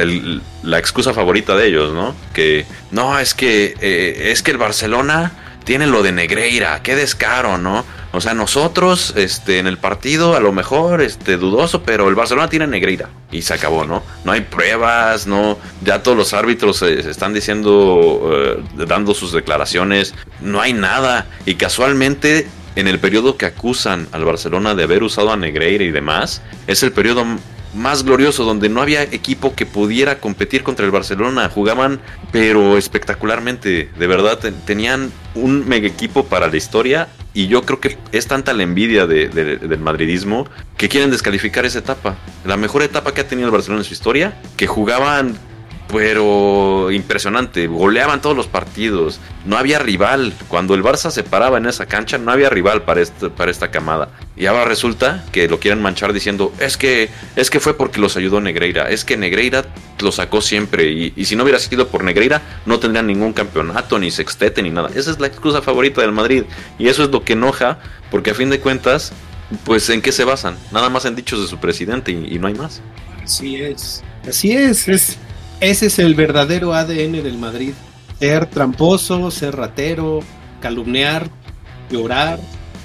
la 0.68 0.78
excusa 0.78 1.14
favorita 1.14 1.56
de 1.56 1.68
ellos, 1.68 1.94
¿no? 1.94 2.14
Que 2.34 2.66
no, 2.92 3.18
es 3.18 3.34
que, 3.34 3.76
eh, 3.80 4.32
es 4.32 4.44
que 4.44 4.52
el 4.52 4.58
Barcelona 4.58 5.32
tiene 5.64 5.88
lo 5.88 6.04
de 6.04 6.12
Negreira, 6.12 6.82
qué 6.84 6.96
descaro, 6.96 7.58
¿no? 7.58 7.86
O 8.12 8.22
sea, 8.22 8.34
nosotros, 8.34 9.14
este, 9.16 9.60
en 9.60 9.68
el 9.68 9.78
partido, 9.78 10.36
a 10.36 10.40
lo 10.40 10.52
mejor, 10.52 11.02
este, 11.02 11.38
dudoso, 11.38 11.84
pero 11.84 12.10
el 12.10 12.16
Barcelona 12.16 12.50
tiene 12.50 12.68
Negreira. 12.68 13.10
Y 13.32 13.42
se 13.44 13.54
acabó, 13.54 13.86
¿no? 13.86 14.04
No 14.26 14.32
hay 14.32 14.42
pruebas, 14.42 15.28
no. 15.28 15.58
Ya 15.84 16.04
todos 16.04 16.18
los 16.18 16.34
árbitros 16.34 16.78
se, 16.78 17.00
están 17.10 17.34
diciendo, 17.34 18.30
eh, 18.34 18.86
dando 18.88 19.14
sus 19.14 19.32
declaraciones. 19.32 20.16
No 20.42 20.62
hay 20.62 20.74
nada. 20.74 21.28
Y 21.46 21.56
casualmente, 21.56 22.48
en 22.76 22.88
el 22.88 23.00
periodo 23.00 23.38
que 23.38 23.46
acusan 23.46 24.08
al 24.12 24.26
Barcelona 24.26 24.74
de 24.74 24.84
haber 24.84 25.04
usado 25.04 25.32
a 25.32 25.38
Negreira 25.38 25.84
y 25.84 25.92
demás, 25.92 26.42
es 26.66 26.84
el 26.84 26.92
periodo 26.92 27.26
más 27.74 28.04
glorioso, 28.04 28.44
donde 28.44 28.70
no 28.70 28.82
había 28.82 29.04
equipo 29.04 29.56
que 29.56 29.66
pudiera 29.66 30.20
competir 30.20 30.64
contra 30.64 30.86
el 30.86 30.92
Barcelona. 30.92 31.50
Jugaban, 31.50 32.00
pero 32.32 32.78
espectacularmente. 32.78 33.90
De 33.98 34.08
verdad, 34.08 34.40
tenían 34.66 35.12
un 35.36 35.68
mega 35.68 35.88
equipo 35.88 36.26
para 36.26 36.48
la 36.48 36.58
historia. 36.58 37.08
Y 37.34 37.48
yo 37.48 37.62
creo 37.62 37.80
que 37.80 37.98
es 38.12 38.26
tanta 38.28 38.54
la 38.54 38.64
envidia 38.64 39.06
del 39.06 39.80
madridismo 39.80 40.48
que 40.76 40.90
quieren 40.90 41.12
descalificar 41.12 41.66
esa 41.66 41.80
etapa. 41.80 42.18
La 42.46 42.58
mejor 42.58 42.82
etapa 42.82 43.14
que 43.14 43.22
ha 43.22 43.28
tenido 43.28 43.48
el 43.48 43.54
Barcelona 43.54 43.82
en 43.82 43.86
su 43.86 43.94
historia, 43.94 44.42
que 44.56 44.66
jugaban 44.66 45.38
pero 45.92 46.92
impresionante. 46.92 47.68
Goleaban 47.68 48.22
todos 48.22 48.36
los 48.36 48.48
partidos. 48.48 49.20
No 49.46 49.58
había 49.58 49.80
rival. 49.80 50.34
Cuando 50.48 50.76
el 50.76 50.84
Barça 50.84 51.12
se 51.12 51.24
paraba 51.24 51.58
en 51.58 51.66
esa 51.66 51.86
cancha, 51.86 52.18
no 52.18 52.32
había 52.32 52.50
rival 52.50 52.84
para, 52.84 53.02
este, 53.02 53.30
para 53.30 53.52
esta 53.52 53.72
camada. 53.72 54.10
Y 54.36 54.46
ahora 54.46 54.66
resulta 54.66 55.24
que 55.32 55.48
lo 55.48 55.60
quieren 55.60 55.82
manchar 55.82 56.14
diciendo, 56.14 56.54
es 56.60 56.78
que, 56.78 57.10
es 57.36 57.50
que 57.50 57.60
fue 57.60 57.76
porque 57.76 58.02
los 58.02 58.18
ayudó 58.18 58.42
Negreira. 58.42 58.90
Es 58.90 59.06
que 59.06 59.18
Negreira 59.18 59.66
lo 60.00 60.12
sacó 60.12 60.42
siempre. 60.42 60.92
Y, 60.92 61.14
y 61.16 61.26
si 61.26 61.36
no 61.36 61.44
hubiera 61.44 61.60
sido 61.60 61.88
por 61.88 62.04
Negreira, 62.04 62.42
no 62.66 62.80
tendrían 62.80 63.08
ningún 63.08 63.34
campeonato, 63.34 63.98
ni 63.98 64.12
sextete, 64.12 64.62
ni 64.62 64.70
nada. 64.70 64.90
Esa 64.94 65.12
es 65.12 65.20
la 65.20 65.28
excusa 65.28 65.62
favorita 65.62 66.02
del 66.02 66.12
Madrid. 66.12 66.44
Y 66.78 66.90
eso 66.90 67.04
es 67.04 67.10
lo 67.10 67.24
que 67.24 67.34
enoja, 67.34 67.80
porque 68.12 68.32
a 68.32 68.36
fin 68.36 68.50
de 68.50 68.60
cuentas, 68.60 69.14
pues 69.64 69.90
en 69.90 70.02
qué 70.02 70.12
se 70.12 70.26
basan? 70.26 70.58
Nada 70.74 70.90
más 70.90 71.06
en 71.06 71.16
dichos 71.16 71.42
de 71.42 71.48
su 71.48 71.58
presidente 71.60 72.12
y, 72.12 72.36
y 72.36 72.40
no 72.40 72.48
hay 72.48 72.56
más. 72.56 72.82
Así 73.24 73.56
es. 73.56 74.04
Así 74.28 74.52
es. 74.52 74.88
es 74.90 75.18
ese 75.60 75.88
es 75.88 76.00
el 76.00 76.14
verdadero 76.14 76.74
ADN 76.74 77.24
del 77.24 77.38
Madrid. 77.38 77.74
Ser 78.20 78.46
tramposo, 78.48 79.32
ser 79.32 79.56
ratero, 79.56 80.20
calumniar, 80.62 81.30
llorar. 81.90 82.40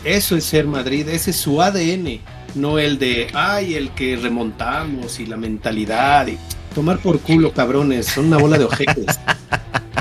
Eso 0.04 0.36
es 0.36 0.44
ser 0.44 0.66
Madrid, 0.66 1.08
ese 1.08 1.30
es 1.30 1.36
su 1.36 1.60
ADN. 1.60 2.20
No 2.54 2.78
el 2.78 2.98
de, 2.98 3.28
ay, 3.34 3.74
el 3.74 3.90
que 3.90 4.16
remontamos 4.16 5.20
y 5.20 5.26
la 5.26 5.36
mentalidad. 5.36 6.26
Y 6.26 6.38
tomar 6.74 6.98
por 6.98 7.20
culo, 7.20 7.52
cabrones. 7.52 8.06
Son 8.06 8.26
una 8.26 8.38
bola 8.38 8.58
de 8.58 8.64
ojetes. 8.64 9.06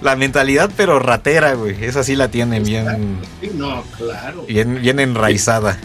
la 0.00 0.16
mentalidad, 0.16 0.70
pero 0.76 0.98
ratera, 0.98 1.54
güey. 1.54 1.84
Esa 1.84 2.02
sí 2.04 2.16
la 2.16 2.28
tienen 2.28 2.64
bien. 2.64 3.18
No, 3.54 3.82
claro. 3.96 4.44
Bien, 4.46 4.80
bien 4.80 5.00
enraizada. 5.00 5.78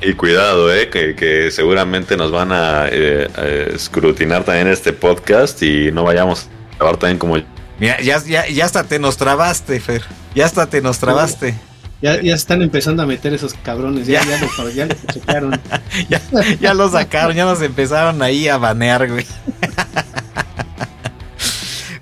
Y 0.00 0.14
cuidado, 0.14 0.72
eh, 0.72 0.90
que, 0.90 1.14
que 1.14 1.50
seguramente 1.50 2.16
nos 2.16 2.30
van 2.30 2.52
a, 2.52 2.86
eh, 2.90 3.28
a 3.36 3.74
escrutinar 3.74 4.44
también 4.44 4.68
este 4.68 4.92
podcast 4.92 5.62
y 5.62 5.90
no 5.92 6.04
vayamos 6.04 6.48
a 6.72 6.74
acabar 6.76 6.96
también 6.96 7.18
como. 7.18 7.36
Mira, 7.78 8.00
ya, 8.00 8.22
ya, 8.24 8.46
ya 8.48 8.64
hasta 8.64 8.84
te 8.84 8.98
nos 8.98 9.16
trabaste, 9.16 9.80
Fer. 9.80 10.02
Ya 10.34 10.46
hasta 10.46 10.66
te 10.66 10.80
nos 10.80 10.98
trabaste. 10.98 11.54
Ya, 12.02 12.20
ya 12.20 12.34
están 12.34 12.60
empezando 12.60 13.02
a 13.02 13.06
meter 13.06 13.32
esos 13.32 13.54
cabrones, 13.54 14.06
ya, 14.06 14.22
ya, 14.24 14.38
ya, 14.38 14.62
los, 14.62 14.74
ya 14.74 14.86
los 14.86 15.06
checaron. 15.14 15.60
ya, 16.10 16.20
ya 16.60 16.74
los 16.74 16.92
sacaron, 16.92 17.34
ya 17.34 17.46
nos 17.46 17.62
empezaron 17.62 18.20
ahí 18.20 18.46
a 18.46 18.58
banear, 18.58 19.08
güey. 19.08 19.24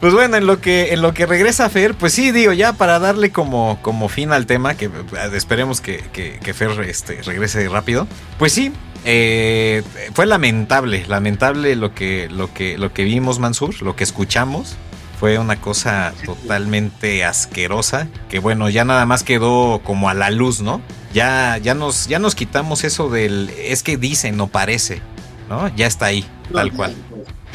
Pues 0.03 0.15
bueno, 0.15 0.37
en 0.37 0.49
lo 0.49 0.61
que 0.61 0.93
en 0.93 1.01
lo 1.01 1.15
que 1.15 1.27
regresa 1.27 1.71
Fer, 1.71 1.95
pues 1.95 2.13
sí, 2.13 2.33
digo, 2.33 2.53
ya 2.53 2.73
para 2.73 2.99
darle 2.99 3.31
como, 3.31 3.79
como 3.83 4.09
fin 4.09 4.33
al 4.33 4.47
tema, 4.47 4.75
que 4.75 4.91
esperemos 5.33 5.81
que, 5.81 5.99
que, 6.13 6.41
que 6.43 6.55
Fer 6.55 6.73
este, 6.81 7.23
regrese 7.23 7.69
rápido. 7.69 8.09
Pues 8.37 8.53
sí, 8.53 8.73
eh, 9.05 9.85
fue 10.13 10.27
lamentable, 10.27 11.05
lamentable 11.07 11.77
lo 11.77 11.95
que, 11.95 12.29
lo 12.29 12.53
que, 12.53 12.79
lo 12.79 12.93
que 12.93 13.05
vimos, 13.05 13.39
Mansur, 13.39 13.81
lo 13.81 13.95
que 13.95 14.03
escuchamos. 14.03 14.75
Fue 15.21 15.39
una 15.39 15.61
cosa 15.61 16.13
totalmente 16.25 17.25
asquerosa. 17.25 18.09
Que 18.29 18.41
bueno, 18.41 18.69
ya 18.69 18.85
nada 18.85 19.07
más 19.07 19.23
quedó 19.23 19.83
como 19.85 20.09
a 20.09 20.15
la 20.15 20.31
luz, 20.31 20.63
¿no? 20.63 20.81
Ya, 21.15 21.59
ya 21.59 21.75
nos, 21.75 22.09
ya 22.09 22.19
nos 22.19 22.35
quitamos 22.35 22.83
eso 22.83 23.09
del. 23.09 23.51
Es 23.57 23.85
que 23.85 23.97
dice, 23.97 24.33
no 24.33 24.49
parece. 24.49 25.01
¿No? 25.49 25.69
Ya 25.77 25.87
está 25.87 26.07
ahí, 26.07 26.25
tal 26.53 26.73
cual. 26.73 26.97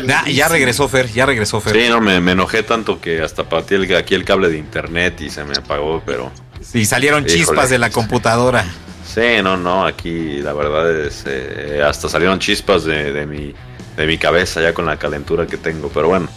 Ya, 0.05 0.25
ya, 0.27 0.47
regresó 0.47 0.87
Fer, 0.87 1.11
ya 1.11 1.25
regresó 1.25 1.59
Fer. 1.59 1.73
Sí, 1.73 1.89
no, 1.89 1.99
me, 2.01 2.19
me 2.21 2.33
enojé 2.33 2.63
tanto 2.63 3.01
que 3.01 3.21
hasta 3.21 3.49
partí 3.49 3.75
el, 3.75 3.95
aquí 3.95 4.13
el 4.15 4.25
cable 4.25 4.49
de 4.49 4.57
internet 4.57 5.21
y 5.21 5.29
se 5.29 5.43
me 5.43 5.53
apagó, 5.55 6.03
pero... 6.05 6.31
Sí, 6.61 6.85
salieron 6.85 7.23
Híjole. 7.25 7.39
chispas 7.39 7.69
de 7.69 7.77
la 7.79 7.89
computadora. 7.89 8.65
Sí, 9.05 9.41
no, 9.41 9.57
no, 9.57 9.85
aquí 9.85 10.39
la 10.41 10.53
verdad 10.53 10.91
es... 11.01 11.23
Eh, 11.25 11.81
hasta 11.83 12.09
salieron 12.09 12.39
chispas 12.39 12.83
de, 12.83 13.11
de, 13.11 13.25
mi, 13.25 13.53
de 13.95 14.05
mi 14.05 14.17
cabeza 14.17 14.61
ya 14.61 14.73
con 14.73 14.85
la 14.85 14.97
calentura 14.97 15.47
que 15.47 15.57
tengo, 15.57 15.89
pero 15.89 16.09
bueno, 16.09 16.27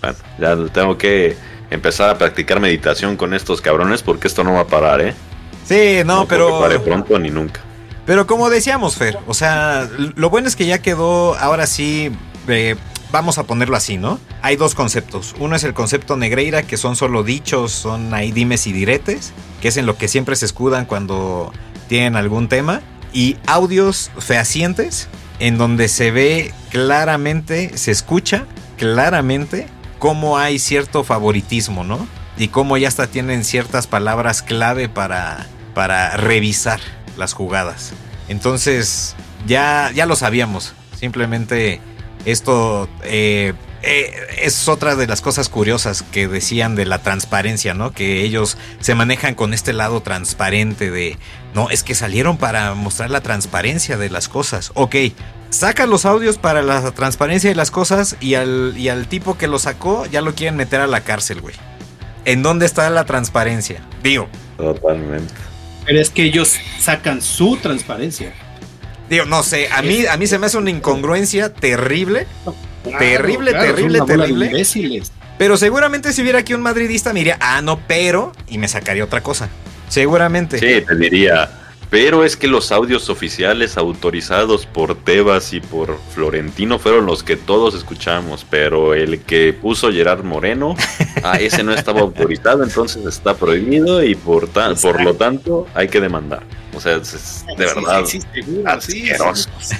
bueno, 0.00 0.16
ya 0.38 0.56
tengo 0.72 0.96
que 0.96 1.36
empezar 1.70 2.08
a 2.10 2.16
practicar 2.18 2.60
meditación 2.60 3.16
con 3.16 3.34
estos 3.34 3.60
cabrones 3.60 4.02
porque 4.02 4.28
esto 4.28 4.44
no 4.44 4.54
va 4.54 4.60
a 4.60 4.66
parar, 4.66 5.00
¿eh? 5.02 5.14
Sí, 5.66 5.98
no, 6.06 6.20
no 6.20 6.26
pero... 6.26 6.58
pare 6.60 6.78
pronto 6.78 7.18
ni 7.18 7.30
nunca. 7.30 7.60
Pero 8.06 8.26
como 8.26 8.48
decíamos, 8.48 8.96
Fer, 8.96 9.18
o 9.26 9.34
sea, 9.34 9.88
lo 10.16 10.30
bueno 10.30 10.48
es 10.48 10.56
que 10.56 10.66
ya 10.66 10.78
quedó 10.78 11.36
ahora 11.36 11.66
sí... 11.66 12.10
Eh, 12.48 12.76
vamos 13.12 13.38
a 13.38 13.44
ponerlo 13.44 13.76
así, 13.76 13.96
¿no? 13.96 14.18
Hay 14.42 14.56
dos 14.56 14.74
conceptos. 14.74 15.34
Uno 15.38 15.56
es 15.56 15.64
el 15.64 15.74
concepto 15.74 16.16
Negreira, 16.16 16.62
que 16.62 16.76
son 16.76 16.96
solo 16.96 17.22
dichos, 17.22 17.72
son 17.72 18.14
ahí 18.14 18.32
dimes 18.32 18.66
y 18.66 18.72
diretes, 18.72 19.32
que 19.60 19.68
es 19.68 19.76
en 19.76 19.86
lo 19.86 19.96
que 19.96 20.08
siempre 20.08 20.36
se 20.36 20.46
escudan 20.46 20.86
cuando 20.86 21.52
tienen 21.88 22.16
algún 22.16 22.48
tema. 22.48 22.82
Y 23.12 23.36
audios 23.46 24.10
fehacientes, 24.18 25.08
en 25.40 25.58
donde 25.58 25.88
se 25.88 26.10
ve 26.10 26.54
claramente, 26.70 27.76
se 27.76 27.90
escucha 27.90 28.46
claramente 28.76 29.66
cómo 29.98 30.38
hay 30.38 30.58
cierto 30.58 31.04
favoritismo, 31.04 31.84
¿no? 31.84 32.06
Y 32.38 32.48
cómo 32.48 32.76
ya 32.76 32.88
hasta 32.88 33.08
tienen 33.08 33.44
ciertas 33.44 33.86
palabras 33.86 34.42
clave 34.42 34.88
para, 34.88 35.46
para 35.74 36.16
revisar 36.16 36.80
las 37.18 37.34
jugadas. 37.34 37.92
Entonces, 38.28 39.16
ya, 39.46 39.90
ya 39.94 40.06
lo 40.06 40.16
sabíamos. 40.16 40.72
Simplemente 40.98 41.80
esto 42.24 42.88
eh, 43.02 43.54
eh, 43.82 44.12
es 44.42 44.68
otra 44.68 44.94
de 44.94 45.06
las 45.06 45.22
cosas 45.22 45.48
curiosas 45.48 46.02
que 46.02 46.28
decían 46.28 46.74
de 46.74 46.84
la 46.84 46.98
transparencia, 46.98 47.72
¿no? 47.72 47.92
Que 47.92 48.22
ellos 48.22 48.58
se 48.80 48.94
manejan 48.94 49.34
con 49.34 49.54
este 49.54 49.72
lado 49.72 50.02
transparente 50.02 50.90
de, 50.90 51.16
no, 51.54 51.70
es 51.70 51.82
que 51.82 51.94
salieron 51.94 52.36
para 52.36 52.74
mostrar 52.74 53.10
la 53.10 53.22
transparencia 53.22 53.96
de 53.96 54.10
las 54.10 54.28
cosas. 54.28 54.72
Ok, 54.74 54.96
sacan 55.48 55.88
los 55.88 56.04
audios 56.04 56.36
para 56.36 56.62
la 56.62 56.90
transparencia 56.92 57.48
de 57.48 57.56
las 57.56 57.70
cosas 57.70 58.16
y 58.20 58.34
al, 58.34 58.74
y 58.76 58.88
al 58.90 59.06
tipo 59.06 59.38
que 59.38 59.48
lo 59.48 59.58
sacó 59.58 60.04
ya 60.06 60.20
lo 60.20 60.34
quieren 60.34 60.56
meter 60.56 60.80
a 60.80 60.86
la 60.86 61.00
cárcel, 61.00 61.40
güey. 61.40 61.54
¿En 62.26 62.42
dónde 62.42 62.66
está 62.66 62.90
la 62.90 63.06
transparencia? 63.06 63.80
Digo. 64.02 64.28
Totalmente. 64.58 65.32
Pero 65.86 66.00
es 66.00 66.10
que 66.10 66.24
ellos 66.24 66.54
sacan 66.78 67.22
su 67.22 67.56
transparencia. 67.56 68.34
Digo, 69.10 69.24
no 69.24 69.42
sé, 69.42 69.68
a 69.72 69.82
mí, 69.82 70.06
a 70.06 70.16
mí 70.16 70.28
se 70.28 70.38
me 70.38 70.46
hace 70.46 70.56
una 70.56 70.70
incongruencia 70.70 71.52
terrible. 71.52 72.28
Claro, 72.84 72.98
terrible, 72.98 73.50
claro, 73.50 73.66
terrible, 73.74 74.00
terrible. 74.06 74.46
Imbéciles. 74.46 75.12
Pero 75.36 75.56
seguramente 75.56 76.12
si 76.12 76.22
hubiera 76.22 76.38
aquí 76.38 76.54
un 76.54 76.62
madridista 76.62 77.12
me 77.12 77.20
diría, 77.20 77.36
ah, 77.40 77.60
no, 77.60 77.80
pero, 77.88 78.30
y 78.46 78.58
me 78.58 78.68
sacaría 78.68 79.02
otra 79.02 79.20
cosa. 79.20 79.48
Seguramente. 79.88 80.60
Sí, 80.60 80.86
te 80.86 80.94
diría, 80.94 81.50
pero 81.90 82.24
es 82.24 82.36
que 82.36 82.46
los 82.46 82.70
audios 82.70 83.10
oficiales 83.10 83.76
autorizados 83.76 84.64
por 84.64 84.94
Tebas 84.94 85.52
y 85.52 85.60
por 85.60 85.98
Florentino 86.14 86.78
fueron 86.78 87.04
los 87.04 87.24
que 87.24 87.36
todos 87.36 87.74
escuchamos, 87.74 88.46
pero 88.48 88.94
el 88.94 89.20
que 89.22 89.52
puso 89.52 89.90
Gerard 89.90 90.22
Moreno, 90.22 90.76
a 91.24 91.34
ese 91.40 91.64
no 91.64 91.74
estaba 91.74 92.00
autorizado, 92.00 92.62
entonces 92.62 93.04
está 93.04 93.34
prohibido 93.34 94.04
y 94.04 94.14
por, 94.14 94.46
ta 94.46 94.72
por 94.76 95.02
lo 95.02 95.14
tanto 95.14 95.66
hay 95.74 95.88
que 95.88 96.00
demandar. 96.00 96.44
O 96.74 96.80
sea, 96.80 96.94
es, 96.96 97.44
de 97.58 97.66
verdad 97.66 98.04
sí, 98.06 98.20
sí, 98.20 98.26
seguro, 98.34 98.70
asqueroso. 98.70 99.50
Sí, 99.60 99.74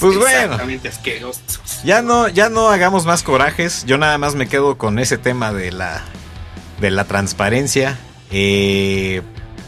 pues 0.00 0.16
bueno, 0.16 0.56
ya 1.84 2.00
no, 2.00 2.28
ya 2.28 2.48
no 2.48 2.70
hagamos 2.70 3.04
más 3.04 3.22
corajes. 3.22 3.84
Yo 3.84 3.98
nada 3.98 4.16
más 4.16 4.34
me 4.34 4.48
quedo 4.48 4.78
con 4.78 4.98
ese 4.98 5.18
tema 5.18 5.52
de 5.52 5.70
la, 5.70 6.02
de 6.80 6.90
la 6.90 7.04
transparencia. 7.04 7.98
Eh, 8.30 9.20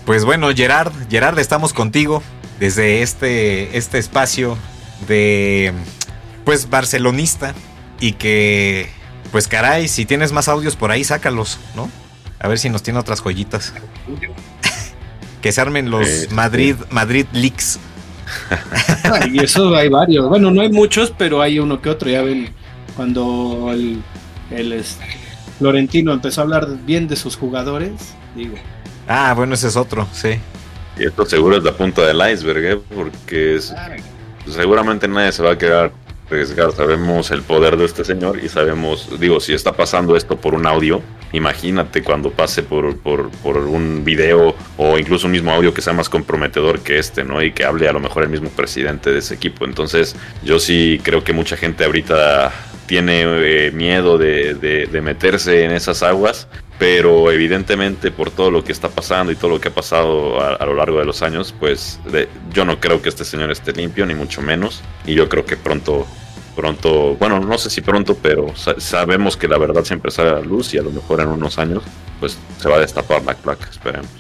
pues 0.06 0.24
bueno, 0.24 0.48
Gerard, 0.54 0.92
Gerard, 1.08 1.38
estamos 1.38 1.72
contigo 1.72 2.22
desde 2.60 3.02
este, 3.02 3.76
este 3.76 3.98
espacio 3.98 4.56
de, 5.08 5.72
pues, 6.44 6.68
barcelonista 6.68 7.54
y 8.00 8.12
que, 8.12 8.88
pues, 9.32 9.48
caray, 9.48 9.88
si 9.88 10.04
tienes 10.04 10.32
más 10.32 10.48
audios 10.48 10.76
por 10.76 10.90
ahí, 10.90 11.04
sácalos, 11.04 11.58
¿no? 11.74 11.90
A 12.38 12.48
ver 12.48 12.58
si 12.58 12.68
nos 12.68 12.82
tiene 12.82 12.98
otras 12.98 13.20
joyitas. 13.20 13.72
que 15.42 15.52
se 15.52 15.60
armen 15.60 15.90
los 15.90 16.06
sí, 16.06 16.26
Madrid, 16.34 16.76
Madrid 16.90 17.26
Leaks. 17.32 17.78
y 19.32 19.42
eso 19.42 19.74
hay 19.74 19.88
varios. 19.88 20.28
Bueno, 20.28 20.50
no 20.50 20.62
hay 20.62 20.70
muchos, 20.70 21.12
pero 21.16 21.42
hay 21.42 21.58
uno 21.58 21.80
que 21.80 21.90
otro. 21.90 22.10
Ya 22.10 22.22
ven, 22.22 22.50
cuando 22.96 23.70
el, 23.72 24.02
el 24.50 24.72
este, 24.72 25.04
Florentino 25.58 26.12
empezó 26.12 26.40
a 26.40 26.44
hablar 26.44 26.68
bien 26.84 27.08
de 27.08 27.16
sus 27.16 27.36
jugadores, 27.36 27.92
digo. 28.34 28.56
Ah, 29.08 29.34
bueno, 29.34 29.54
ese 29.54 29.68
es 29.68 29.76
otro, 29.76 30.06
sí. 30.12 30.38
Y 30.96 31.06
esto 31.06 31.26
seguro 31.26 31.56
es 31.56 31.64
la 31.64 31.72
punta 31.72 32.02
del 32.02 32.20
iceberg, 32.32 32.64
¿eh? 32.64 32.80
porque 32.94 33.56
es, 33.56 33.74
seguramente 34.48 35.08
nadie 35.08 35.32
se 35.32 35.42
va 35.42 35.52
a 35.52 35.58
quedar 35.58 35.92
arriesgar. 36.28 36.72
Sabemos 36.72 37.30
el 37.30 37.42
poder 37.42 37.76
de 37.76 37.84
este 37.84 38.04
señor 38.04 38.38
y 38.42 38.48
sabemos, 38.48 39.08
digo, 39.18 39.40
si 39.40 39.52
está 39.52 39.72
pasando 39.72 40.16
esto 40.16 40.36
por 40.36 40.54
un 40.54 40.66
audio, 40.66 41.02
imagínate 41.32 42.02
cuando 42.02 42.30
pase 42.30 42.62
por, 42.62 42.96
por, 42.98 43.30
por, 43.30 43.58
un 43.58 44.04
video 44.04 44.54
o 44.76 44.98
incluso 44.98 45.26
un 45.26 45.32
mismo 45.32 45.50
audio 45.50 45.74
que 45.74 45.82
sea 45.82 45.92
más 45.92 46.08
comprometedor 46.08 46.80
que 46.80 46.98
este, 46.98 47.24
¿no? 47.24 47.42
Y 47.42 47.52
que 47.52 47.64
hable 47.64 47.88
a 47.88 47.92
lo 47.92 48.00
mejor 48.00 48.22
el 48.22 48.30
mismo 48.30 48.48
presidente 48.50 49.10
de 49.10 49.18
ese 49.18 49.34
equipo. 49.34 49.64
Entonces, 49.64 50.16
yo 50.44 50.58
sí 50.58 51.00
creo 51.02 51.24
que 51.24 51.32
mucha 51.32 51.56
gente 51.56 51.84
ahorita 51.84 52.52
tiene 52.86 53.22
eh, 53.24 53.70
miedo 53.72 54.18
de, 54.18 54.54
de 54.54 55.00
meterse 55.00 55.64
en 55.64 55.72
esas 55.72 56.02
aguas 56.02 56.48
pero 56.84 57.32
evidentemente 57.32 58.10
por 58.10 58.30
todo 58.30 58.50
lo 58.50 58.62
que 58.62 58.70
está 58.70 58.90
pasando 58.90 59.32
y 59.32 59.36
todo 59.36 59.52
lo 59.52 59.58
que 59.58 59.68
ha 59.68 59.74
pasado 59.74 60.38
a, 60.38 60.56
a 60.56 60.66
lo 60.66 60.74
largo 60.74 60.98
de 60.98 61.06
los 61.06 61.22
años, 61.22 61.54
pues 61.58 61.98
de, 62.12 62.28
yo 62.52 62.66
no 62.66 62.78
creo 62.78 63.00
que 63.00 63.08
este 63.08 63.24
señor 63.24 63.50
esté 63.50 63.72
limpio, 63.72 64.04
ni 64.04 64.14
mucho 64.14 64.42
menos, 64.42 64.82
y 65.06 65.14
yo 65.14 65.30
creo 65.30 65.46
que 65.46 65.56
pronto 65.56 66.06
pronto, 66.54 67.16
bueno, 67.16 67.40
no 67.40 67.56
sé 67.56 67.70
si 67.70 67.80
pronto, 67.80 68.18
pero 68.20 68.52
sabemos 68.76 69.38
que 69.38 69.48
la 69.48 69.56
verdad 69.56 69.82
siempre 69.82 70.10
sale 70.10 70.28
a 70.28 70.34
la 70.34 70.40
luz 70.42 70.74
y 70.74 70.78
a 70.78 70.82
lo 70.82 70.90
mejor 70.90 71.22
en 71.22 71.28
unos 71.28 71.58
años 71.58 71.82
pues 72.20 72.36
se 72.60 72.68
va 72.68 72.76
a 72.76 72.80
destapar 72.80 73.24
la 73.24 73.34
placa, 73.34 73.66
esperemos. 73.70 74.10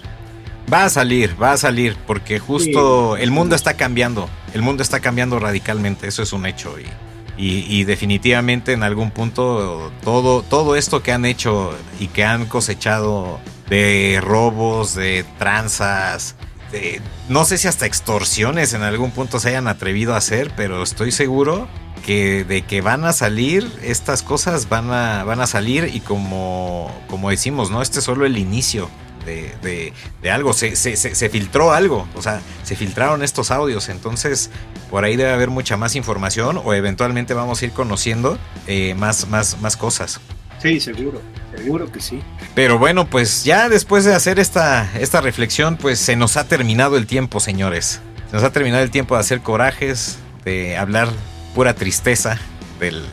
Va 0.72 0.86
a 0.86 0.88
salir, 0.88 1.36
va 1.40 1.52
a 1.52 1.58
salir, 1.58 1.94
porque 2.06 2.38
justo 2.38 3.18
el 3.18 3.30
mundo 3.30 3.54
está 3.54 3.74
cambiando, 3.74 4.30
el 4.54 4.62
mundo 4.62 4.82
está 4.82 5.00
cambiando 5.00 5.38
radicalmente, 5.38 6.08
eso 6.08 6.22
es 6.22 6.32
un 6.32 6.46
hecho 6.46 6.76
y, 6.80 6.86
y, 7.36 7.84
definitivamente 7.84 8.72
en 8.72 8.82
algún 8.82 9.10
punto 9.10 9.92
todo, 10.02 10.42
todo 10.42 10.76
esto 10.76 11.02
que 11.02 11.12
han 11.12 11.24
hecho 11.24 11.76
y 11.98 12.06
que 12.06 12.24
han 12.24 12.46
cosechado 12.46 13.40
de 13.68 14.20
robos, 14.22 14.94
de 14.94 15.24
tranzas, 15.38 16.36
de, 16.70 17.00
no 17.28 17.44
sé 17.44 17.58
si 17.58 17.66
hasta 17.66 17.86
extorsiones 17.86 18.72
en 18.72 18.82
algún 18.82 19.10
punto 19.10 19.40
se 19.40 19.48
hayan 19.48 19.68
atrevido 19.68 20.14
a 20.14 20.18
hacer, 20.18 20.52
pero 20.56 20.82
estoy 20.82 21.10
seguro 21.10 21.66
que 22.06 22.44
de 22.44 22.62
que 22.62 22.82
van 22.82 23.04
a 23.04 23.12
salir, 23.12 23.70
estas 23.82 24.22
cosas 24.22 24.68
van 24.68 24.92
a, 24.92 25.24
van 25.24 25.40
a 25.40 25.46
salir 25.46 25.90
y 25.92 26.00
como, 26.00 26.90
como 27.08 27.30
decimos, 27.30 27.70
¿no? 27.70 27.82
Este 27.82 27.98
es 27.98 28.04
solo 28.04 28.26
el 28.26 28.38
inicio 28.38 28.90
de, 29.24 29.92
algo, 30.30 30.52
se, 30.52 30.76
se, 30.76 31.28
filtró 31.28 31.72
algo, 31.72 32.06
o 32.14 32.22
sea, 32.22 32.40
se 32.62 32.76
filtraron 32.76 33.22
estos 33.22 33.50
audios, 33.50 33.88
entonces 33.88 34.50
por 34.90 35.04
ahí 35.04 35.16
debe 35.16 35.32
haber 35.32 35.50
mucha 35.50 35.76
más 35.76 35.96
información 35.96 36.60
o 36.62 36.74
eventualmente 36.74 37.34
vamos 37.34 37.62
a 37.62 37.64
ir 37.64 37.72
conociendo 37.72 38.38
eh, 38.66 38.94
más, 38.94 39.28
más, 39.28 39.60
más 39.60 39.76
cosas. 39.76 40.20
Sí, 40.60 40.80
seguro, 40.80 41.20
seguro 41.54 41.92
que 41.92 42.00
sí. 42.00 42.22
Pero 42.54 42.78
bueno, 42.78 43.06
pues 43.06 43.44
ya 43.44 43.68
después 43.68 44.04
de 44.04 44.14
hacer 44.14 44.38
esta, 44.38 44.88
esta 44.98 45.20
reflexión, 45.20 45.76
pues 45.76 45.98
se 45.98 46.16
nos 46.16 46.36
ha 46.36 46.48
terminado 46.48 46.96
el 46.96 47.06
tiempo, 47.06 47.40
señores. 47.40 48.00
Se 48.30 48.36
nos 48.36 48.44
ha 48.44 48.50
terminado 48.50 48.82
el 48.82 48.90
tiempo 48.90 49.14
de 49.14 49.20
hacer 49.20 49.40
corajes, 49.40 50.18
de 50.44 50.76
hablar 50.76 51.08
pura 51.54 51.74
tristeza 51.74 52.38
del, 52.80 53.04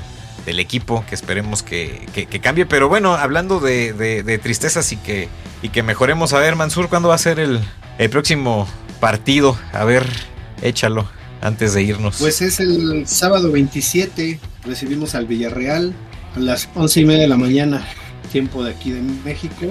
equipo, 0.46 1.04
que 1.08 1.16
esperemos 1.16 1.64
que, 1.64 2.08
cambie. 2.42 2.66
Pero 2.66 2.90
bueno, 2.90 3.14
hablando 3.14 3.60
de, 3.60 4.40
tristezas 4.42 4.92
y 4.92 4.98
que, 4.98 5.30
y 5.62 5.70
que 5.70 5.84
mejoremos, 5.84 6.34
a 6.34 6.40
ver, 6.40 6.56
Mansur, 6.56 6.90
¿cuándo 6.90 7.10
va 7.10 7.16
a 7.16 7.20
ser 7.20 7.40
el, 7.40 7.60
el 7.98 8.10
próximo 8.10 8.68
partido? 9.00 9.58
A 9.74 9.84
ver, 9.84 10.08
échalo 10.62 11.10
antes 11.42 11.74
de 11.74 11.84
irnos. 11.84 12.18
Pues 12.20 12.42
es 12.42 12.60
el 12.60 13.08
sábado 13.08 13.52
27, 13.52 14.40
recibimos 14.66 15.16
al 15.16 15.26
Villarreal 15.26 15.94
a 16.36 16.40
las 16.40 16.70
once 16.76 17.02
y 17.02 17.06
media 17.06 17.24
de 17.24 17.28
la 17.28 17.38
mañana, 17.38 17.86
tiempo 18.32 18.64
de 18.64 18.72
aquí 18.72 18.92
de 18.92 19.02
México. 19.02 19.66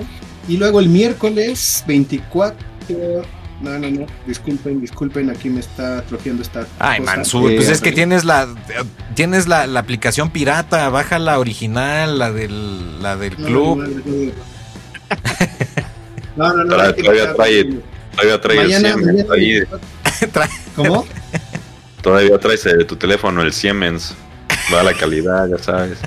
Y 0.49 0.57
luego 0.57 0.81
el 0.81 0.89
miércoles 0.89 1.85
24 1.87 2.57
no, 3.61 3.79
no, 3.79 3.91
no. 3.91 4.07
Disculpen, 4.27 4.81
disculpen. 4.81 5.31
Aquí 5.31 5.51
me 5.51 5.61
está 5.61 5.99
atrofiando 5.99 6.43
esta. 6.43 6.67
Ay, 6.79 7.01
Mansur, 7.01 7.55
pues 7.55 7.69
es 7.69 7.81
que 7.81 7.93
tienes 7.93 8.25
la 8.25 8.49
tienes 9.15 9.47
la, 9.49 9.65
aplicación 9.79 10.31
pirata. 10.31 10.89
Baja 10.89 11.19
la 11.19 11.39
original, 11.39 12.19
la 12.19 12.33
del, 12.33 13.03
la 13.03 13.17
del 13.17 13.37
club. 13.37 13.79
No, 16.37 16.55
no, 16.55 16.65
no. 16.65 16.77
todavía 16.95 17.35
trae, 17.35 17.65
todavía 18.13 18.41
trae 18.41 18.57
mañana, 18.57 18.95
el 19.37 19.69
¿Cómo? 20.77 21.07
Todavía 22.03 22.39
traes 22.39 22.65
de 22.65 22.85
tu 22.85 22.97
teléfono 22.97 23.43
el 23.43 23.53
Siemens. 23.53 24.15
Va 24.73 24.83
la 24.83 24.95
calidad, 24.95 25.49
ya 25.49 25.59
sabes. 25.59 25.99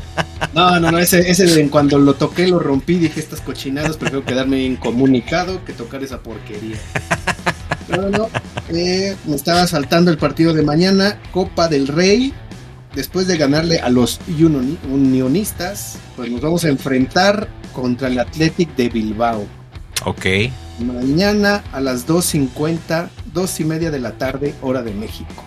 No, 0.53 0.79
no, 0.79 0.91
no, 0.91 0.99
ese, 0.99 1.29
ese 1.29 1.59
en 1.59 1.69
cuando 1.69 1.97
lo 1.97 2.13
toqué, 2.13 2.47
lo 2.47 2.59
rompí, 2.59 2.95
dije 2.95 3.19
estas 3.19 3.41
cochinadas, 3.41 3.97
prefiero 3.97 4.23
quedarme 4.23 4.63
incomunicado 4.63 5.63
que 5.65 5.73
tocar 5.73 6.03
esa 6.03 6.19
porquería. 6.19 6.77
No, 7.89 8.09
no, 8.09 8.29
eh, 8.69 9.15
me 9.25 9.35
estaba 9.35 9.67
saltando 9.67 10.11
el 10.11 10.17
partido 10.17 10.53
de 10.53 10.63
mañana, 10.63 11.19
Copa 11.31 11.67
del 11.67 11.87
Rey. 11.87 12.33
Después 12.95 13.27
de 13.27 13.37
ganarle 13.37 13.79
a 13.79 13.89
los 13.89 14.19
unionistas, 14.89 15.97
pues 16.15 16.29
nos 16.29 16.41
vamos 16.41 16.63
a 16.63 16.69
enfrentar 16.69 17.47
contra 17.73 18.07
el 18.07 18.19
Athletic 18.19 18.75
de 18.75 18.89
Bilbao. 18.89 19.45
Ok. 20.05 20.25
Mañana 20.79 21.63
a 21.71 21.81
las 21.81 22.07
2.50, 22.07 23.09
dos 23.33 23.59
y 23.59 23.65
media 23.65 23.89
de 23.89 23.99
la 23.99 24.11
tarde, 24.17 24.53
hora 24.61 24.83
de 24.83 24.93
México. 24.93 25.43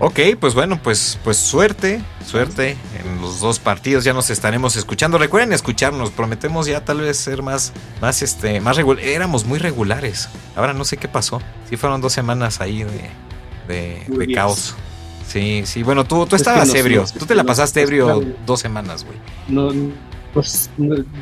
Ok, 0.00 0.20
pues 0.38 0.54
bueno, 0.54 0.80
pues, 0.80 1.18
pues 1.24 1.36
suerte, 1.36 2.00
suerte 2.24 2.76
en 3.00 3.20
los 3.20 3.40
dos 3.40 3.58
partidos. 3.58 4.04
Ya 4.04 4.12
nos 4.12 4.30
estaremos 4.30 4.76
escuchando. 4.76 5.18
Recuerden 5.18 5.52
escucharnos. 5.52 6.10
Prometemos 6.10 6.66
ya 6.66 6.84
tal 6.84 7.00
vez 7.00 7.16
ser 7.16 7.42
más, 7.42 7.72
más, 8.00 8.22
este, 8.22 8.60
más 8.60 8.76
regular. 8.76 9.02
Éramos 9.02 9.44
muy 9.44 9.58
regulares. 9.58 10.28
Ahora 10.54 10.72
no 10.72 10.84
sé 10.84 10.98
qué 10.98 11.08
pasó. 11.08 11.42
Sí 11.68 11.76
fueron 11.76 12.00
dos 12.00 12.12
semanas 12.12 12.60
ahí 12.60 12.86
de, 13.66 14.04
de, 14.06 14.34
caos. 14.34 14.76
Sí, 15.26 15.62
sí. 15.66 15.82
Bueno, 15.82 16.04
tú, 16.04 16.26
tú 16.26 16.36
estabas 16.36 16.72
ebrio. 16.74 17.04
tú 17.18 17.26
te 17.26 17.34
la 17.34 17.42
pasaste 17.42 17.82
ebrio 17.82 18.24
dos 18.46 18.60
semanas, 18.60 19.04
güey. 19.04 19.18
No, 19.48 19.72
pues 20.32 20.70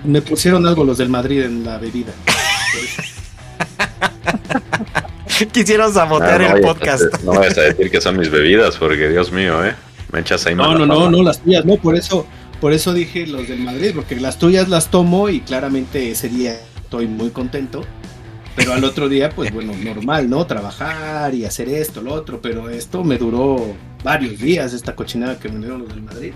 me 0.05 0.20
pusieron 0.20 0.66
algo 0.66 0.85
los 0.85 0.99
del 0.99 1.09
Madrid 1.09 1.45
en 1.45 1.64
la 1.64 1.79
bebida. 1.79 2.12
Quisieron 5.53 5.93
sabotear 5.93 6.43
el 6.43 6.61
podcast. 6.62 7.03
No 7.22 7.32
vas 7.32 7.57
a 7.59 7.62
decir 7.62 7.91
que 7.91 8.01
son 8.01 8.18
mis 8.18 8.30
bebidas, 8.30 8.76
porque 8.76 9.09
Dios 9.09 9.32
mío, 9.32 9.64
¿eh? 9.64 9.74
Me 10.12 10.20
echas 10.20 10.47
ahí 10.47 10.55
No, 10.55 10.76
no, 10.76 10.87
no, 10.87 11.11
no, 11.11 11.22
las 11.22 11.41
tuyas, 11.41 11.64
no, 11.64 11.76
por 11.76 11.97
eso, 11.97 12.26
por 12.61 12.72
eso 12.72 12.95
dije 12.95 13.26
los 13.26 13.49
del 13.49 13.59
Madrid, 13.59 13.93
porque 13.95 14.16
las 14.16 14.39
tuyas 14.39 14.68
las 14.68 14.91
tomo 14.91 15.28
y 15.28 15.41
claramente 15.41 16.11
ese 16.11 16.28
día 16.28 16.59
estoy 16.82 17.07
muy 17.07 17.30
contento. 17.30 17.84
Pero 18.55 18.72
al 18.72 18.84
otro 18.84 19.11
día, 19.11 19.28
pues 19.28 19.53
bueno, 19.53 19.74
normal, 19.76 20.30
¿no? 20.30 20.47
Trabajar 20.47 21.34
y 21.34 21.45
hacer 21.45 21.68
esto, 21.68 22.01
lo 22.01 22.14
otro, 22.14 22.41
pero 22.41 22.70
esto 22.70 23.05
me 23.05 23.18
duró 23.18 23.74
varios 24.03 24.39
días, 24.39 24.72
esta 24.72 24.95
cochinada 24.95 25.39
que 25.39 25.51
me 25.51 25.59
dieron 25.59 25.80
los 25.80 25.91
del 25.91 26.03
Madrid. 26.03 26.32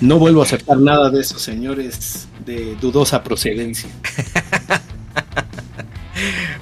No 0.00 0.18
vuelvo 0.18 0.40
a 0.40 0.44
aceptar 0.44 0.78
nada 0.78 1.10
de 1.10 1.20
esos 1.20 1.40
señores 1.40 2.26
de 2.44 2.74
dudosa 2.80 3.22
procedencia. 3.22 3.88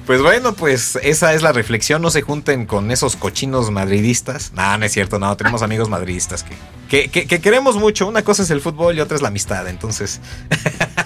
Pues 0.07 0.23
bueno, 0.23 0.55
pues 0.55 0.99
esa 1.03 1.35
es 1.35 1.43
la 1.43 1.53
reflexión. 1.53 2.03
No 2.03 2.11
se 2.11 2.23
junten 2.23 2.67
con 2.67 2.91
esos 2.91 3.17
cochinos 3.17 3.71
madridistas. 3.71 4.53
No, 4.55 4.77
no 4.79 4.85
es 4.85 4.93
cierto, 4.93 5.19
no. 5.19 5.37
Tenemos 5.37 5.63
amigos 5.63 5.89
madridistas 5.89 6.45
que, 6.89 7.09
que, 7.09 7.41
queremos 7.41 7.77
mucho. 7.77 8.09
Una 8.09 8.23
cosa 8.23 8.43
es 8.43 8.51
el 8.51 8.61
fútbol 8.61 8.97
y 8.97 9.01
otra 9.01 9.17
es 9.17 9.23
la 9.23 9.29
amistad. 9.29 9.69
Entonces. 9.69 10.21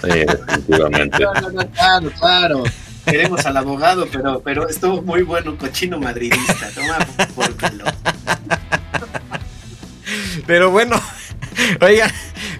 Sí, 0.01 0.09
definitivamente. 0.09 1.17
claro, 1.73 2.11
claro. 2.19 2.63
Queremos 3.05 3.45
al 3.45 3.57
abogado, 3.57 4.07
pero, 4.11 4.41
pero 4.43 4.67
estuvo 4.67 5.01
muy 5.03 5.21
bueno, 5.21 5.57
cochino 5.57 5.99
madridista. 5.99 6.71
Toma 6.73 6.97
por 7.35 7.55
culo. 7.55 7.85
Pero 10.47 10.71
bueno, 10.71 11.01
oiga, 11.81 12.11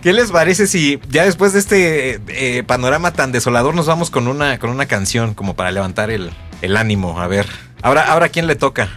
¿qué 0.01 0.13
les 0.13 0.31
parece 0.31 0.67
si 0.67 0.99
ya 1.09 1.25
después 1.25 1.53
de 1.53 1.59
este 1.59 2.21
eh, 2.27 2.63
panorama 2.63 3.11
tan 3.13 3.31
desolador 3.31 3.75
nos 3.75 3.87
vamos 3.87 4.09
con 4.09 4.27
una, 4.27 4.59
con 4.59 4.69
una 4.69 4.85
canción 4.85 5.33
como 5.33 5.55
para 5.55 5.71
levantar 5.71 6.09
el, 6.11 6.31
ánimo? 6.75 7.19
A 7.19 7.27
ver, 7.27 7.47
ahora, 7.81 8.11
ahora 8.11 8.29
¿quién 8.29 8.47
le 8.47 8.55
toca? 8.55 8.89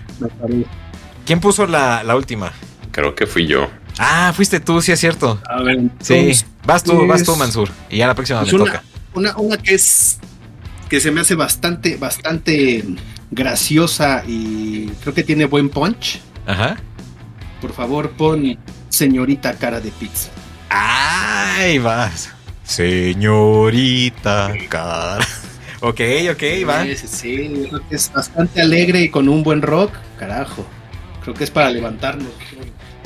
¿Quién 1.26 1.40
puso 1.40 1.66
la, 1.66 2.02
última? 2.16 2.52
Creo 2.90 3.14
que 3.14 3.26
fui 3.26 3.46
yo. 3.46 3.68
Ah, 3.98 4.32
fuiste 4.34 4.60
tú, 4.60 4.80
sí 4.80 4.92
es 4.92 5.00
cierto. 5.00 5.40
A 5.48 5.62
ver, 5.62 5.78
sí, 6.00 6.32
vas 6.64 6.84
tú, 6.84 7.06
vas 7.06 7.24
tú, 7.24 7.36
Mansur. 7.36 7.68
Y 7.90 7.98
ya 7.98 8.06
la 8.06 8.14
próxima 8.14 8.42
me 8.42 8.50
toca. 8.50 8.82
Una, 9.14 9.36
una 9.36 9.56
que 9.56 9.74
es 9.74 10.18
que 10.88 11.00
se 11.00 11.10
me 11.10 11.20
hace 11.20 11.34
bastante, 11.34 11.96
bastante 11.96 12.84
graciosa 13.30 14.24
y 14.26 14.88
creo 15.02 15.14
que 15.14 15.22
tiene 15.22 15.44
buen 15.44 15.68
punch. 15.68 16.20
Ajá. 16.46 16.76
Por 17.60 17.72
favor, 17.72 18.10
pon 18.10 18.58
señorita 18.88 19.54
cara 19.54 19.80
de 19.80 19.90
pizza. 19.90 20.30
¡Ay, 20.70 21.78
vas! 21.78 22.30
Señorita 22.64 24.52
cara. 24.68 25.26
Ok, 25.80 26.00
ok, 26.32 26.42
va. 26.68 26.82
Sí, 26.82 26.96
sí, 27.06 27.66
creo 27.68 27.88
que 27.88 27.94
es 27.94 28.12
bastante 28.12 28.60
alegre 28.60 29.00
y 29.00 29.10
con 29.10 29.28
un 29.28 29.44
buen 29.44 29.62
rock. 29.62 29.92
Carajo. 30.18 30.66
Creo 31.22 31.34
que 31.34 31.44
es 31.44 31.52
para 31.52 31.70
levantarnos. 31.70 32.32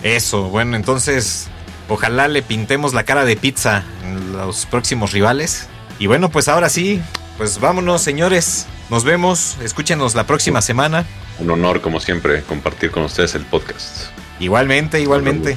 Eso, 0.03 0.45
bueno, 0.45 0.75
entonces 0.75 1.49
ojalá 1.89 2.29
le 2.29 2.41
pintemos 2.41 2.95
la 2.95 3.05
cara 3.05 3.27
de 3.27 3.37
pizza 3.37 3.85
en 4.05 4.33
los 4.33 4.65
próximos 4.65 5.13
rivales. 5.13 5.69
Y 5.99 6.07
bueno, 6.07 6.31
pues 6.31 6.49
ahora 6.49 6.71
sí, 6.71 7.03
pues 7.37 7.61
vámonos, 7.61 8.01
señores. 8.01 8.67
Nos 8.89 9.05
vemos. 9.05 9.59
Escúchenos 9.63 10.15
la 10.15 10.27
próxima 10.27 10.63
semana. 10.63 11.05
Un 11.39 11.51
honor, 11.51 11.83
como 11.83 12.01
siempre, 12.01 12.43
compartir 12.43 12.91
con 12.91 13.03
ustedes 13.03 13.35
el 13.35 13.45
podcast. 13.45 14.07
Igualmente, 14.41 15.01
igualmente. 15.01 15.57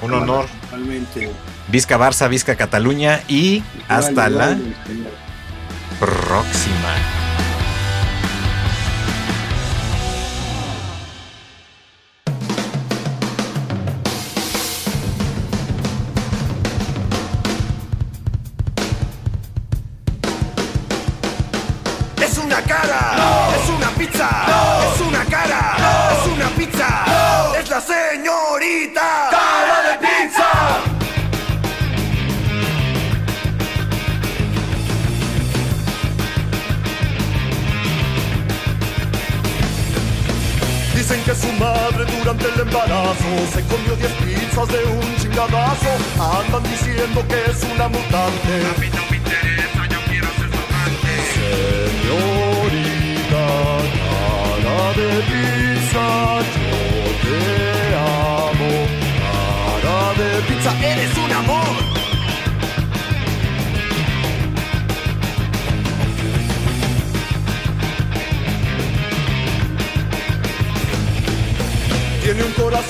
Un 0.00 0.12
honor. 0.12 0.46
Igualmente. 0.66 1.30
Vizca 1.68 1.98
Barça, 1.98 2.28
Vizca 2.28 2.56
Cataluña 2.56 3.22
y 3.28 3.62
hasta 3.88 4.28
la 4.28 4.56
próxima. 5.98 7.23
Se 43.52 43.60
comió 43.64 43.96
10 43.96 44.12
pizzas 44.12 44.68
de 44.68 44.84
un 44.84 45.16
chingadazo. 45.18 45.92
Andan 46.18 46.62
diciendo 46.62 47.24
que 47.28 47.50
es 47.50 47.62
una 47.74 47.88
mutante. 47.88 48.52
A 48.64 48.80
mí 48.80 48.88
no 48.94 49.02
me 49.10 49.16
interesa, 49.16 49.86
yo 49.90 49.98
quiero 50.08 50.28
ser 50.36 50.48
su 50.48 50.58
amante. 50.66 51.12
Señorita, 52.04 53.46
cara 54.64 54.86
de 54.98 55.08
pizza, 55.30 56.06
yo 56.56 56.78
te 57.24 57.38
amo. 57.94 58.72
Cara 59.82 60.08
de 60.20 60.28
pizza, 60.48 60.70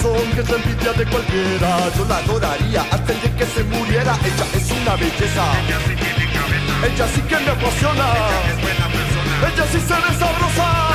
corazón 0.05 0.31
que 0.35 0.41
es 0.41 0.51
la 0.51 0.57
envidia 0.57 0.93
de 0.93 1.07
cualquiera. 1.07 1.91
Yo 1.97 2.05
la 2.05 2.17
adoraría 2.19 2.87
antes 2.91 3.23
de 3.23 3.31
que 3.33 3.47
se 3.47 3.65
muriera. 3.65 4.17
Ella 4.25 4.47
es 4.55 4.71
una 4.71 4.97
belleza. 4.97 5.45
Ella 5.67 5.79
sí 5.87 5.95
tiene 5.97 6.33
cabeza. 6.33 6.87
Ella 6.87 7.07
sí 7.15 7.21
que 7.23 7.39
me 7.39 7.51
apasiona. 7.51 8.07
Es 8.49 8.63
buena 8.63 8.87
persona. 8.97 9.33
Ella 9.49 9.65
sí 9.73 9.81
se 9.81 9.95
ve 9.95 10.19
sabrosa. 10.19 10.95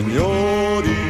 Señorita, 0.00 1.09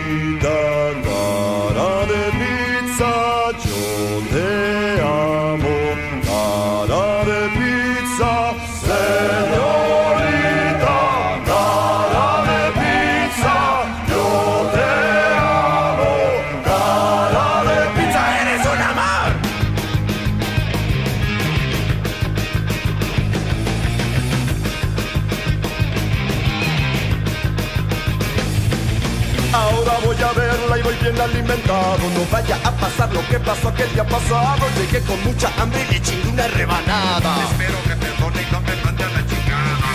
No 32.15 32.27
vaya 32.31 32.57
a 32.65 32.71
pasar 32.73 33.13
lo 33.13 33.27
que 33.29 33.39
pasó 33.39 33.69
aquel 33.69 33.93
día 33.93 34.05
pasado. 34.05 34.67
Llegué 34.77 35.01
con 35.03 35.23
mucha 35.25 35.51
hambre 35.59 35.81
y 35.89 35.93
le 35.93 36.03
chingué 36.03 36.29
una 36.29 36.47
rebanada. 36.49 37.37
Espero 37.51 37.79
que 37.85 37.97
perdone 37.97 38.43
y 38.43 38.53
no 38.53 38.61
me 38.61 38.77
mande 38.85 39.05
a 39.05 39.09
la 39.09 39.27
chingada. 39.27 39.89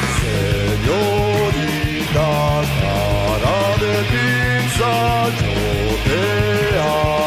Señorita, 0.85 2.27
cara 2.81 3.57
de 3.81 3.93
pizza, 4.11 4.91
yo 5.39 5.53
te 6.05 6.19
amo. 6.79 7.24